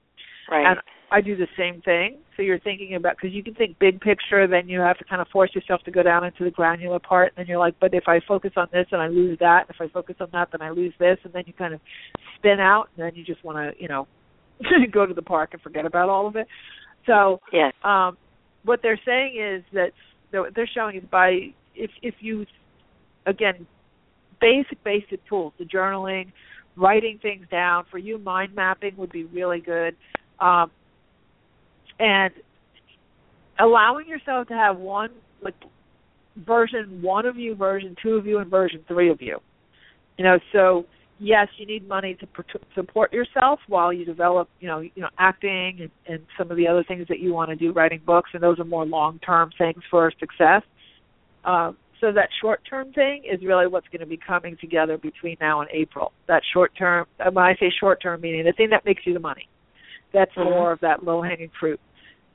Right. 0.50 0.66
And 0.66 0.78
I 1.10 1.20
do 1.20 1.36
the 1.36 1.48
same 1.56 1.80
thing. 1.82 2.18
So 2.36 2.42
you're 2.42 2.58
thinking 2.58 2.94
about 2.94 3.16
because 3.16 3.34
you 3.34 3.42
can 3.42 3.54
think 3.54 3.78
big 3.78 4.00
picture, 4.00 4.46
then 4.46 4.68
you 4.68 4.80
have 4.80 4.98
to 4.98 5.04
kind 5.04 5.22
of 5.22 5.28
force 5.28 5.50
yourself 5.54 5.82
to 5.84 5.90
go 5.90 6.02
down 6.02 6.24
into 6.24 6.44
the 6.44 6.50
granular 6.50 6.98
part, 6.98 7.28
and 7.28 7.38
then 7.38 7.46
you're 7.48 7.58
like, 7.58 7.74
but 7.80 7.94
if 7.94 8.04
I 8.06 8.20
focus 8.26 8.52
on 8.56 8.68
this 8.72 8.86
and 8.92 9.00
I 9.00 9.08
lose 9.08 9.38
that, 9.40 9.66
if 9.70 9.76
I 9.80 9.88
focus 9.88 10.16
on 10.20 10.28
that, 10.32 10.48
then 10.52 10.60
I 10.60 10.70
lose 10.70 10.92
this, 10.98 11.18
and 11.24 11.32
then 11.32 11.44
you 11.46 11.52
kind 11.52 11.74
of 11.74 11.80
spin 12.36 12.60
out, 12.60 12.88
and 12.96 13.06
then 13.06 13.14
you 13.14 13.24
just 13.24 13.42
want 13.42 13.56
to, 13.56 13.82
you 13.82 13.88
know, 13.88 14.06
go 14.92 15.06
to 15.06 15.14
the 15.14 15.22
park 15.22 15.50
and 15.52 15.62
forget 15.62 15.86
about 15.86 16.08
all 16.08 16.26
of 16.26 16.36
it. 16.36 16.46
So, 17.06 17.40
yes. 17.52 17.72
um, 17.84 18.18
what 18.64 18.80
they're 18.82 19.00
saying 19.04 19.40
is 19.40 19.64
that 19.72 19.92
what 20.30 20.54
they're 20.54 20.68
showing 20.72 20.96
is 20.96 21.04
by 21.10 21.54
if 21.74 21.90
if 22.02 22.14
you 22.20 22.44
again 23.24 23.66
basic 24.40 24.82
basic 24.84 25.26
tools, 25.26 25.52
the 25.58 25.64
journaling, 25.64 26.32
writing 26.76 27.18
things 27.20 27.46
down 27.50 27.84
for 27.90 27.98
you, 27.98 28.18
mind 28.18 28.54
mapping 28.54 28.96
would 28.96 29.10
be 29.10 29.24
really 29.24 29.60
good. 29.60 29.96
Um, 30.38 30.70
and 31.98 32.32
allowing 33.58 34.06
yourself 34.06 34.48
to 34.48 34.54
have 34.54 34.76
one 34.76 35.10
like 35.42 35.54
version 36.36 37.02
one 37.02 37.26
of 37.26 37.36
you, 37.36 37.54
version 37.54 37.96
two 38.02 38.14
of 38.14 38.26
you, 38.26 38.38
and 38.38 38.50
version 38.50 38.84
three 38.86 39.10
of 39.10 39.20
you. 39.20 39.38
You 40.16 40.24
know, 40.24 40.38
so 40.52 40.84
yes, 41.18 41.48
you 41.56 41.66
need 41.66 41.86
money 41.88 42.14
to 42.14 42.26
support 42.74 43.12
yourself 43.12 43.60
while 43.66 43.92
you 43.92 44.04
develop, 44.04 44.48
you 44.60 44.68
know, 44.68 44.80
you 44.80 44.90
know, 44.96 45.08
acting 45.18 45.78
and, 45.80 45.90
and 46.06 46.26
some 46.36 46.50
of 46.50 46.56
the 46.56 46.66
other 46.66 46.84
things 46.84 47.06
that 47.08 47.18
you 47.18 47.32
want 47.32 47.50
to 47.50 47.56
do, 47.56 47.72
writing 47.72 48.00
books, 48.04 48.30
and 48.34 48.42
those 48.42 48.58
are 48.58 48.64
more 48.64 48.84
long-term 48.84 49.50
things 49.58 49.82
for 49.90 50.12
success. 50.18 50.62
Um, 51.44 51.76
so 52.00 52.12
that 52.12 52.28
short-term 52.40 52.92
thing 52.92 53.24
is 53.24 53.44
really 53.44 53.66
what's 53.66 53.88
going 53.88 54.00
to 54.00 54.06
be 54.06 54.16
coming 54.16 54.56
together 54.60 54.98
between 54.98 55.36
now 55.40 55.60
and 55.60 55.70
April. 55.72 56.12
That 56.28 56.42
short-term, 56.52 57.06
when 57.18 57.38
I 57.38 57.56
say 57.58 57.72
short-term, 57.80 58.20
meaning 58.20 58.44
the 58.44 58.52
thing 58.52 58.70
that 58.70 58.84
makes 58.84 59.04
you 59.04 59.14
the 59.14 59.20
money. 59.20 59.48
That's 60.12 60.30
mm-hmm. 60.32 60.50
more 60.50 60.72
of 60.72 60.80
that 60.80 61.04
low-hanging 61.04 61.50
fruit 61.58 61.80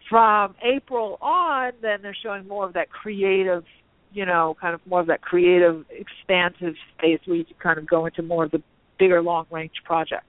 from 0.09 0.55
April 0.63 1.17
on, 1.21 1.71
then 1.81 2.01
they're 2.01 2.15
showing 2.21 2.47
more 2.47 2.65
of 2.65 2.73
that 2.73 2.89
creative, 2.89 3.63
you 4.11 4.25
know, 4.25 4.55
kind 4.59 4.73
of 4.73 4.81
more 4.85 4.99
of 4.99 5.07
that 5.07 5.21
creative, 5.21 5.85
expansive 5.89 6.75
space 6.97 7.19
where 7.25 7.37
you 7.37 7.45
can 7.45 7.55
kind 7.61 7.77
of 7.79 7.87
go 7.87 8.05
into 8.05 8.21
more 8.21 8.45
of 8.45 8.51
the 8.51 8.61
bigger 8.99 9.21
long 9.21 9.45
range 9.51 9.73
projects. 9.83 10.25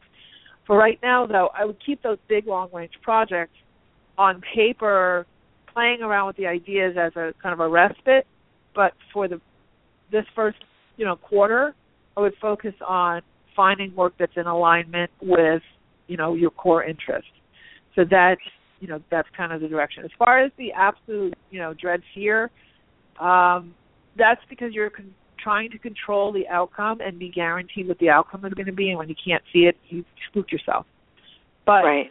For 0.67 0.77
right 0.77 0.99
now, 1.03 1.27
though, 1.27 1.51
I 1.59 1.65
would 1.65 1.77
keep 1.85 2.03
those 2.03 2.19
big 2.29 2.47
long 2.47 2.71
range 2.73 2.93
projects 3.03 3.57
on 4.17 4.41
paper, 4.55 5.27
playing 5.73 6.03
around 6.03 6.29
with 6.29 6.37
the 6.37 6.47
ideas 6.47 6.97
as 6.99 7.13
a 7.17 7.35
kind 7.43 7.53
of 7.53 7.61
a 7.61 7.69
respite. 7.69 8.27
But 8.75 8.93
for 9.13 9.29
the 9.29 9.41
this 10.11 10.25
first, 10.35 10.59
you 10.97 11.05
know, 11.05 11.17
quarter, 11.17 11.75
I 12.17 12.21
would 12.21 12.35
focus 12.41 12.75
on 12.87 13.23
finding 13.57 13.95
work 13.95 14.15
that's 14.19 14.37
in 14.37 14.47
alignment 14.47 15.11
with, 15.21 15.63
you 16.07 16.17
know, 16.17 16.35
your 16.35 16.51
core 16.51 16.85
interest. 16.85 17.29
So 17.95 18.05
that's 18.09 18.41
you 18.85 18.91
know 18.91 19.01
that's 19.11 19.29
kind 19.35 19.51
of 19.51 19.63
the 19.63 19.69
direction. 19.69 20.05
As 20.05 20.11
far 20.19 20.45
as 20.45 20.53
the 20.59 20.71
absolute 20.73 21.33
you 21.51 21.59
know 21.59 21.73
dread 21.73 22.03
fear, 22.15 22.51
um, 23.19 23.75
that's 24.19 24.43
because 24.51 24.75
you're 24.75 24.91
con- 24.91 25.15
trying 25.43 25.71
to 25.71 25.79
control 25.79 26.35
the 26.35 26.47
outcome 26.49 27.01
and 27.01 27.19
be 27.19 27.31
guaranteed 27.31 27.89
what 27.89 27.99
the 27.99 28.11
outcome 28.11 28.45
is 28.45 28.53
going 28.53 28.67
to 28.67 28.73
be, 28.73 28.91
and 28.91 28.99
when 28.99 29.09
you 29.09 29.15
can't 29.27 29.43
see 29.55 29.61
it, 29.61 29.79
you 29.89 30.05
spook 30.29 30.53
yourself. 30.53 30.85
But 31.65 31.83
right. 31.83 32.11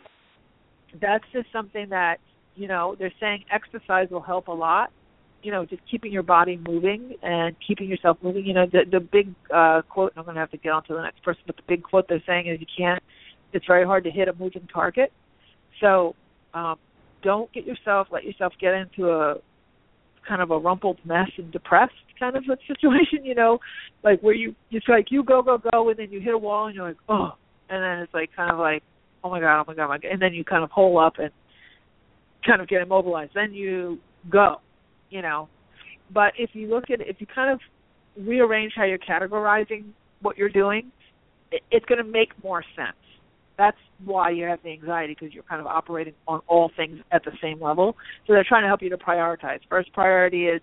that's 1.00 1.24
just 1.32 1.46
something 1.54 1.90
that 1.90 2.16
you 2.56 2.68
know 2.68 2.96
they're 2.98 3.14
saying 3.20 3.44
exercise 3.52 4.08
will 4.10 4.22
help 4.22 4.48
a 4.48 4.52
lot. 4.52 4.92
You 5.44 5.52
know, 5.52 5.64
just 5.64 5.84
keeping 5.92 6.12
your 6.12 6.24
body 6.24 6.60
moving 6.68 7.14
and 7.22 7.56
keeping 7.68 7.88
yourself 7.88 8.18
moving. 8.24 8.48
You 8.48 8.56
know, 8.56 8.66
the 8.66 8.82
the 8.92 9.00
big 9.00 9.32
uh 9.54 9.84
quote. 9.88 10.14
I'm 10.18 10.24
going 10.24 10.34
to 10.34 10.40
have 10.40 10.50
to 10.50 10.58
get 10.58 10.72
on 10.72 10.84
to 10.86 10.96
the 10.96 11.04
next 11.04 11.22
person, 11.22 11.44
but 11.46 11.56
the 11.56 11.64
big 11.68 11.84
quote 11.84 12.08
they're 12.10 12.24
saying 12.26 12.48
is 12.48 12.60
you 12.60 12.66
can't. 12.76 13.04
It's 13.52 13.68
very 13.68 13.86
hard 13.86 14.06
to 14.06 14.10
hit 14.10 14.28
a 14.28 14.34
moving 14.34 14.68
target. 14.74 15.14
So 15.80 16.16
um, 16.54 16.76
don't 17.24 17.52
get 17.54 17.66
yourself 17.66 18.08
let 18.12 18.24
yourself 18.24 18.54
get 18.60 18.74
into 18.74 19.10
a 19.10 19.36
kind 20.28 20.42
of 20.42 20.52
a 20.52 20.58
rumpled 20.58 21.00
mess 21.06 21.30
and 21.38 21.52
depressed 21.52 21.94
kind 22.20 22.36
of 22.36 22.44
a 22.44 22.58
situation, 22.68 23.26
you 23.26 23.36
know, 23.36 23.60
like 24.04 24.22
where 24.22 24.34
you 24.34 24.56
it's 24.72 24.88
like 24.88 25.08
you 25.10 25.24
go 25.24 25.42
go 25.42 25.58
go 25.72 25.90
and 25.90 26.00
then 26.00 26.12
you 26.12 26.20
hit 26.20 26.34
a 26.34 26.38
wall 26.38 26.68
and 26.68 26.76
you're 26.76 26.88
like 26.88 26.98
oh, 27.10 27.32
and 27.70 27.84
then 27.84 28.00
it's 28.00 28.14
like 28.14 28.30
kind 28.36 28.52
of 28.52 28.60
like 28.60 28.84
oh 29.24 29.30
my 29.30 29.40
god 29.40 29.62
oh 29.62 29.64
my 29.68 29.74
god, 29.74 29.86
oh 29.86 29.90
my 29.90 29.98
god. 29.98 30.12
and 30.12 30.22
then 30.22 30.34
you 30.34 30.44
kind 30.44 30.64
of 30.64 30.70
hole 30.70 31.00
up 31.00 31.14
and 31.18 31.32
kind 32.46 32.62
of 32.62 32.68
get 32.68 32.82
immobilized. 32.82 33.32
Then 33.34 33.54
you 33.54 34.00
go, 34.30 34.58
you 35.10 35.22
know. 35.22 35.48
But 36.14 36.34
if 36.38 36.52
you 36.54 36.68
look 36.68 36.86
at 36.92 37.02
if 37.02 37.18
you 37.20 37.28
kind 37.34 37.52
of 37.52 37.60
rearrange 38.26 38.74
how 38.76 38.84
you're 38.84 39.00
categorizing 39.00 39.86
what 40.22 40.38
you're 40.38 40.50
doing, 40.50 40.92
it, 41.52 41.62
it's 41.72 41.86
going 41.86 42.04
to 42.04 42.10
make 42.10 42.30
more 42.44 42.64
sense 42.76 42.98
that's 43.58 43.78
why 44.04 44.32
you 44.32 44.46
have 44.46 44.60
the 44.64 44.72
anxiety 44.72 45.16
because 45.18 45.34
you're 45.34 45.44
kind 45.44 45.62
of 45.62 45.68
operating 45.68 46.14
on 46.28 46.42
all 46.48 46.72
things 46.76 47.00
at 47.12 47.24
the 47.24 47.32
same 47.42 47.62
level. 47.62 47.96
So 48.26 48.34
they're 48.34 48.46
trying 48.48 48.64
to 48.64 48.68
help 48.68 48.82
you 48.82 48.90
to 48.90 48.98
prioritize. 48.98 49.60
First 49.70 49.94
priority 49.94 50.48
is 50.48 50.62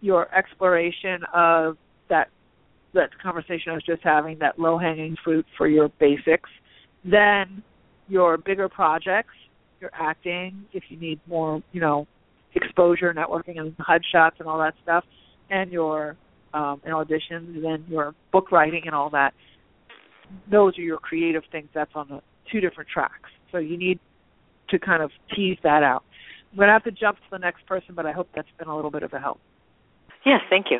your 0.00 0.32
exploration 0.34 1.20
of 1.32 1.76
that 2.08 2.28
that 2.94 3.10
conversation 3.20 3.72
I 3.72 3.74
was 3.74 3.82
just 3.84 4.02
having, 4.04 4.38
that 4.38 4.58
low 4.58 4.78
hanging 4.78 5.16
fruit 5.24 5.44
for 5.58 5.66
your 5.66 5.88
basics. 5.98 6.48
Then 7.04 7.62
your 8.08 8.36
bigger 8.38 8.68
projects, 8.68 9.34
your 9.80 9.90
acting, 9.92 10.64
if 10.72 10.84
you 10.88 10.98
need 10.98 11.20
more, 11.26 11.60
you 11.72 11.80
know, 11.80 12.06
exposure, 12.54 13.12
networking 13.12 13.58
and 13.58 13.74
head 13.84 14.02
shots 14.12 14.36
and 14.38 14.48
all 14.48 14.58
that 14.58 14.74
stuff, 14.82 15.04
and 15.50 15.70
your 15.72 16.16
um 16.54 16.80
and 16.84 16.94
auditions, 16.94 17.62
then 17.62 17.84
your 17.88 18.14
book 18.32 18.52
writing 18.52 18.82
and 18.86 18.94
all 18.94 19.10
that 19.10 19.34
those 20.50 20.78
are 20.78 20.82
your 20.82 20.98
creative 20.98 21.42
things. 21.50 21.68
That's 21.74 21.90
on 21.94 22.08
the 22.08 22.20
two 22.50 22.60
different 22.60 22.88
tracks. 22.88 23.30
So 23.52 23.58
you 23.58 23.76
need 23.76 23.98
to 24.70 24.78
kind 24.78 25.02
of 25.02 25.10
tease 25.34 25.58
that 25.62 25.82
out. 25.82 26.04
I'm 26.52 26.56
going 26.56 26.68
to 26.68 26.72
have 26.72 26.84
to 26.84 26.92
jump 26.92 27.18
to 27.18 27.24
the 27.30 27.38
next 27.38 27.66
person, 27.66 27.94
but 27.94 28.06
I 28.06 28.12
hope 28.12 28.28
that's 28.34 28.48
been 28.58 28.68
a 28.68 28.76
little 28.76 28.90
bit 28.90 29.02
of 29.02 29.12
a 29.12 29.18
help. 29.18 29.40
Yes, 30.24 30.40
thank 30.48 30.66
you. 30.70 30.78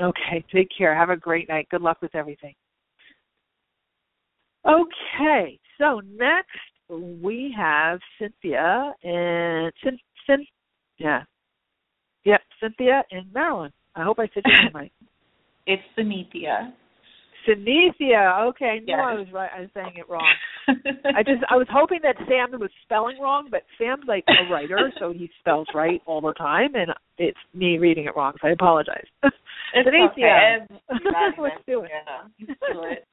Okay, 0.00 0.44
take 0.52 0.68
care. 0.76 0.94
Have 0.94 1.10
a 1.10 1.16
great 1.16 1.48
night. 1.48 1.68
Good 1.70 1.82
luck 1.82 1.98
with 2.02 2.14
everything. 2.14 2.54
Okay, 4.66 5.58
so 5.78 6.00
next 6.18 6.48
we 6.88 7.54
have 7.56 8.00
Cynthia 8.18 8.92
and 9.02 9.72
Cyn, 9.84 9.96
Cyn, 10.28 10.38
yeah, 10.98 11.22
yep, 12.24 12.40
Cynthia 12.60 13.04
in 13.10 13.26
Maryland. 13.32 13.72
I 13.94 14.02
hope 14.02 14.18
I 14.18 14.28
said 14.34 14.42
your 14.44 14.62
name 14.62 14.70
right. 14.74 14.92
It's 15.66 15.82
Cynthia. 15.96 16.72
Tunisia. 17.46 18.42
Okay, 18.50 18.66
I 18.66 18.78
knew 18.80 18.86
yes. 18.88 19.00
I 19.00 19.14
was 19.14 19.26
right. 19.32 19.50
I 19.56 19.60
was 19.60 19.70
saying 19.72 19.92
it 19.96 20.08
wrong. 20.08 20.26
I 20.68 21.22
just 21.22 21.42
I 21.48 21.56
was 21.56 21.68
hoping 21.70 22.00
that 22.02 22.16
Sam 22.28 22.58
was 22.58 22.70
spelling 22.82 23.18
wrong, 23.20 23.48
but 23.50 23.62
Sam's 23.78 24.04
like 24.06 24.24
a 24.28 24.52
writer, 24.52 24.92
so 24.98 25.12
he 25.12 25.30
spells 25.40 25.68
right 25.74 26.02
all 26.06 26.20
the 26.20 26.34
time, 26.34 26.74
and 26.74 26.90
it's 27.18 27.38
me 27.54 27.78
reading 27.78 28.06
it 28.06 28.16
wrong. 28.16 28.34
So 28.42 28.48
I 28.48 28.52
apologize. 28.52 29.06
It's 29.74 29.84
Tunisia. 29.84 30.12
okay. 30.14 30.58
Let's 31.42 31.56
do 31.66 31.82
it. 31.82 31.90
Yeah, 31.90 32.46
do 32.72 32.84
it. 32.84 33.04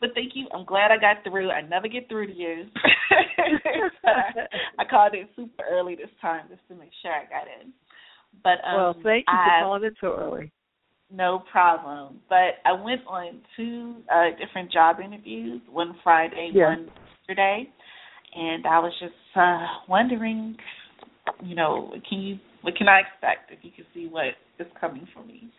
But 0.00 0.10
thank 0.14 0.32
you. 0.34 0.48
I'm 0.52 0.66
glad 0.66 0.90
I 0.90 0.98
got 0.98 1.22
through. 1.22 1.50
I 1.50 1.62
never 1.62 1.86
get 1.86 2.08
through 2.08 2.26
to 2.26 2.34
you. 2.34 2.64
I 4.78 4.84
called 4.90 5.14
it 5.14 5.30
super 5.36 5.62
early 5.70 5.94
this 5.94 6.10
time 6.20 6.46
just 6.50 6.60
to 6.68 6.74
make 6.74 6.90
sure 7.00 7.12
I 7.12 7.22
got 7.30 7.46
in. 7.46 7.72
But 8.42 8.58
um, 8.66 8.76
well, 8.76 8.94
thank 8.94 9.26
you 9.28 9.32
I, 9.32 9.60
for 9.60 9.64
calling 9.64 9.84
in 9.84 9.94
so 10.00 10.16
early. 10.18 10.50
No 11.12 11.42
problem. 11.50 12.20
But 12.28 12.60
I 12.64 12.72
went 12.72 13.02
on 13.06 13.40
two 13.56 13.96
uh, 14.10 14.30
different 14.44 14.72
job 14.72 14.96
interviews, 15.04 15.60
one 15.70 15.94
Friday, 16.02 16.50
yeah. 16.54 16.68
one 16.68 16.90
yesterday, 17.20 17.68
and 18.34 18.66
I 18.66 18.78
was 18.78 18.92
just 18.98 19.12
uh, 19.36 19.66
wondering, 19.88 20.56
you 21.42 21.54
know, 21.54 21.92
can 22.08 22.20
you 22.20 22.38
what 22.62 22.76
can 22.76 22.88
I 22.88 23.00
expect 23.00 23.50
if 23.50 23.58
you 23.62 23.70
can 23.74 23.84
see 23.92 24.08
what 24.08 24.34
is 24.58 24.66
coming 24.80 25.06
for 25.12 25.22
me? 25.24 25.50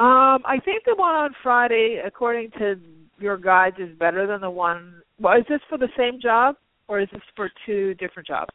Um, 0.00 0.42
I 0.46 0.58
think 0.64 0.84
the 0.86 0.96
one 0.96 1.14
on 1.14 1.30
Friday, 1.42 2.00
according 2.04 2.50
to 2.58 2.80
your 3.18 3.36
guides, 3.36 3.76
is 3.78 3.96
better 3.98 4.26
than 4.26 4.40
the 4.40 4.50
one. 4.50 5.02
Well, 5.20 5.38
is 5.38 5.44
this 5.48 5.60
for 5.68 5.76
the 5.76 5.88
same 5.96 6.20
job 6.20 6.56
or 6.88 7.00
is 7.00 7.08
this 7.12 7.20
for 7.36 7.50
two 7.66 7.94
different 7.94 8.26
jobs? 8.26 8.50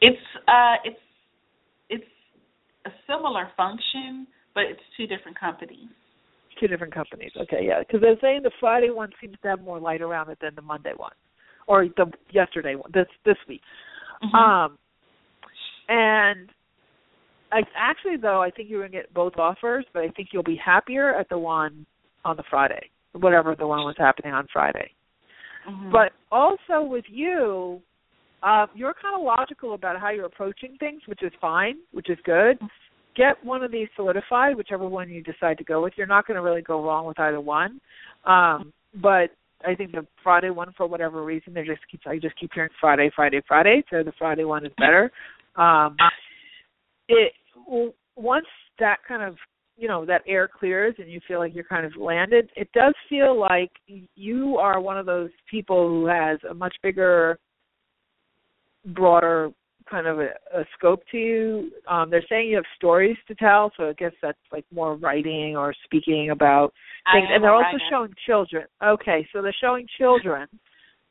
It's 0.00 0.16
uh, 0.48 0.76
it's 0.84 0.96
it's 0.96 1.03
a 2.86 2.90
similar 3.06 3.48
function, 3.56 4.26
but 4.54 4.64
it's 4.64 4.80
two 4.96 5.06
different 5.06 5.38
companies. 5.38 5.88
Two 6.60 6.68
different 6.68 6.94
companies. 6.94 7.32
Okay, 7.42 7.66
yeah, 7.66 7.80
because 7.80 8.00
they're 8.00 8.16
saying 8.20 8.40
the 8.42 8.50
Friday 8.60 8.90
one 8.90 9.10
seems 9.20 9.36
to 9.42 9.48
have 9.48 9.60
more 9.60 9.80
light 9.80 10.00
around 10.00 10.30
it 10.30 10.38
than 10.40 10.54
the 10.54 10.62
Monday 10.62 10.92
one, 10.96 11.12
or 11.66 11.86
the 11.96 12.06
yesterday 12.30 12.74
one. 12.76 12.90
This 12.94 13.06
this 13.24 13.36
week. 13.48 13.60
Mm-hmm. 14.22 14.34
Um, 14.36 14.78
and 15.88 16.48
I 17.50 17.60
actually 17.76 18.16
though 18.16 18.40
I 18.40 18.50
think 18.50 18.70
you're 18.70 18.82
gonna 18.82 19.02
get 19.02 19.12
both 19.12 19.36
offers, 19.36 19.84
but 19.92 20.02
I 20.02 20.08
think 20.10 20.28
you'll 20.32 20.44
be 20.44 20.60
happier 20.64 21.14
at 21.14 21.28
the 21.28 21.38
one 21.38 21.86
on 22.24 22.36
the 22.36 22.44
Friday, 22.48 22.90
whatever 23.12 23.56
the 23.56 23.66
one 23.66 23.80
was 23.80 23.96
happening 23.98 24.32
on 24.32 24.46
Friday. 24.52 24.90
Mm-hmm. 25.68 25.90
But 25.90 26.12
also 26.30 26.82
with 26.82 27.04
you, 27.08 27.80
uh, 28.44 28.66
you're 28.74 28.94
kind 29.00 29.14
of 29.18 29.22
logical 29.24 29.74
about 29.74 30.00
how 30.00 30.10
you're 30.10 30.26
approaching 30.26 30.76
things, 30.78 31.00
which 31.06 31.22
is 31.22 31.32
fine, 31.40 31.76
which 31.92 32.10
is 32.10 32.18
good. 32.24 32.58
get 33.16 33.42
one 33.44 33.62
of 33.62 33.72
these 33.72 33.88
solidified, 33.96 34.56
whichever 34.56 34.86
one 34.86 35.08
you 35.08 35.22
decide 35.22 35.58
to 35.58 35.64
go 35.64 35.82
with. 35.82 35.94
You're 35.96 36.06
not 36.06 36.26
going 36.26 36.36
to 36.36 36.42
really 36.42 36.62
go 36.62 36.84
wrong 36.84 37.06
with 37.06 37.18
either 37.18 37.40
one. 37.40 37.80
Um, 38.24 38.72
but 39.00 39.30
I 39.66 39.74
think 39.76 39.92
the 39.92 40.06
Friday 40.22 40.50
one, 40.50 40.72
for 40.76 40.86
whatever 40.86 41.24
reason, 41.24 41.54
they 41.54 41.62
just 41.64 41.80
keep 41.90 42.00
I 42.06 42.18
just 42.18 42.38
keep 42.38 42.50
hearing 42.54 42.70
Friday, 42.80 43.10
Friday, 43.14 43.40
Friday. 43.46 43.82
So 43.90 44.02
the 44.02 44.12
Friday 44.18 44.44
one 44.44 44.66
is 44.66 44.72
better. 44.78 45.10
Um, 45.56 45.96
it 47.08 47.32
once 48.16 48.46
that 48.78 48.98
kind 49.06 49.22
of 49.22 49.36
you 49.76 49.88
know 49.88 50.04
that 50.04 50.22
air 50.26 50.48
clears 50.48 50.94
and 50.98 51.10
you 51.10 51.20
feel 51.26 51.38
like 51.38 51.54
you're 51.54 51.64
kind 51.64 51.86
of 51.86 51.92
landed. 51.96 52.50
It 52.56 52.68
does 52.72 52.94
feel 53.08 53.38
like 53.38 53.70
you 53.86 54.56
are 54.58 54.80
one 54.80 54.98
of 54.98 55.06
those 55.06 55.30
people 55.50 55.88
who 55.88 56.06
has 56.06 56.38
a 56.48 56.54
much 56.54 56.74
bigger, 56.82 57.38
broader 58.86 59.50
kind 59.90 60.06
of 60.06 60.18
a, 60.18 60.28
a 60.54 60.64
scope 60.76 61.02
to 61.10 61.18
you. 61.18 61.70
Um, 61.88 62.10
they're 62.10 62.24
saying 62.28 62.48
you 62.48 62.56
have 62.56 62.64
stories 62.76 63.16
to 63.28 63.34
tell, 63.34 63.70
so 63.76 63.90
I 63.90 63.92
guess 63.92 64.12
that's 64.22 64.38
like 64.52 64.64
more 64.72 64.96
writing 64.96 65.56
or 65.56 65.74
speaking 65.84 66.30
about 66.30 66.72
things. 67.12 67.28
And 67.30 67.42
they're 67.42 67.54
also 67.54 67.64
writer. 67.64 67.84
showing 67.90 68.14
children. 68.26 68.64
Okay, 68.82 69.26
so 69.32 69.42
they're 69.42 69.54
showing 69.60 69.86
children 69.98 70.48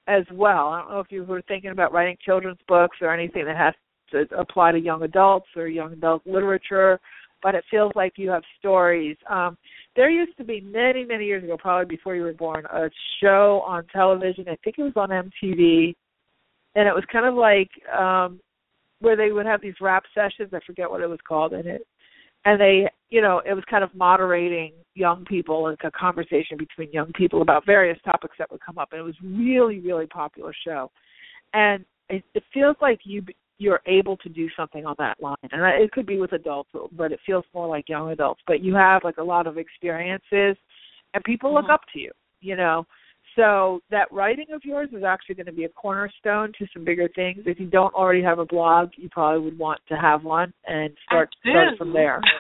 as 0.07 0.23
well. 0.33 0.69
I 0.69 0.81
don't 0.81 0.91
know 0.91 0.99
if 0.99 1.11
you 1.11 1.23
were 1.23 1.41
thinking 1.47 1.71
about 1.71 1.93
writing 1.93 2.17
children's 2.25 2.59
books 2.67 2.97
or 3.01 3.13
anything 3.13 3.45
that 3.45 3.57
has 3.57 3.73
to 4.11 4.25
apply 4.37 4.71
to 4.71 4.79
young 4.79 5.03
adults 5.03 5.47
or 5.55 5.67
young 5.67 5.93
adult 5.93 6.25
literature, 6.25 6.99
but 7.41 7.55
it 7.55 7.63
feels 7.69 7.91
like 7.95 8.13
you 8.15 8.29
have 8.29 8.43
stories. 8.59 9.17
Um, 9.29 9.57
there 9.95 10.09
used 10.09 10.35
to 10.37 10.43
be 10.43 10.61
many, 10.61 11.05
many 11.05 11.25
years 11.25 11.43
ago, 11.43 11.57
probably 11.57 11.95
before 11.95 12.15
you 12.15 12.23
were 12.23 12.33
born, 12.33 12.65
a 12.65 12.89
show 13.21 13.63
on 13.65 13.85
television. 13.93 14.45
I 14.47 14.57
think 14.63 14.77
it 14.77 14.83
was 14.83 14.93
on 14.95 15.09
MTV, 15.09 15.95
and 16.75 16.87
it 16.87 16.93
was 16.93 17.03
kind 17.11 17.25
of 17.25 17.35
like 17.35 17.69
um 17.93 18.39
where 18.99 19.15
they 19.17 19.31
would 19.31 19.45
have 19.45 19.61
these 19.61 19.73
rap 19.81 20.03
sessions. 20.15 20.53
I 20.53 20.59
forget 20.65 20.89
what 20.89 21.01
it 21.01 21.09
was 21.09 21.19
called 21.27 21.53
in 21.53 21.67
it, 21.67 21.85
and 22.45 22.59
they, 22.59 22.87
you 23.09 23.21
know, 23.21 23.41
it 23.45 23.53
was 23.53 23.63
kind 23.69 23.83
of 23.83 23.93
moderating 23.93 24.71
young 24.95 25.25
people 25.25 25.63
like 25.63 25.83
a 25.83 25.91
conversation 25.91 26.57
between 26.57 26.91
young 26.91 27.11
people 27.13 27.41
about 27.41 27.65
various 27.65 27.99
topics 28.05 28.35
that 28.39 28.49
would 28.51 28.61
come 28.61 28.77
up. 28.77 28.89
And 28.91 29.01
it 29.01 29.03
was 29.03 29.15
really, 29.21 29.79
really 29.79 30.07
popular 30.07 30.53
show, 30.65 30.89
and 31.53 31.83
it, 32.09 32.23
it 32.33 32.43
feels 32.53 32.77
like 32.81 32.99
you 33.03 33.23
you're 33.59 33.81
able 33.85 34.17
to 34.17 34.29
do 34.29 34.49
something 34.57 34.85
on 34.85 34.95
that 34.97 35.21
line, 35.21 35.35
and 35.51 35.61
it 35.81 35.91
could 35.91 36.05
be 36.05 36.19
with 36.19 36.33
adults, 36.33 36.69
but 36.91 37.11
it 37.11 37.19
feels 37.25 37.45
more 37.53 37.67
like 37.67 37.87
young 37.87 38.09
adults. 38.11 38.41
But 38.47 38.61
you 38.61 38.73
have 38.75 39.03
like 39.03 39.17
a 39.17 39.23
lot 39.23 39.47
of 39.47 39.57
experiences, 39.57 40.57
and 41.13 41.23
people 41.23 41.53
look 41.53 41.65
Mhm. 41.65 41.73
up 41.73 41.81
to 41.93 41.99
you, 41.99 42.11
you 42.41 42.55
know. 42.55 42.85
So 43.35 43.81
that 43.89 44.11
writing 44.11 44.45
of 44.53 44.61
yours 44.63 44.89
is 44.95 45.03
actually 45.03 45.35
going 45.35 45.47
to 45.47 45.51
be 45.51 45.63
a 45.63 45.69
cornerstone 45.69 46.51
to 46.59 46.67
some 46.73 46.85
bigger 46.85 47.07
things. 47.15 47.39
If 47.45 47.59
you 47.59 47.65
don't 47.67 47.93
already 47.95 48.21
have 48.21 48.37
a 48.39 48.45
blog, 48.45 48.89
you 48.95 49.09
probably 49.09 49.43
would 49.45 49.57
want 49.57 49.79
to 49.89 49.95
have 49.95 50.23
one 50.23 50.53
and 50.67 50.91
start 51.05 51.29
start 51.49 51.77
from 51.77 51.93
there. 51.93 52.21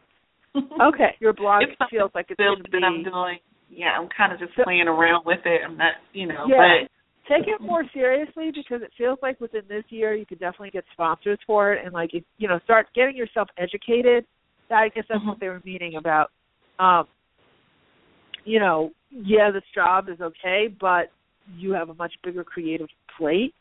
Okay, 0.79 1.15
your 1.19 1.33
blog 1.33 1.63
It's 1.63 1.89
feels 1.89 2.11
like 2.13 2.27
it's 2.29 2.37
to 2.37 2.55
that 2.61 2.71
be. 2.71 2.77
I'm 2.85 3.01
doing. 3.03 3.39
Yeah, 3.71 3.97
I'm 3.99 4.07
kind 4.15 4.31
of 4.31 4.37
just 4.37 4.51
So- 4.55 4.63
playing 4.63 4.87
around 4.87 5.25
with 5.25 5.39
it. 5.45 5.61
I'm 5.65 5.75
not, 5.77 5.93
you 6.13 6.27
know, 6.27 6.45
Yeah. 6.47 6.81
but 6.83 6.89
Take 7.27 7.47
it 7.47 7.59
more 7.59 7.83
seriously 7.93 8.51
because 8.53 8.83
it 8.83 8.91
feels 8.95 9.17
like 9.23 9.39
within 9.41 9.63
this 9.67 9.83
year 9.89 10.13
you 10.13 10.25
could 10.27 10.39
definitely 10.39 10.69
get 10.71 10.83
sponsors 10.91 11.39
for 11.47 11.73
it 11.73 11.83
and 11.83 11.91
like 11.93 12.13
if, 12.13 12.23
you 12.37 12.47
know 12.49 12.59
start 12.65 12.85
getting 12.93 13.15
yourself 13.15 13.47
educated. 13.57 14.25
I 14.69 14.89
guess 14.89 15.05
that's 15.09 15.23
what 15.25 15.37
Mhm. 15.37 15.39
they 15.39 15.47
were 15.49 15.61
meaning 15.65 15.95
about. 15.95 16.29
Um, 16.77 17.07
you 18.45 18.59
know, 18.59 18.91
yeah, 19.13 19.51
this 19.51 19.63
job 19.73 20.09
is 20.09 20.19
okay, 20.21 20.73
but 20.79 21.11
you 21.55 21.73
have 21.73 21.89
a 21.89 21.93
much 21.93 22.13
bigger 22.23 22.43
creative 22.43 22.87
plate, 23.17 23.53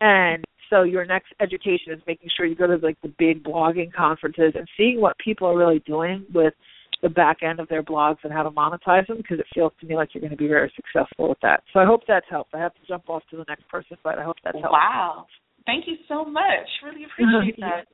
and 0.00 0.44
so 0.70 0.82
your 0.82 1.04
next 1.04 1.32
education 1.40 1.92
is 1.92 2.00
making 2.06 2.28
sure 2.36 2.46
you 2.46 2.56
go 2.56 2.66
to 2.66 2.76
like 2.76 3.00
the 3.02 3.12
big 3.18 3.44
blogging 3.44 3.92
conferences 3.92 4.52
and 4.54 4.66
seeing 4.76 5.00
what 5.00 5.16
people 5.18 5.48
are 5.48 5.56
really 5.56 5.80
doing 5.80 6.24
with 6.34 6.54
the 7.02 7.08
back 7.08 7.42
end 7.42 7.60
of 7.60 7.68
their 7.68 7.82
blogs 7.82 8.16
and 8.24 8.32
how 8.32 8.42
to 8.42 8.50
monetize 8.50 9.06
them 9.06 9.18
because 9.18 9.38
it 9.38 9.46
feels 9.54 9.72
to 9.80 9.86
me 9.86 9.94
like 9.94 10.08
you're 10.14 10.20
going 10.20 10.30
to 10.30 10.36
be 10.36 10.48
very 10.48 10.72
successful 10.74 11.28
with 11.28 11.38
that. 11.42 11.62
So 11.72 11.80
I 11.80 11.84
hope 11.84 12.02
that's 12.08 12.26
helped. 12.30 12.54
I 12.54 12.58
have 12.58 12.74
to 12.74 12.80
jump 12.88 13.08
off 13.08 13.22
to 13.30 13.36
the 13.36 13.44
next 13.48 13.68
person, 13.68 13.96
but 14.02 14.18
I 14.18 14.24
hope 14.24 14.36
that's 14.42 14.56
helped. 14.56 14.72
wow. 14.72 15.26
Thank 15.66 15.86
you 15.86 15.96
so 16.08 16.24
much. 16.24 16.66
Really 16.84 17.04
appreciate 17.04 17.56
that. 17.60 17.86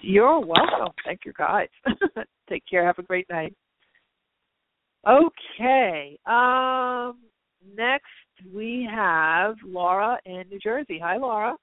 You're 0.00 0.40
welcome. 0.40 0.92
Thank 1.04 1.20
you, 1.24 1.32
guys. 1.36 1.68
Take 2.48 2.64
care. 2.68 2.84
Have 2.84 2.98
a 2.98 3.02
great 3.02 3.28
night. 3.30 3.54
Okay. 5.06 6.18
Um. 6.26 7.16
Next 7.76 8.06
we 8.54 8.88
have 8.92 9.54
Laura 9.64 10.18
in 10.26 10.44
New 10.50 10.58
Jersey. 10.58 10.98
Hi, 11.02 11.16
Laura. 11.16 11.54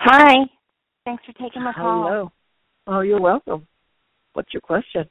Hi. 0.00 0.36
Thanks 1.04 1.24
for 1.24 1.32
taking 1.32 1.62
my 1.62 1.72
call. 1.72 2.02
Hello. 2.04 2.32
Oh, 2.86 3.00
you're 3.00 3.20
welcome. 3.20 3.66
What's 4.32 4.52
your 4.54 4.60
question? 4.60 5.08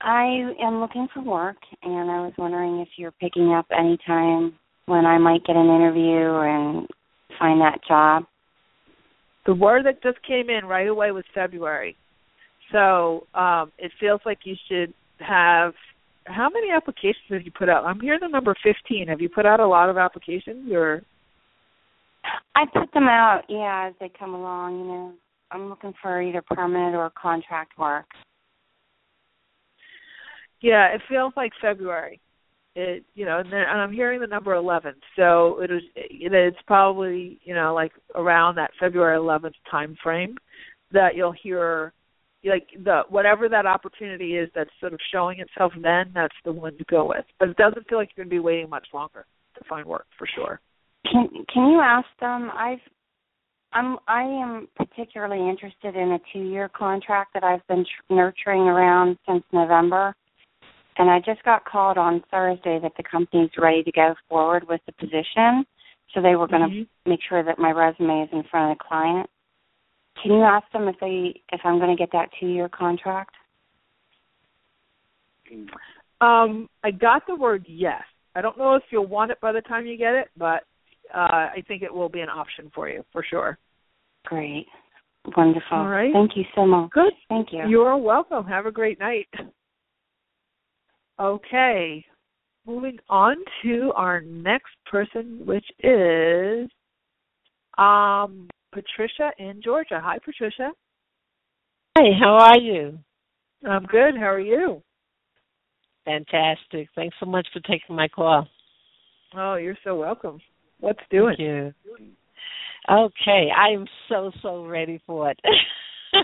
I 0.00 0.52
am 0.62 0.80
looking 0.80 1.08
for 1.14 1.22
work, 1.22 1.56
and 1.82 2.10
I 2.10 2.20
was 2.20 2.32
wondering 2.36 2.80
if 2.80 2.88
you're 2.96 3.12
picking 3.12 3.52
up 3.52 3.66
any 3.76 3.96
time 4.06 4.54
when 4.86 5.06
I 5.06 5.18
might 5.18 5.44
get 5.46 5.56
an 5.56 5.66
interview 5.66 6.40
and 6.40 6.86
find 7.38 7.60
that 7.60 7.78
job. 7.88 8.24
The 9.46 9.54
word 9.54 9.86
that 9.86 10.02
just 10.02 10.24
came 10.26 10.50
in 10.50 10.66
right 10.66 10.88
away 10.88 11.10
was 11.10 11.24
February. 11.34 11.96
So 12.74 13.28
um, 13.34 13.70
it 13.78 13.92
feels 14.00 14.20
like 14.26 14.38
you 14.42 14.56
should 14.68 14.92
have. 15.20 15.74
How 16.26 16.48
many 16.52 16.72
applications 16.72 17.30
have 17.30 17.42
you 17.42 17.52
put 17.56 17.68
out? 17.68 17.84
I'm 17.84 18.00
hearing 18.00 18.18
the 18.20 18.28
number 18.28 18.54
15. 18.64 19.06
Have 19.08 19.20
you 19.20 19.28
put 19.28 19.46
out 19.46 19.60
a 19.60 19.66
lot 19.66 19.90
of 19.90 19.96
applications, 19.96 20.72
or 20.72 21.02
I 22.56 22.64
put 22.72 22.92
them 22.92 23.04
out, 23.04 23.42
yeah, 23.48 23.88
as 23.88 23.94
they 24.00 24.10
come 24.18 24.34
along. 24.34 24.80
You 24.80 24.84
know, 24.86 25.12
I'm 25.52 25.68
looking 25.68 25.94
for 26.02 26.20
either 26.20 26.42
permanent 26.42 26.96
or 26.96 27.10
contract 27.10 27.78
work. 27.78 28.06
Yeah, 30.60 30.88
it 30.94 31.02
feels 31.08 31.32
like 31.36 31.52
February. 31.60 32.20
It 32.74 33.04
you 33.14 33.24
know, 33.24 33.38
and, 33.38 33.52
then, 33.52 33.60
and 33.60 33.80
I'm 33.80 33.92
hearing 33.92 34.20
the 34.20 34.26
number 34.26 34.54
11. 34.54 34.94
So 35.14 35.60
it 35.60 35.70
was 35.70 35.82
it, 35.94 36.32
it's 36.32 36.56
probably 36.66 37.38
you 37.44 37.54
know 37.54 37.72
like 37.72 37.92
around 38.16 38.56
that 38.56 38.72
February 38.80 39.16
11th 39.16 39.52
time 39.70 39.96
frame 40.02 40.36
that 40.90 41.14
you'll 41.14 41.34
hear 41.40 41.92
like 42.44 42.68
the 42.84 43.02
whatever 43.08 43.48
that 43.48 43.66
opportunity 43.66 44.36
is 44.36 44.50
that's 44.54 44.70
sort 44.80 44.92
of 44.92 45.00
showing 45.12 45.40
itself 45.40 45.72
then 45.80 46.10
that's 46.14 46.34
the 46.44 46.52
one 46.52 46.76
to 46.78 46.84
go 46.84 47.08
with. 47.08 47.24
But 47.38 47.48
it 47.50 47.56
doesn't 47.56 47.88
feel 47.88 47.98
like 47.98 48.10
you're 48.16 48.24
going 48.24 48.30
to 48.30 48.34
be 48.36 48.40
waiting 48.40 48.68
much 48.68 48.86
longer 48.92 49.26
to 49.56 49.64
find 49.68 49.86
work 49.86 50.06
for 50.18 50.26
sure. 50.34 50.60
Can 51.10 51.28
Can 51.52 51.70
you 51.70 51.80
ask 51.80 52.06
them? 52.20 52.50
I've 52.56 52.80
I'm 53.72 53.98
I 54.06 54.22
am 54.22 54.68
particularly 54.76 55.48
interested 55.48 55.96
in 55.96 56.12
a 56.12 56.18
two 56.32 56.42
year 56.48 56.68
contract 56.68 57.34
that 57.34 57.44
I've 57.44 57.66
been 57.66 57.84
tr- 57.84 58.14
nurturing 58.14 58.62
around 58.62 59.18
since 59.28 59.42
November, 59.52 60.14
and 60.96 61.10
I 61.10 61.18
just 61.18 61.42
got 61.44 61.64
called 61.64 61.98
on 61.98 62.22
Thursday 62.30 62.78
that 62.82 62.92
the 62.96 63.02
company's 63.02 63.50
ready 63.58 63.82
to 63.82 63.92
go 63.92 64.14
forward 64.28 64.66
with 64.68 64.80
the 64.86 64.92
position. 64.92 65.66
So 66.14 66.20
they 66.22 66.36
were 66.36 66.46
going 66.46 66.62
to 66.62 66.68
Mhm. 66.68 66.86
make 67.06 67.20
sure 67.28 67.42
that 67.42 67.58
my 67.58 67.72
resume 67.72 68.22
is 68.22 68.32
in 68.32 68.44
front 68.44 68.70
of 68.70 68.78
the 68.78 68.84
client. 68.84 69.28
Can 70.22 70.32
you 70.32 70.42
ask 70.42 70.70
them 70.72 70.88
if 70.88 70.96
they 71.00 71.40
if 71.52 71.60
I'm 71.64 71.78
going 71.78 71.94
to 71.94 72.00
get 72.00 72.12
that 72.12 72.30
two 72.38 72.46
year 72.46 72.68
contract? 72.68 73.34
Um, 76.20 76.68
I 76.82 76.90
got 76.90 77.26
the 77.26 77.34
word 77.34 77.66
yes. 77.68 78.02
I 78.34 78.40
don't 78.40 78.58
know 78.58 78.74
if 78.74 78.82
you'll 78.90 79.06
want 79.06 79.30
it 79.30 79.40
by 79.40 79.52
the 79.52 79.60
time 79.60 79.86
you 79.86 79.96
get 79.96 80.14
it, 80.14 80.28
but 80.36 80.64
uh, 81.14 81.50
I 81.52 81.62
think 81.68 81.82
it 81.82 81.92
will 81.92 82.08
be 82.08 82.20
an 82.20 82.28
option 82.28 82.70
for 82.74 82.88
you 82.88 83.04
for 83.12 83.22
sure. 83.28 83.58
Great, 84.24 84.66
wonderful. 85.36 85.78
All 85.78 85.88
right. 85.88 86.12
Thank 86.12 86.36
you 86.36 86.44
so 86.54 86.66
much. 86.66 86.90
Good. 86.90 87.12
Thank 87.28 87.52
you. 87.52 87.68
You're 87.68 87.96
welcome. 87.96 88.46
Have 88.46 88.66
a 88.66 88.72
great 88.72 88.98
night. 88.98 89.28
Okay. 91.20 92.04
Moving 92.66 92.98
on 93.10 93.36
to 93.62 93.92
our 93.94 94.22
next 94.22 94.72
person, 94.90 95.42
which 95.44 95.66
is 95.80 96.70
um 97.76 98.48
Patricia 98.74 99.30
in 99.38 99.62
Georgia. 99.62 100.00
Hi 100.02 100.18
Patricia. 100.18 100.72
Hey, 101.96 102.10
how 102.20 102.34
are 102.34 102.58
you? 102.58 102.98
I'm 103.66 103.84
good. 103.84 104.16
How 104.18 104.26
are 104.26 104.40
you? 104.40 104.82
Fantastic. 106.04 106.88
Thanks 106.96 107.16
so 107.20 107.26
much 107.26 107.46
for 107.52 107.60
taking 107.60 107.94
my 107.94 108.08
call. 108.08 108.48
Oh, 109.36 109.54
you're 109.54 109.78
so 109.84 109.96
welcome. 109.96 110.40
What's 110.80 110.98
doing? 111.10 111.36
Thank 111.38 111.48
you. 111.48 111.74
Okay, 112.90 113.48
I 113.56 113.72
am 113.72 113.86
so 114.08 114.30
so 114.42 114.66
ready 114.66 115.00
for 115.06 115.30
it. 115.30 115.38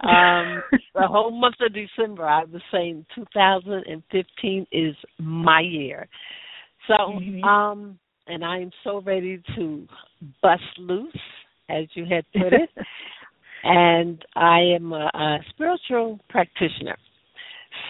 um, 0.00 0.62
the 0.94 1.08
whole 1.08 1.32
month 1.32 1.56
of 1.60 1.72
December, 1.74 2.28
I 2.28 2.44
was 2.44 2.62
saying 2.70 3.06
2015 3.14 4.66
is 4.70 4.94
my 5.18 5.60
year. 5.60 6.06
So, 6.86 6.94
Mhm. 6.94 7.44
um, 7.44 7.98
and 8.26 8.44
I 8.44 8.58
am 8.58 8.70
so 8.84 9.00
ready 9.00 9.42
to 9.56 9.88
bust 10.42 10.62
loose, 10.78 11.12
as 11.68 11.86
you 11.94 12.04
had 12.04 12.24
put 12.32 12.52
it. 12.52 12.70
and 13.64 14.24
I 14.36 14.60
am 14.60 14.92
a, 14.92 15.10
a 15.14 15.38
spiritual 15.50 16.20
practitioner. 16.28 16.96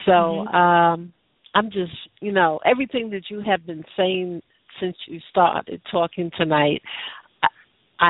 So, 0.06 0.12
Mhm. 0.12 0.54
um, 0.54 1.12
I'm 1.54 1.70
just, 1.70 1.92
you 2.20 2.32
know, 2.32 2.60
everything 2.64 3.10
that 3.10 3.30
you 3.30 3.40
have 3.40 3.66
been 3.66 3.84
saying 3.96 4.42
since 4.80 4.96
you 5.06 5.20
started 5.30 5.80
talking 5.90 6.30
tonight, 6.36 6.82
I, 7.42 7.48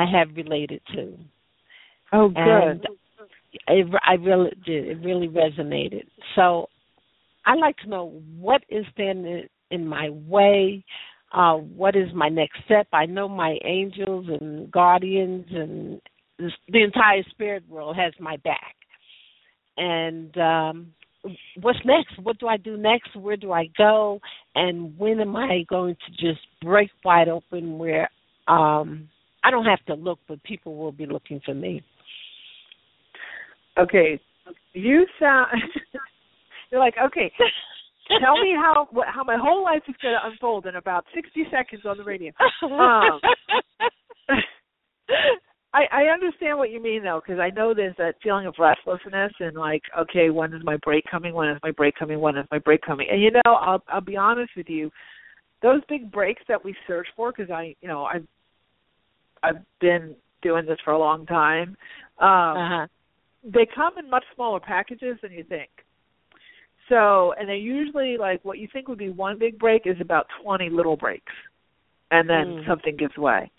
I 0.02 0.04
have 0.10 0.34
related 0.36 0.80
to. 0.94 1.18
oh, 2.12 2.28
good. 2.28 2.36
And 2.36 2.86
it, 3.68 3.86
I 4.06 4.14
really 4.14 4.50
did. 4.64 4.86
It 4.86 4.98
really 5.04 5.28
resonated. 5.28 6.06
So 6.34 6.68
I'd 7.46 7.58
like 7.58 7.76
to 7.78 7.88
know 7.88 8.20
what 8.38 8.62
is 8.68 8.84
standing 8.92 9.48
in 9.70 9.86
my 9.86 10.10
way. 10.10 10.84
Uh, 11.34 11.54
what 11.54 11.96
is 11.96 12.08
my 12.14 12.28
next 12.28 12.58
step? 12.64 12.86
I 12.92 13.06
know 13.06 13.28
my 13.28 13.58
angels 13.64 14.26
and 14.40 14.70
guardians 14.70 15.46
and 15.50 16.00
the 16.38 16.82
entire 16.82 17.24
spirit 17.30 17.68
world 17.68 17.96
has 17.96 18.12
my 18.20 18.36
back. 18.38 18.76
And 19.76 20.36
um, 20.38 20.92
what's 21.60 21.80
next? 21.84 22.22
What 22.22 22.38
do 22.38 22.46
I 22.46 22.56
do 22.56 22.76
next? 22.76 23.16
Where 23.16 23.36
do 23.36 23.50
I 23.50 23.68
go? 23.76 24.20
And 24.54 24.96
when 24.96 25.18
am 25.18 25.34
I 25.34 25.64
going 25.68 25.96
to 26.06 26.12
just 26.12 26.46
break 26.62 26.90
wide 27.04 27.28
open 27.28 27.78
where 27.78 28.08
um, 28.46 29.08
I 29.42 29.50
don't 29.50 29.66
have 29.66 29.84
to 29.86 29.94
look, 29.94 30.20
but 30.28 30.40
people 30.44 30.76
will 30.76 30.92
be 30.92 31.06
looking 31.06 31.40
for 31.44 31.54
me? 31.54 31.82
Okay, 33.76 34.20
you 34.72 35.04
sound. 35.18 35.48
you're 36.70 36.80
like, 36.80 36.94
okay, 37.04 37.32
tell 38.20 38.40
me 38.40 38.52
how 38.54 38.88
how 39.06 39.24
my 39.24 39.36
whole 39.40 39.62
life 39.64 39.82
is 39.88 39.94
going 40.02 40.14
to 40.14 40.26
unfold 40.28 40.66
in 40.66 40.76
about 40.76 41.04
sixty 41.14 41.44
seconds 41.50 41.82
on 41.84 41.96
the 41.96 42.04
radio. 42.04 42.32
Um, 42.62 43.20
I 45.74 45.84
I 45.92 46.02
understand 46.12 46.58
what 46.58 46.70
you 46.70 46.82
mean 46.82 47.02
though, 47.02 47.20
because 47.24 47.40
I 47.40 47.50
know 47.50 47.74
there's 47.74 47.96
that 47.98 48.16
feeling 48.22 48.46
of 48.46 48.54
restlessness 48.58 49.32
and 49.40 49.56
like, 49.56 49.82
okay, 49.98 50.30
when 50.30 50.52
is 50.54 50.62
my 50.64 50.76
break 50.84 51.04
coming? 51.10 51.34
When 51.34 51.48
is 51.48 51.58
my 51.62 51.70
break 51.70 51.94
coming? 51.96 52.20
When 52.20 52.36
is 52.36 52.46
my 52.50 52.58
break 52.58 52.82
coming? 52.82 53.06
And 53.10 53.22
you 53.22 53.30
know, 53.30 53.40
I'll 53.44 53.82
I'll 53.88 54.00
be 54.00 54.16
honest 54.16 54.52
with 54.56 54.68
you, 54.68 54.90
those 55.62 55.80
big 55.88 56.10
breaks 56.10 56.42
that 56.48 56.64
we 56.64 56.74
search 56.86 57.08
for, 57.16 57.32
because 57.32 57.50
I, 57.50 57.74
you 57.80 57.88
know, 57.88 58.04
I've 58.04 58.26
I've 59.42 59.62
been 59.80 60.14
doing 60.42 60.66
this 60.66 60.78
for 60.84 60.92
a 60.92 60.98
long 60.98 61.26
time. 61.26 61.76
Um, 62.20 62.28
uh-huh 62.28 62.86
they 63.44 63.66
come 63.74 63.98
in 63.98 64.08
much 64.08 64.24
smaller 64.34 64.60
packages 64.60 65.18
than 65.22 65.32
you 65.32 65.44
think. 65.44 65.68
So, 66.88 67.32
and 67.38 67.48
they're 67.48 67.56
usually 67.56 68.16
like 68.18 68.44
what 68.44 68.58
you 68.58 68.68
think 68.72 68.88
would 68.88 68.98
be 68.98 69.10
one 69.10 69.38
big 69.38 69.58
break 69.58 69.82
is 69.86 69.96
about 70.00 70.26
20 70.42 70.70
little 70.70 70.96
breaks. 70.96 71.32
And 72.10 72.28
then 72.28 72.46
mm. 72.46 72.68
something 72.68 72.96
gives 72.96 73.16
way. 73.16 73.50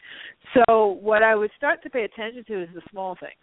So, 0.53 0.99
what 1.01 1.23
I 1.23 1.35
would 1.35 1.51
start 1.57 1.81
to 1.83 1.89
pay 1.89 2.03
attention 2.03 2.45
to 2.45 2.63
is 2.63 2.69
the 2.73 2.81
small 2.91 3.17
things. 3.19 3.33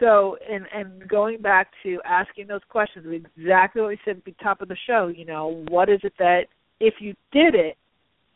So, 0.00 0.36
and 0.48 0.66
and 0.74 1.08
going 1.08 1.40
back 1.40 1.68
to 1.82 1.98
asking 2.04 2.46
those 2.48 2.60
questions, 2.68 3.06
exactly 3.36 3.80
what 3.80 3.88
we 3.88 3.98
said 4.04 4.18
at 4.18 4.24
the 4.24 4.34
top 4.42 4.60
of 4.60 4.68
the 4.68 4.76
show. 4.86 5.08
You 5.08 5.24
know, 5.24 5.64
what 5.68 5.88
is 5.88 6.00
it 6.02 6.12
that 6.18 6.42
if 6.80 6.94
you 7.00 7.14
did 7.32 7.54
it, 7.54 7.76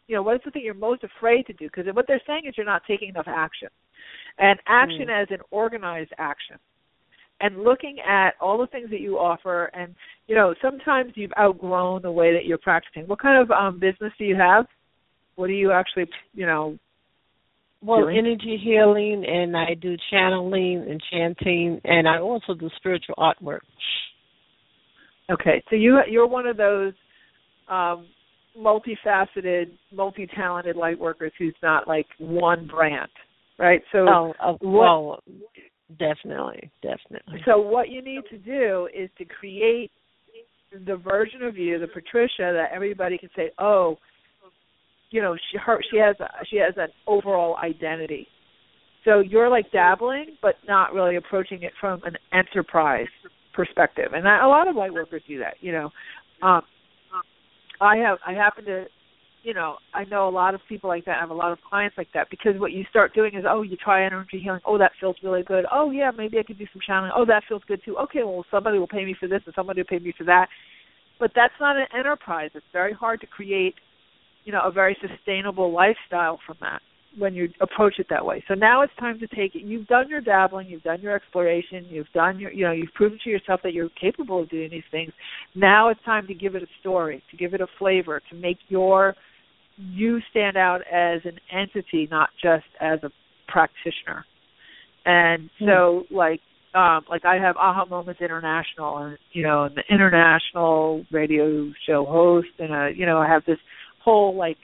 you 0.08 0.16
know, 0.16 0.22
what 0.22 0.36
is 0.36 0.42
the 0.44 0.50
thing 0.50 0.62
you're 0.64 0.74
most 0.74 1.04
afraid 1.04 1.46
to 1.46 1.52
do? 1.52 1.66
Because 1.66 1.92
what 1.94 2.06
they're 2.08 2.22
saying 2.26 2.42
is 2.46 2.54
you're 2.56 2.66
not 2.66 2.82
taking 2.88 3.10
enough 3.10 3.28
action, 3.28 3.68
and 4.38 4.58
action 4.66 5.06
mm. 5.08 5.22
as 5.22 5.28
an 5.30 5.38
organized 5.50 6.12
action 6.18 6.56
and 7.42 7.62
looking 7.62 7.98
at 8.08 8.30
all 8.40 8.58
the 8.58 8.66
things 8.68 8.88
that 8.90 9.00
you 9.00 9.18
offer 9.18 9.66
and 9.74 9.94
you 10.26 10.34
know 10.34 10.54
sometimes 10.62 11.12
you've 11.16 11.32
outgrown 11.38 12.00
the 12.02 12.10
way 12.10 12.32
that 12.32 12.46
you're 12.46 12.58
practicing. 12.58 13.06
What 13.06 13.20
kind 13.20 13.42
of 13.42 13.50
um 13.50 13.78
business 13.78 14.12
do 14.18 14.24
you 14.24 14.36
have? 14.36 14.66
What 15.34 15.48
do 15.48 15.52
you 15.52 15.72
actually 15.72 16.06
you 16.32 16.46
know 16.46 16.78
well 17.82 18.02
doing? 18.02 18.16
energy 18.18 18.60
healing 18.62 19.24
and 19.26 19.56
i 19.56 19.74
do 19.74 19.96
channeling 20.10 20.86
and 20.88 21.02
chanting 21.10 21.80
and 21.84 22.08
i 22.08 22.18
also 22.18 22.54
do 22.54 22.70
spiritual 22.76 23.16
artwork. 23.18 23.60
Okay 25.30 25.62
so 25.68 25.76
you 25.76 25.98
you're 26.08 26.28
one 26.28 26.46
of 26.46 26.56
those 26.56 26.92
um 27.68 28.06
multifaceted 28.56 29.70
multi-talented 29.92 30.76
light 30.76 30.98
workers 30.98 31.32
who's 31.38 31.54
not 31.62 31.88
like 31.88 32.06
one 32.18 32.66
brand 32.66 33.10
right? 33.58 33.82
So 33.92 33.98
oh, 34.08 34.34
oh 34.42 34.58
well 34.60 35.20
Definitely, 35.98 36.70
definitely. 36.82 37.40
So 37.44 37.60
what 37.60 37.88
you 37.88 38.02
need 38.02 38.22
to 38.30 38.38
do 38.38 38.88
is 38.94 39.10
to 39.18 39.24
create 39.24 39.90
the 40.86 40.96
version 40.96 41.42
of 41.42 41.56
you, 41.56 41.78
the 41.78 41.86
Patricia, 41.86 42.52
that 42.52 42.68
everybody 42.72 43.18
can 43.18 43.30
say, 43.36 43.50
"Oh, 43.58 43.98
you 45.10 45.20
know, 45.20 45.36
she 45.50 45.58
her 45.58 45.80
she 45.90 45.98
has 45.98 46.16
a, 46.20 46.28
she 46.48 46.56
has 46.56 46.74
an 46.76 46.88
overall 47.06 47.56
identity." 47.56 48.26
So 49.04 49.20
you're 49.20 49.48
like 49.48 49.70
dabbling, 49.72 50.36
but 50.40 50.54
not 50.66 50.94
really 50.94 51.16
approaching 51.16 51.62
it 51.62 51.72
from 51.80 52.02
an 52.04 52.16
enterprise 52.32 53.08
perspective. 53.52 54.12
And 54.14 54.26
a 54.26 54.46
lot 54.46 54.68
of 54.68 54.76
light 54.76 54.92
workers 54.92 55.22
do 55.26 55.38
that. 55.40 55.54
You 55.60 55.72
know, 55.72 55.90
um, 56.40 56.62
I 57.80 57.96
have 57.96 58.18
I 58.26 58.32
happen 58.32 58.64
to 58.66 58.84
you 59.42 59.54
know, 59.54 59.76
I 59.92 60.04
know 60.04 60.28
a 60.28 60.30
lot 60.30 60.54
of 60.54 60.60
people 60.68 60.88
like 60.88 61.04
that. 61.06 61.16
I 61.16 61.20
have 61.20 61.30
a 61.30 61.34
lot 61.34 61.52
of 61.52 61.58
clients 61.68 61.98
like 61.98 62.08
that 62.14 62.30
because 62.30 62.52
what 62.58 62.72
you 62.72 62.84
start 62.90 63.14
doing 63.14 63.34
is, 63.34 63.44
oh, 63.48 63.62
you 63.62 63.76
try 63.76 64.06
energy 64.06 64.40
healing. 64.40 64.60
Oh, 64.64 64.78
that 64.78 64.92
feels 65.00 65.16
really 65.22 65.42
good. 65.42 65.64
Oh, 65.70 65.90
yeah, 65.90 66.10
maybe 66.16 66.38
I 66.38 66.44
could 66.44 66.58
do 66.58 66.66
some 66.72 66.80
channeling. 66.86 67.12
Oh, 67.14 67.24
that 67.26 67.42
feels 67.48 67.62
good 67.66 67.80
too. 67.84 67.96
Okay, 67.98 68.22
well, 68.22 68.44
somebody 68.50 68.78
will 68.78 68.86
pay 68.86 69.04
me 69.04 69.16
for 69.18 69.28
this 69.28 69.42
and 69.44 69.54
somebody 69.54 69.80
will 69.80 69.98
pay 69.98 70.02
me 70.02 70.14
for 70.16 70.24
that. 70.24 70.46
But 71.18 71.32
that's 71.34 71.54
not 71.60 71.76
an 71.76 71.86
enterprise. 71.96 72.50
It's 72.54 72.64
very 72.72 72.92
hard 72.92 73.20
to 73.20 73.26
create, 73.26 73.74
you 74.44 74.52
know, 74.52 74.62
a 74.64 74.70
very 74.70 74.96
sustainable 75.00 75.72
lifestyle 75.72 76.38
from 76.46 76.56
that 76.60 76.80
when 77.18 77.34
you 77.34 77.48
approach 77.60 77.94
it 77.98 78.06
that 78.10 78.24
way. 78.24 78.42
So 78.48 78.54
now 78.54 78.82
it's 78.82 78.92
time 78.98 79.18
to 79.18 79.26
take 79.26 79.54
it. 79.54 79.62
You've 79.62 79.86
done 79.86 80.08
your 80.08 80.20
dabbling, 80.20 80.68
you've 80.68 80.82
done 80.82 81.00
your 81.00 81.14
exploration, 81.14 81.84
you've 81.90 82.10
done 82.14 82.38
your, 82.38 82.52
you 82.52 82.64
know, 82.64 82.72
you've 82.72 82.94
proven 82.94 83.18
to 83.24 83.30
yourself 83.30 83.60
that 83.64 83.74
you're 83.74 83.90
capable 84.00 84.40
of 84.40 84.48
doing 84.48 84.70
these 84.70 84.82
things. 84.90 85.12
Now 85.54 85.90
it's 85.90 86.02
time 86.04 86.26
to 86.28 86.34
give 86.34 86.54
it 86.54 86.62
a 86.62 86.66
story, 86.80 87.22
to 87.30 87.36
give 87.36 87.54
it 87.54 87.60
a 87.60 87.66
flavor, 87.78 88.22
to 88.30 88.36
make 88.36 88.56
your 88.68 89.14
you 89.76 90.20
stand 90.30 90.56
out 90.56 90.80
as 90.80 91.20
an 91.24 91.38
entity, 91.50 92.08
not 92.10 92.30
just 92.42 92.66
as 92.80 93.00
a 93.02 93.10
practitioner. 93.48 94.24
And 95.04 95.50
hmm. 95.58 95.66
so, 95.66 96.04
like, 96.10 96.40
um, 96.74 97.02
like 97.10 97.24
I 97.24 97.36
have 97.36 97.56
Aha 97.56 97.84
Moments 97.84 98.20
International, 98.20 98.96
and 98.98 99.18
you 99.32 99.42
know, 99.42 99.64
and 99.64 99.76
the 99.76 99.82
international 99.90 101.04
radio 101.10 101.70
show 101.86 102.06
host, 102.06 102.48
and 102.58 102.72
uh, 102.72 102.86
you 102.86 103.04
know, 103.04 103.18
I 103.18 103.28
have 103.28 103.44
this 103.46 103.58
whole 104.02 104.36
like 104.36 104.56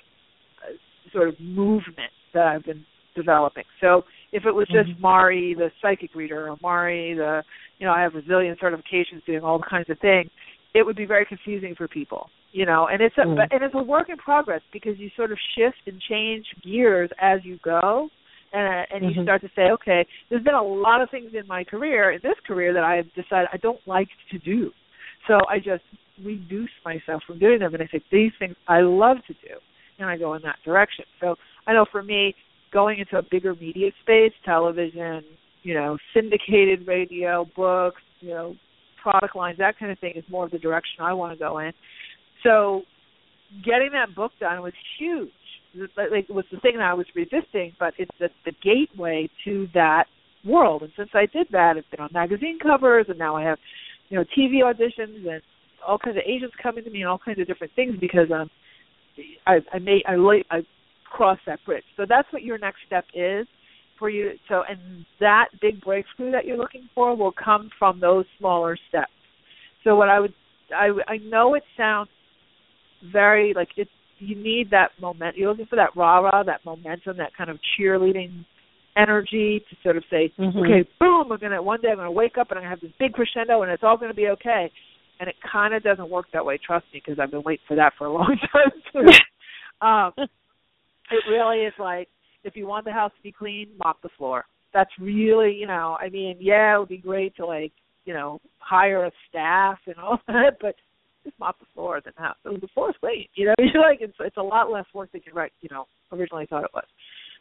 uh, 0.62 0.72
sort 1.12 1.28
of 1.28 1.38
movement 1.38 2.12
that 2.32 2.46
I've 2.46 2.64
been 2.64 2.84
developing. 3.14 3.64
So 3.80 4.02
if 4.32 4.46
it 4.46 4.52
was 4.52 4.66
just 4.68 4.88
mm-hmm. 4.88 5.02
Mari, 5.02 5.54
the 5.58 5.70
psychic 5.82 6.14
reader, 6.14 6.48
or 6.48 6.56
Mari, 6.62 7.14
the 7.14 7.42
you 7.78 7.86
know, 7.86 7.92
I 7.92 8.00
have 8.00 8.14
a 8.14 8.22
zillion 8.22 8.58
certifications 8.58 9.24
doing 9.26 9.42
all 9.42 9.60
kinds 9.60 9.90
of 9.90 9.98
things, 9.98 10.30
it 10.74 10.86
would 10.86 10.96
be 10.96 11.04
very 11.04 11.26
confusing 11.26 11.74
for 11.76 11.88
people 11.88 12.30
you 12.52 12.66
know 12.66 12.88
and 12.90 13.02
it's 13.02 13.16
a 13.18 13.22
mm. 13.22 13.38
and 13.50 13.62
it's 13.62 13.74
a 13.74 13.82
work 13.82 14.08
in 14.08 14.16
progress 14.16 14.62
because 14.72 14.98
you 14.98 15.10
sort 15.16 15.32
of 15.32 15.38
shift 15.56 15.76
and 15.86 16.00
change 16.08 16.46
gears 16.64 17.10
as 17.20 17.40
you 17.44 17.58
go. 17.64 18.08
And 18.52 18.86
and 18.90 19.04
mm-hmm. 19.04 19.20
you 19.20 19.24
start 19.24 19.42
to 19.42 19.50
say 19.54 19.70
okay 19.72 20.06
there's 20.30 20.42
been 20.42 20.54
a 20.54 20.62
lot 20.62 21.02
of 21.02 21.10
things 21.10 21.32
in 21.38 21.46
my 21.46 21.64
career 21.64 22.12
in 22.12 22.20
this 22.22 22.36
career 22.46 22.72
that 22.72 22.82
i've 22.82 23.12
decided 23.12 23.48
i 23.52 23.58
don't 23.58 23.80
like 23.86 24.08
to 24.30 24.38
do. 24.38 24.70
So 25.26 25.38
i 25.50 25.58
just 25.58 25.84
reduce 26.24 26.70
myself 26.82 27.22
from 27.26 27.38
doing 27.38 27.58
them 27.58 27.74
and 27.74 27.82
i 27.82 27.88
say 27.92 28.02
these 28.10 28.32
things 28.38 28.56
i 28.66 28.80
love 28.80 29.18
to 29.26 29.34
do. 29.34 29.54
And 29.98 30.08
i 30.08 30.16
go 30.16 30.32
in 30.32 30.42
that 30.42 30.56
direction. 30.64 31.04
So 31.20 31.34
i 31.66 31.74
know 31.74 31.84
for 31.92 32.02
me 32.02 32.34
going 32.72 33.00
into 33.00 33.18
a 33.18 33.22
bigger 33.30 33.54
media 33.54 33.90
space 34.02 34.32
television 34.44 35.22
you 35.62 35.74
know 35.74 35.98
syndicated 36.14 36.86
radio 36.86 37.46
books 37.56 38.00
you 38.20 38.30
know 38.30 38.54
product 39.02 39.36
lines 39.36 39.58
that 39.58 39.78
kind 39.78 39.92
of 39.92 39.98
thing 39.98 40.12
is 40.16 40.24
more 40.30 40.44
of 40.44 40.50
the 40.50 40.58
direction 40.58 41.00
i 41.00 41.12
want 41.12 41.32
to 41.32 41.38
go 41.38 41.58
in 41.58 41.72
so 42.42 42.82
getting 43.64 43.90
that 43.92 44.14
book 44.14 44.32
done 44.40 44.62
was 44.62 44.72
huge. 44.98 45.30
It 45.74 46.30
was 46.30 46.44
the 46.50 46.60
thing 46.60 46.76
that 46.76 46.84
I 46.84 46.94
was 46.94 47.06
resisting, 47.14 47.72
but 47.78 47.94
it's 47.98 48.10
the, 48.18 48.30
the 48.44 48.52
gateway 48.62 49.28
to 49.44 49.68
that 49.74 50.04
world. 50.44 50.82
And 50.82 50.92
since 50.96 51.10
I 51.14 51.26
did 51.26 51.48
that, 51.52 51.76
it's 51.76 51.88
been 51.88 52.00
on 52.00 52.10
magazine 52.12 52.58
covers, 52.60 53.06
and 53.08 53.18
now 53.18 53.36
I 53.36 53.42
have, 53.42 53.58
you 54.08 54.18
know, 54.18 54.24
TV 54.36 54.62
auditions 54.62 55.28
and 55.28 55.42
all 55.86 55.98
kinds 55.98 56.16
of 56.16 56.22
agents 56.26 56.54
coming 56.62 56.84
to 56.84 56.90
me 56.90 57.00
and 57.00 57.08
all 57.08 57.18
kinds 57.18 57.38
of 57.38 57.46
different 57.46 57.72
things 57.74 57.94
because 58.00 58.28
um, 58.34 58.50
I 59.46 59.58
I 59.72 59.78
made 59.78 60.02
I 60.06 60.14
I 60.50 60.60
crossed 61.04 61.42
that 61.46 61.60
bridge. 61.64 61.84
So 61.96 62.04
that's 62.08 62.30
what 62.32 62.42
your 62.42 62.58
next 62.58 62.78
step 62.86 63.04
is 63.14 63.46
for 63.98 64.10
you. 64.10 64.32
So 64.48 64.62
and 64.68 65.04
that 65.20 65.46
big 65.60 65.80
breakthrough 65.80 66.32
that 66.32 66.46
you're 66.46 66.56
looking 66.56 66.88
for 66.94 67.16
will 67.16 67.32
come 67.32 67.70
from 67.78 68.00
those 68.00 68.24
smaller 68.38 68.76
steps. 68.88 69.12
So 69.84 69.96
what 69.96 70.08
I 70.08 70.20
would 70.20 70.34
I 70.74 70.88
I 71.06 71.16
know 71.18 71.54
it 71.54 71.62
sounds 71.76 72.08
very 73.12 73.52
like 73.54 73.68
it's 73.76 73.90
you 74.18 74.36
need 74.36 74.70
that 74.70 74.90
moment. 75.00 75.36
You're 75.36 75.50
looking 75.50 75.66
for 75.66 75.76
that 75.76 75.96
rah 75.96 76.18
rah, 76.18 76.42
that 76.42 76.64
momentum, 76.64 77.18
that 77.18 77.36
kind 77.36 77.50
of 77.50 77.58
cheerleading 77.78 78.44
energy 78.96 79.62
to 79.70 79.76
sort 79.82 79.96
of 79.96 80.02
say, 80.10 80.32
mm-hmm. 80.38 80.58
okay, 80.58 80.88
boom, 80.98 81.30
I'm 81.30 81.38
gonna 81.38 81.62
one 81.62 81.80
day 81.80 81.88
I'm 81.90 81.96
gonna 81.96 82.10
wake 82.10 82.36
up 82.38 82.50
and 82.50 82.58
I'm 82.58 82.64
gonna 82.64 82.70
have 82.70 82.80
this 82.80 82.90
big 82.98 83.12
crescendo 83.12 83.62
and 83.62 83.70
it's 83.70 83.82
all 83.82 83.96
gonna 83.96 84.14
be 84.14 84.28
okay. 84.28 84.70
And 85.20 85.28
it 85.28 85.36
kind 85.50 85.74
of 85.74 85.82
doesn't 85.82 86.10
work 86.10 86.26
that 86.32 86.44
way. 86.44 86.58
Trust 86.64 86.86
me, 86.92 87.02
because 87.04 87.18
I've 87.20 87.30
been 87.30 87.42
waiting 87.42 87.64
for 87.66 87.76
that 87.76 87.92
for 87.98 88.06
a 88.06 88.12
long 88.12 88.36
time. 88.52 89.04
Um, 89.80 90.10
it 90.16 91.22
really 91.30 91.58
is 91.58 91.72
like 91.78 92.08
if 92.42 92.56
you 92.56 92.66
want 92.66 92.84
the 92.84 92.92
house 92.92 93.12
to 93.16 93.22
be 93.22 93.30
clean, 93.30 93.68
mop 93.78 94.02
the 94.02 94.08
floor. 94.16 94.44
That's 94.74 94.90
really, 94.98 95.52
you 95.52 95.66
know, 95.66 95.96
I 96.00 96.08
mean, 96.08 96.36
yeah, 96.40 96.74
it 96.74 96.78
would 96.80 96.88
be 96.88 96.98
great 96.98 97.36
to 97.36 97.46
like, 97.46 97.72
you 98.04 98.12
know, 98.12 98.40
hire 98.58 99.04
a 99.04 99.12
staff 99.28 99.78
and 99.86 99.96
all 99.96 100.20
that, 100.26 100.56
but 100.60 100.74
just 101.28 101.38
mop 101.38 101.58
the 101.58 101.66
floor 101.74 102.00
than 102.04 102.12
have 102.16 102.34
so 102.42 102.52
the 102.52 102.68
floor's 102.74 102.96
great. 103.00 103.30
You 103.34 103.46
know, 103.46 103.54
you're 103.58 103.82
like 103.82 103.98
it's 104.00 104.16
it's 104.20 104.36
a 104.36 104.42
lot 104.42 104.70
less 104.70 104.86
work 104.94 105.12
than 105.12 105.20
you 105.26 105.32
right, 105.32 105.52
you 105.60 105.68
know, 105.70 105.86
originally 106.12 106.46
thought 106.46 106.64
it 106.64 106.70
was. 106.74 106.84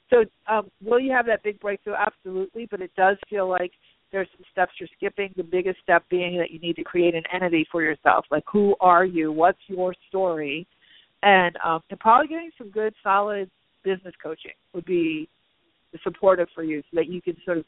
So, 0.10 0.24
um, 0.52 0.70
will 0.84 1.00
you 1.00 1.12
have 1.12 1.26
that 1.26 1.44
big 1.44 1.60
breakthrough? 1.60 1.96
Absolutely, 1.96 2.68
but 2.70 2.82
it 2.82 2.92
does 2.96 3.18
feel 3.30 3.50
like 3.50 3.72
there's 4.12 4.28
some 4.38 4.46
steps 4.52 4.72
you're 4.80 4.90
skipping. 4.96 5.34
The 5.36 5.44
biggest 5.44 5.80
step 5.84 6.04
being 6.10 6.38
that 6.38 6.52
you 6.52 6.60
need 6.60 6.78
to 6.78 6.84
create 6.84 7.14
an 7.14 7.24
entity 7.34 7.68
for 7.72 7.82
yourself. 7.82 8.26
Like, 8.32 8.44
who 8.52 8.76
are 8.80 9.04
you? 9.04 9.32
What's 9.32 9.60
your 9.68 9.94
story? 10.08 10.66
And 11.24 11.58
um, 11.64 11.82
and 11.90 12.00
probably 12.00 12.28
getting 12.28 12.52
some 12.58 12.70
good, 12.70 12.94
solid 13.04 13.50
business 13.84 14.14
coaching 14.22 14.52
would 14.74 14.86
be 14.86 15.28
supportive 16.04 16.48
for 16.54 16.64
you, 16.64 16.82
so 16.82 16.96
that 16.96 17.08
you 17.08 17.22
can 17.22 17.36
sort 17.44 17.58
of 17.58 17.66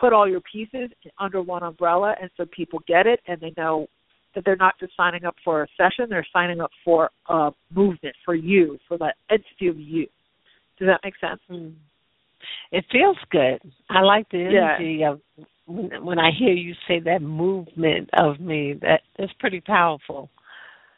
put 0.00 0.12
all 0.12 0.28
your 0.28 0.42
pieces 0.52 0.90
under 1.18 1.40
one 1.42 1.62
umbrella, 1.62 2.14
and 2.20 2.30
so 2.36 2.44
people 2.54 2.80
get 2.86 3.06
it 3.06 3.20
and 3.26 3.40
they 3.40 3.52
know 3.56 3.86
that 4.34 4.44
they're 4.44 4.56
not 4.56 4.74
just 4.78 4.96
signing 4.96 5.24
up 5.24 5.36
for 5.44 5.62
a 5.62 5.66
session; 5.76 6.06
they're 6.08 6.26
signing 6.32 6.60
up 6.60 6.70
for 6.84 7.10
a 7.28 7.50
movement 7.74 8.14
for 8.24 8.34
you, 8.34 8.78
for 8.88 8.98
the 8.98 9.12
entity 9.30 9.68
of 9.68 9.78
you. 9.78 10.06
Does 10.78 10.88
that 10.88 11.00
make 11.04 11.14
sense? 11.20 11.40
Mm. 11.50 11.74
It 12.72 12.84
feels 12.90 13.16
good. 13.30 13.60
I 13.90 14.00
like 14.00 14.28
the 14.30 14.38
energy 14.38 14.98
yeah. 15.00 15.12
of 15.12 15.20
when, 15.66 16.04
when 16.04 16.18
I 16.18 16.30
hear 16.36 16.52
you 16.52 16.74
say 16.86 17.00
that 17.00 17.22
movement 17.22 18.10
of 18.12 18.40
me. 18.40 18.74
That 18.82 19.00
that's 19.18 19.32
pretty 19.38 19.60
powerful. 19.60 20.30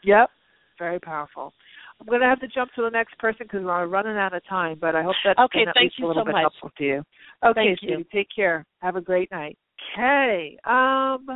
Yep, 0.03 0.31
very 0.79 1.01
powerful. 1.01 1.53
I'm 2.01 2.07
going 2.07 2.21
to 2.21 2.27
have 2.27 2.41
to 2.41 2.49
jump 2.49 2.73
to 2.75 2.83
the 2.83 2.91
next 2.91 3.19
person 3.19 3.47
because 3.47 3.65
we're 3.65 3.87
running 3.87 4.17
out 4.17 4.35
of 4.35 4.47
time. 4.47 4.79
But 4.81 4.95
I 4.95 5.03
hope 5.03 5.15
that's 5.25 5.39
okay. 5.39 5.61
been 5.61 5.69
at 5.69 5.75
Thank 5.75 5.85
least 5.85 5.99
you 5.99 6.07
a 6.07 6.09
little 6.09 6.23
so 6.23 6.27
bit 6.27 6.33
much. 6.33 6.43
helpful 6.43 6.71
to 6.77 6.85
you. 6.85 7.03
Okay, 7.45 7.53
Thank 7.55 7.79
sweetie, 7.81 7.95
you. 7.95 8.05
take 8.13 8.29
care. 8.35 8.67
Have 8.81 8.97
a 8.97 9.01
great 9.01 9.31
night. 9.31 9.57
Okay. 9.77 10.59
Um. 10.65 11.27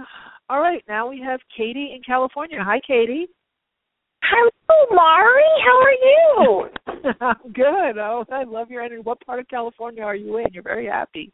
All 0.49 0.61
right. 0.61 0.83
Now 0.89 1.09
we 1.09 1.21
have 1.21 1.41
Katie 1.57 1.93
in 1.95 2.03
California. 2.03 2.59
Hi, 2.63 2.81
Katie. 2.87 3.29
Hello, 4.23 4.87
Mari. 4.91 5.43
How 5.65 5.81
are 5.83 5.93
you? 6.03 7.13
I'm 7.21 7.53
good. 7.53 7.99
Oh, 7.99 8.25
I 8.31 8.45
love 8.45 8.71
your 8.71 8.83
energy. 8.83 9.03
What 9.03 9.25
part 9.25 9.41
of 9.41 9.49
California 9.49 10.03
are 10.03 10.15
you 10.15 10.39
in? 10.39 10.47
You're 10.53 10.63
very 10.63 10.87
happy. 10.87 11.33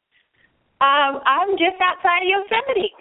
Um, 0.80 1.20
I'm 1.24 1.52
just 1.52 1.80
outside 1.80 2.22
of 2.22 2.28
Yosemite. 2.28 2.92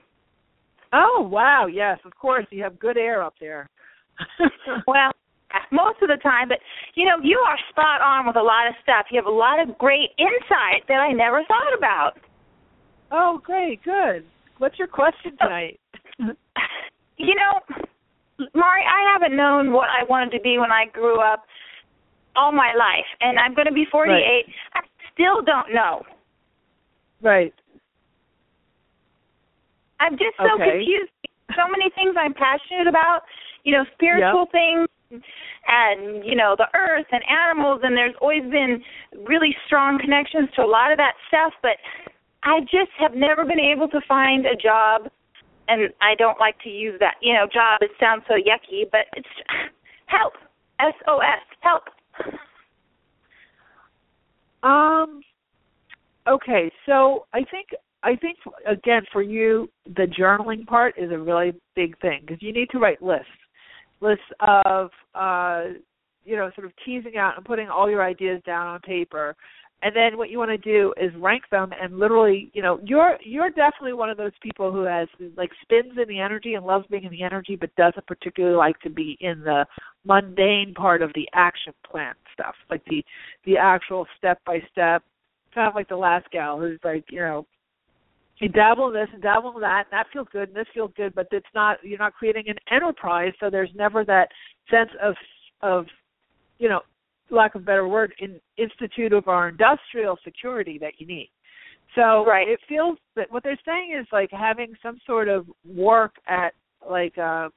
Oh 0.93 1.27
wow, 1.29 1.67
yes, 1.67 1.99
of 2.05 2.15
course. 2.15 2.45
You 2.51 2.63
have 2.63 2.79
good 2.79 2.97
air 2.97 3.21
up 3.21 3.33
there. 3.39 3.69
well, 4.87 5.11
most 5.71 6.01
of 6.01 6.07
the 6.07 6.17
time, 6.23 6.47
but 6.47 6.59
you 6.95 7.05
know, 7.05 7.17
you 7.21 7.37
are 7.45 7.57
spot 7.69 8.01
on 8.01 8.25
with 8.25 8.37
a 8.37 8.41
lot 8.41 8.67
of 8.67 8.73
stuff. 8.81 9.07
You 9.11 9.19
have 9.19 9.31
a 9.31 9.35
lot 9.35 9.59
of 9.59 9.77
great 9.77 10.11
insight 10.17 10.87
that 10.87 10.99
I 10.99 11.11
never 11.11 11.43
thought 11.47 11.77
about. 11.77 12.13
Oh, 13.11 13.39
great, 13.43 13.83
good. 13.83 14.25
What's 14.57 14.77
your 14.79 14.87
question 14.87 15.37
oh. 15.41 15.45
tonight? 15.45 15.79
you 17.17 17.35
know, 17.35 17.75
Mari, 18.53 18.81
I 18.83 19.13
haven't 19.13 19.35
known 19.35 19.71
what 19.71 19.87
I 19.89 20.03
wanted 20.09 20.31
to 20.31 20.41
be 20.41 20.57
when 20.57 20.71
I 20.71 20.85
grew 20.91 21.19
up 21.21 21.43
all 22.35 22.51
my 22.51 22.73
life, 22.77 23.07
and 23.21 23.39
I'm 23.39 23.53
going 23.53 23.67
to 23.67 23.73
be 23.73 23.85
48. 23.91 24.11
Right. 24.13 24.45
I 24.73 24.81
still 25.13 25.41
don't 25.41 25.73
know. 25.73 26.03
Right. 27.21 27.53
I'm 29.99 30.17
just 30.17 30.35
so 30.37 30.55
Okay. 30.55 30.71
confused. 30.71 31.11
So 31.55 31.67
many 31.69 31.89
things 31.91 32.15
I'm 32.17 32.33
passionate 32.33 32.87
about, 32.87 33.21
you 33.63 33.71
know, 33.71 33.85
spiritual 33.93 34.47
things 34.51 34.87
and, 35.67 36.25
you 36.25 36.35
know, 36.35 36.55
the 36.57 36.67
earth 36.75 37.05
and 37.11 37.23
animals 37.29 37.81
and 37.83 37.95
there's 37.95 38.15
always 38.19 38.43
been 38.43 38.83
really 39.25 39.55
strong 39.65 39.97
connections 39.99 40.49
to 40.55 40.63
a 40.63 40.67
lot 40.67 40.91
of 40.91 40.97
that 40.97 41.13
stuff, 41.29 41.53
but 41.61 41.77
I 42.45 42.61
just 42.61 42.91
have 42.99 43.13
never 43.15 43.43
been 43.43 43.59
able 43.59 43.87
to 43.89 43.99
find 44.07 44.45
a 44.45 44.55
job 44.55 45.11
and 45.67 45.89
I 46.01 46.15
don't 46.15 46.39
like 46.39 46.59
to 46.63 46.69
use 46.69 46.95
that, 46.99 47.15
you 47.21 47.33
know, 47.33 47.47
job 47.51 47.79
it 47.81 47.91
sounds 47.99 48.23
so 48.27 48.35
yucky, 48.35 48.83
but 48.91 49.01
it's 49.15 49.27
help. 50.05 50.33
S 50.79 50.93
O 51.07 51.19
S, 51.19 51.41
help. 51.61 51.83
Um. 54.63 55.21
Okay, 56.27 56.71
so 56.85 57.25
I 57.33 57.43
think 57.49 57.67
I 58.03 58.15
think 58.15 58.37
again 58.67 59.03
for 59.13 59.21
you 59.21 59.69
the 59.85 60.07
journaling 60.19 60.65
part 60.65 60.95
is 60.97 61.11
a 61.11 61.17
really 61.17 61.53
big 61.75 61.97
thing 61.99 62.21
because 62.21 62.41
you 62.41 62.51
need 62.51 62.69
to 62.71 62.79
write 62.79 63.01
lists, 63.01 63.27
lists 64.01 64.23
of 64.41 64.89
uh, 65.13 65.65
you 66.25 66.35
know 66.35 66.49
sort 66.55 66.65
of 66.65 66.73
teasing 66.83 67.17
out 67.17 67.37
and 67.37 67.45
putting 67.45 67.69
all 67.69 67.89
your 67.89 68.03
ideas 68.03 68.41
down 68.45 68.67
on 68.67 68.79
paper, 68.81 69.35
and 69.82 69.95
then 69.95 70.17
what 70.17 70.30
you 70.30 70.38
want 70.38 70.49
to 70.49 70.57
do 70.57 70.93
is 70.99 71.11
rank 71.17 71.43
them 71.51 71.71
and 71.80 71.99
literally 71.99 72.49
you 72.53 72.61
know 72.61 72.80
you're 72.84 73.17
you're 73.23 73.49
definitely 73.49 73.93
one 73.93 74.09
of 74.09 74.17
those 74.17 74.32
people 74.41 74.71
who 74.71 74.84
has 74.84 75.07
like 75.38 75.51
spins 75.61 75.93
in 76.01 76.07
the 76.07 76.19
energy 76.19 76.53
and 76.53 76.65
loves 76.65 76.86
being 76.89 77.03
in 77.03 77.11
the 77.11 77.23
energy 77.23 77.55
but 77.55 77.73
doesn't 77.76 78.05
particularly 78.07 78.55
like 78.55 78.80
to 78.80 78.89
be 78.89 79.17
in 79.21 79.41
the 79.41 79.65
mundane 80.05 80.73
part 80.73 81.01
of 81.01 81.11
the 81.13 81.28
action 81.34 81.73
plan 81.89 82.13
stuff 82.34 82.55
like 82.69 82.84
the 82.86 83.03
the 83.45 83.57
actual 83.57 84.05
step 84.17 84.39
by 84.45 84.59
step 84.71 85.03
kind 85.53 85.67
of 85.67 85.76
like 85.76 85.89
the 85.89 85.95
last 85.95 86.30
gal 86.32 86.59
who's 86.59 86.80
like 86.84 87.05
you 87.09 87.19
know 87.19 87.45
you 88.39 88.49
dabble 88.49 88.89
in 88.89 88.93
this 88.93 89.07
and 89.13 89.21
dabble 89.21 89.55
in 89.55 89.61
that 89.61 89.86
and 89.89 89.97
that 89.97 90.07
feels 90.11 90.28
good 90.32 90.49
and 90.49 90.57
this 90.57 90.67
feels 90.73 90.91
good 90.97 91.13
but 91.15 91.28
it's 91.32 91.45
not 91.53 91.78
you're 91.84 91.99
not 91.99 92.13
creating 92.13 92.45
an 92.47 92.57
enterprise 92.71 93.34
so 93.39 93.49
there's 93.49 93.69
never 93.76 94.03
that 94.03 94.30
sense 94.69 94.89
of 95.01 95.15
of 95.61 95.86
you 96.59 96.69
know 96.69 96.82
lack 97.30 97.55
of 97.55 97.61
a 97.61 97.65
better 97.65 97.88
word 97.88 98.13
in 98.19 98.39
institute 98.57 99.13
of 99.13 99.28
our 99.28 99.49
industrial 99.49 100.17
security 100.23 100.78
that 100.78 100.93
you 100.99 101.07
need 101.07 101.30
so 101.95 102.26
Right. 102.26 102.47
it 102.47 102.59
feels 102.67 102.97
that 103.15 103.32
what 103.32 103.43
they're 103.43 103.59
saying 103.65 103.97
is 103.99 104.07
like 104.11 104.30
having 104.32 104.73
some 104.84 104.99
sort 105.05 105.28
of 105.28 105.47
work 105.65 106.15
at 106.28 106.53
like 106.89 107.17
uh 107.17 107.49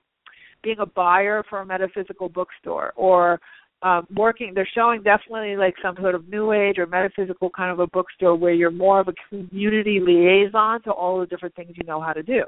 being 0.63 0.79
a 0.81 0.87
buyer 0.87 1.45
for 1.49 1.61
a 1.61 1.67
metaphysical 1.67 2.29
bookstore 2.29 2.93
or 2.97 3.41
um, 3.83 4.07
working 4.17 4.53
they're 4.55 4.69
showing 4.75 5.03
definitely 5.03 5.57
like 5.57 5.75
some 5.81 5.95
sort 6.01 6.15
of 6.15 6.29
new 6.29 6.53
age 6.53 6.79
or 6.79 6.87
metaphysical 6.87 7.49
kind 7.51 7.71
of 7.71 7.79
a 7.79 7.87
bookstore 7.87 8.35
where 8.35 8.53
you're 8.53 8.73
more 8.73 8.99
of 8.99 9.07
a 9.09 9.13
community 9.29 10.01
liaison 10.01 10.83
to 10.83 10.91
all 10.91 11.21
the 11.21 11.27
different 11.27 11.55
things 11.55 11.71
you 11.77 11.87
know 11.87 12.01
how 12.01 12.13
to 12.13 12.23
do 12.23 12.43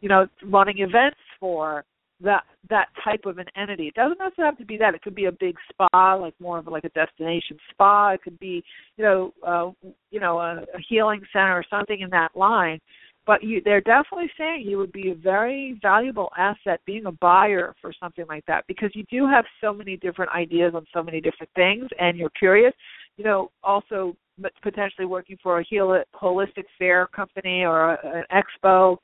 you 0.00 0.08
know 0.08 0.26
running 0.44 0.78
events 0.78 1.18
for 1.38 1.84
that 2.22 2.44
that 2.68 2.88
type 3.02 3.24
of 3.24 3.38
an 3.38 3.46
entity. 3.56 3.88
It 3.88 3.94
doesn't 3.94 4.18
necessarily 4.18 4.50
have 4.52 4.58
to 4.58 4.64
be 4.64 4.76
that. 4.78 4.94
It 4.94 5.02
could 5.02 5.14
be 5.14 5.26
a 5.26 5.32
big 5.32 5.56
spa 5.70 6.14
like 6.14 6.34
more 6.40 6.58
of 6.58 6.66
like 6.66 6.84
a 6.84 6.90
destination 6.90 7.58
spa. 7.70 8.10
It 8.10 8.22
could 8.22 8.38
be 8.38 8.62
you 8.96 9.04
know 9.04 9.34
uh 9.46 9.70
you 10.10 10.20
know 10.20 10.38
a, 10.38 10.60
a 10.74 10.80
healing 10.88 11.22
center 11.32 11.52
or 11.52 11.64
something 11.68 12.00
in 12.00 12.10
that 12.10 12.36
line. 12.36 12.80
But 13.26 13.42
you 13.42 13.60
they're 13.64 13.80
definitely 13.80 14.30
saying 14.36 14.64
you 14.66 14.78
would 14.78 14.92
be 14.92 15.10
a 15.10 15.14
very 15.14 15.78
valuable 15.82 16.30
asset 16.36 16.80
being 16.86 17.06
a 17.06 17.12
buyer 17.12 17.74
for 17.80 17.92
something 17.98 18.24
like 18.28 18.44
that 18.46 18.66
because 18.66 18.90
you 18.94 19.04
do 19.10 19.26
have 19.26 19.44
so 19.60 19.72
many 19.72 19.96
different 19.96 20.32
ideas 20.32 20.72
on 20.74 20.84
so 20.92 21.02
many 21.02 21.20
different 21.20 21.50
things 21.54 21.88
and 21.98 22.18
you're 22.18 22.30
curious 22.30 22.72
you 23.16 23.24
know 23.24 23.50
also 23.62 24.16
potentially 24.62 25.06
working 25.06 25.36
for 25.42 25.60
a 25.60 25.64
heal- 25.64 26.02
holistic 26.14 26.64
fair 26.78 27.06
company 27.08 27.62
or 27.62 27.92
a, 27.94 27.98
an 28.16 28.24
expo 28.32 28.96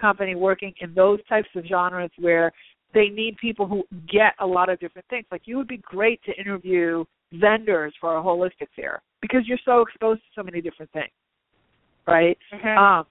company 0.00 0.34
working 0.34 0.72
in 0.80 0.94
those 0.94 1.18
types 1.28 1.48
of 1.54 1.64
genres 1.66 2.10
where 2.18 2.52
they 2.94 3.08
need 3.08 3.36
people 3.36 3.66
who 3.66 3.84
get 4.10 4.34
a 4.40 4.46
lot 4.46 4.68
of 4.68 4.80
different 4.80 5.06
things. 5.08 5.26
Like 5.30 5.42
you 5.44 5.56
would 5.56 5.68
be 5.68 5.78
great 5.78 6.20
to 6.24 6.32
interview 6.40 7.04
vendors 7.32 7.94
for 8.00 8.16
a 8.16 8.22
holistic 8.22 8.68
fair 8.74 9.02
because 9.20 9.42
you're 9.46 9.58
so 9.64 9.82
exposed 9.82 10.20
to 10.20 10.40
so 10.40 10.42
many 10.42 10.62
different 10.62 10.90
things 10.92 11.10
right? 12.08 12.38
Um 12.64 13.06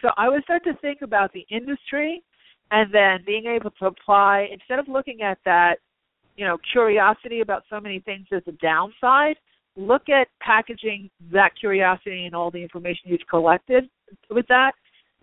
so 0.00 0.08
I 0.16 0.30
would 0.30 0.42
start 0.44 0.64
to 0.64 0.72
think 0.80 1.02
about 1.02 1.30
the 1.34 1.44
industry 1.50 2.22
and 2.70 2.92
then 2.94 3.18
being 3.26 3.44
able 3.44 3.70
to 3.72 3.86
apply 3.86 4.48
instead 4.50 4.78
of 4.78 4.88
looking 4.88 5.20
at 5.20 5.36
that, 5.44 5.74
you 6.36 6.46
know, 6.46 6.56
curiosity 6.72 7.42
about 7.42 7.64
so 7.68 7.80
many 7.80 8.00
things 8.00 8.26
as 8.32 8.42
a 8.46 8.52
downside, 8.52 9.36
look 9.76 10.08
at 10.08 10.28
packaging 10.40 11.10
that 11.30 11.50
curiosity 11.58 12.24
and 12.24 12.34
all 12.34 12.50
the 12.50 12.62
information 12.62 13.10
you've 13.10 13.26
collected 13.28 13.90
with 14.30 14.46
that, 14.48 14.72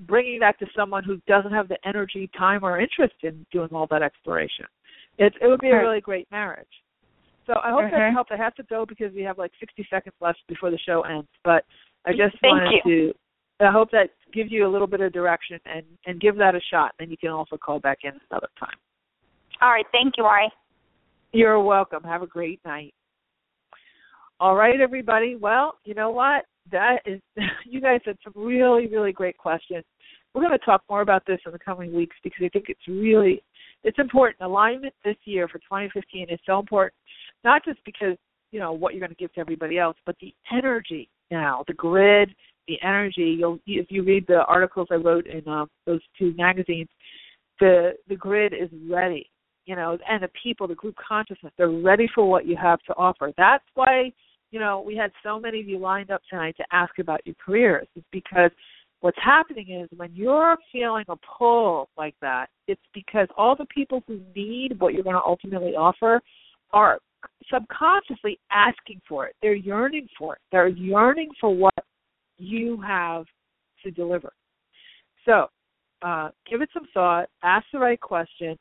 bringing 0.01 0.39
that 0.39 0.59
to 0.59 0.67
someone 0.75 1.03
who 1.03 1.19
doesn't 1.27 1.51
have 1.51 1.67
the 1.67 1.77
energy, 1.85 2.29
time, 2.37 2.63
or 2.63 2.79
interest 2.79 3.15
in 3.23 3.45
doing 3.51 3.69
all 3.71 3.87
that 3.89 4.01
exploration. 4.01 4.65
It 5.17 5.33
it 5.41 5.47
would 5.47 5.59
be 5.59 5.69
a 5.69 5.77
really 5.77 6.01
great 6.01 6.27
marriage. 6.31 6.67
So 7.45 7.53
I 7.63 7.71
hope 7.71 7.89
that 7.91 8.11
helped. 8.11 8.31
I 8.31 8.37
have 8.37 8.55
to 8.55 8.63
go 8.63 8.85
because 8.85 9.13
we 9.13 9.21
have 9.23 9.37
like 9.37 9.51
60 9.59 9.87
seconds 9.89 10.15
left 10.19 10.39
before 10.47 10.69
the 10.69 10.77
show 10.85 11.01
ends, 11.01 11.29
but 11.43 11.63
I 12.05 12.11
just 12.11 12.35
Thank 12.41 12.53
wanted 12.53 12.81
you. 12.85 13.13
to 13.13 13.13
I 13.59 13.71
hope 13.71 13.89
that 13.91 14.09
gives 14.33 14.51
you 14.51 14.67
a 14.67 14.69
little 14.69 14.87
bit 14.87 15.01
of 15.01 15.11
direction 15.13 15.59
and 15.65 15.83
and 16.05 16.19
give 16.19 16.37
that 16.37 16.55
a 16.55 16.61
shot. 16.71 16.93
And 16.99 17.07
then 17.07 17.11
you 17.11 17.17
can 17.17 17.29
also 17.29 17.57
call 17.57 17.79
back 17.79 17.99
in 18.03 18.11
another 18.29 18.49
time. 18.59 18.75
All 19.61 19.69
right, 19.69 19.85
thank 19.91 20.13
you, 20.17 20.23
Mari. 20.23 20.51
You're 21.31 21.61
welcome. 21.61 22.03
Have 22.03 22.21
a 22.21 22.27
great 22.27 22.59
night. 22.65 22.93
All 24.39 24.55
right, 24.55 24.79
everybody. 24.79 25.35
Well, 25.35 25.79
you 25.83 25.95
know 25.95 26.11
what? 26.11 26.45
That 26.71 26.97
is 27.05 27.21
you 27.65 27.81
guys 27.81 28.01
had 28.05 28.17
some 28.23 28.33
really 28.35 28.87
really 28.87 29.11
great 29.11 29.37
questions. 29.37 29.83
We're 30.33 30.41
going 30.41 30.57
to 30.57 30.65
talk 30.65 30.83
more 30.89 31.01
about 31.01 31.23
this 31.25 31.39
in 31.45 31.51
the 31.51 31.59
coming 31.59 31.93
weeks 31.93 32.15
because 32.23 32.43
I 32.43 32.49
think 32.49 32.65
it's 32.69 32.87
really 32.87 33.41
it's 33.83 33.99
important. 33.99 34.37
Alignment 34.41 34.93
this 35.03 35.15
year 35.25 35.47
for 35.47 35.59
2015 35.59 36.29
is 36.29 36.39
so 36.45 36.59
important, 36.59 36.93
not 37.43 37.63
just 37.63 37.79
because 37.85 38.17
you 38.51 38.59
know 38.59 38.71
what 38.71 38.93
you're 38.93 38.99
going 38.99 39.11
to 39.11 39.15
give 39.15 39.33
to 39.33 39.39
everybody 39.39 39.77
else, 39.77 39.97
but 40.05 40.15
the 40.21 40.33
energy 40.51 41.09
now, 41.31 41.63
the 41.67 41.73
grid, 41.73 42.33
the 42.67 42.77
energy. 42.83 43.35
You'll 43.39 43.59
if 43.65 43.87
you 43.89 44.03
read 44.03 44.25
the 44.27 44.43
articles 44.45 44.87
I 44.91 44.95
wrote 44.95 45.27
in 45.27 45.47
um, 45.47 45.67
those 45.85 46.01
two 46.17 46.33
magazines, 46.37 46.89
the 47.59 47.93
the 48.07 48.15
grid 48.15 48.53
is 48.53 48.69
ready. 48.89 49.29
You 49.65 49.75
know, 49.75 49.97
and 50.09 50.23
the 50.23 50.29
people, 50.41 50.65
the 50.65 50.75
group 50.75 50.95
consciousness, 50.95 51.51
they're 51.57 51.69
ready 51.69 52.07
for 52.15 52.29
what 52.29 52.45
you 52.45 52.55
have 52.55 52.79
to 52.83 52.93
offer. 52.93 53.33
That's 53.37 53.65
why 53.73 54.13
you 54.51 54.59
know 54.59 54.81
we 54.85 54.95
had 54.95 55.11
so 55.23 55.39
many 55.39 55.59
of 55.59 55.67
you 55.67 55.77
lined 55.77 56.11
up 56.11 56.21
tonight 56.29 56.55
to 56.57 56.65
ask 56.71 56.99
about 56.99 57.25
your 57.25 57.35
careers. 57.43 57.87
Is 57.95 58.03
because 58.11 58.51
What's 59.01 59.17
happening 59.23 59.69
is 59.69 59.89
when 59.95 60.09
you're 60.13 60.57
feeling 60.71 61.05
a 61.07 61.15
pull 61.37 61.87
like 61.97 62.15
that, 62.21 62.47
it's 62.67 62.81
because 62.93 63.27
all 63.37 63.55
the 63.55 63.67
people 63.67 64.03
who 64.07 64.19
need 64.35 64.79
what 64.79 64.93
you're 64.93 65.03
going 65.03 65.15
to 65.15 65.21
ultimately 65.23 65.75
offer 65.75 66.19
are 66.73 66.99
subconsciously 67.51 68.39
asking 68.51 69.01
for 69.07 69.27
it. 69.27 69.35
They're 69.41 69.53
yearning 69.53 70.07
for 70.17 70.33
it. 70.33 70.41
They're 70.51 70.67
yearning 70.67 71.29
for 71.39 71.53
what 71.53 71.75
you 72.37 72.81
have 72.81 73.25
to 73.83 73.91
deliver. 73.91 74.33
So, 75.25 75.47
uh, 76.01 76.29
give 76.49 76.61
it 76.61 76.69
some 76.73 76.87
thought, 76.93 77.27
ask 77.43 77.65
the 77.71 77.79
right 77.79 77.99
question, 77.99 78.57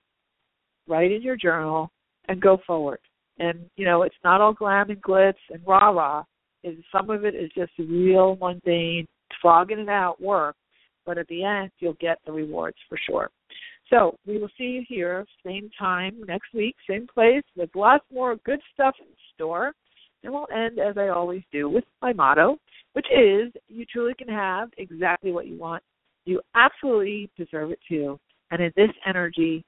write 0.86 1.12
in 1.12 1.22
your 1.22 1.36
journal, 1.36 1.90
and 2.28 2.40
go 2.40 2.58
forward. 2.66 2.98
And 3.38 3.68
you 3.76 3.84
know, 3.84 4.02
it's 4.02 4.16
not 4.24 4.40
all 4.40 4.52
glam 4.52 4.90
and 4.90 5.02
glitz 5.02 5.34
and 5.50 5.60
rah 5.66 5.90
rah. 5.90 6.24
And 6.64 6.82
Some 6.90 7.10
of 7.10 7.24
it 7.24 7.34
is 7.34 7.50
just 7.54 7.72
real 7.78 8.36
mundane, 8.40 9.06
flogging 9.40 9.78
it 9.78 9.88
out 9.88 10.20
work. 10.20 10.56
But 11.04 11.18
at 11.18 11.28
the 11.28 11.44
end, 11.44 11.70
you'll 11.78 11.96
get 12.00 12.18
the 12.26 12.32
rewards 12.32 12.76
for 12.88 12.98
sure. 13.08 13.30
So 13.90 14.16
we 14.26 14.38
will 14.38 14.48
see 14.58 14.64
you 14.64 14.84
here, 14.88 15.24
same 15.44 15.70
time 15.78 16.16
next 16.26 16.52
week, 16.52 16.74
same 16.88 17.06
place, 17.06 17.44
with 17.56 17.70
lots 17.74 18.04
more 18.12 18.36
good 18.44 18.60
stuff 18.74 18.94
in 18.98 19.06
store. 19.34 19.72
And 20.24 20.32
we'll 20.32 20.48
end, 20.52 20.80
as 20.80 20.98
I 20.98 21.08
always 21.08 21.42
do, 21.52 21.68
with 21.68 21.84
my 22.02 22.12
motto, 22.12 22.58
which 22.94 23.06
is 23.12 23.52
you 23.68 23.84
truly 23.84 24.14
can 24.14 24.28
have 24.28 24.70
exactly 24.78 25.30
what 25.30 25.46
you 25.46 25.56
want. 25.56 25.84
You 26.24 26.40
absolutely 26.56 27.30
deserve 27.36 27.70
it 27.70 27.78
too. 27.88 28.18
And 28.50 28.60
in 28.60 28.72
this 28.76 28.90
energy, 29.06 29.64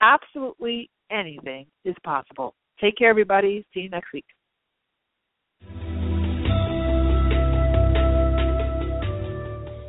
absolutely 0.00 0.90
anything 1.10 1.66
is 1.84 1.94
possible. 2.02 2.54
Take 2.82 2.96
care, 2.96 3.10
everybody. 3.10 3.64
See 3.72 3.80
you 3.80 3.90
next 3.90 4.12
week. 4.12 4.24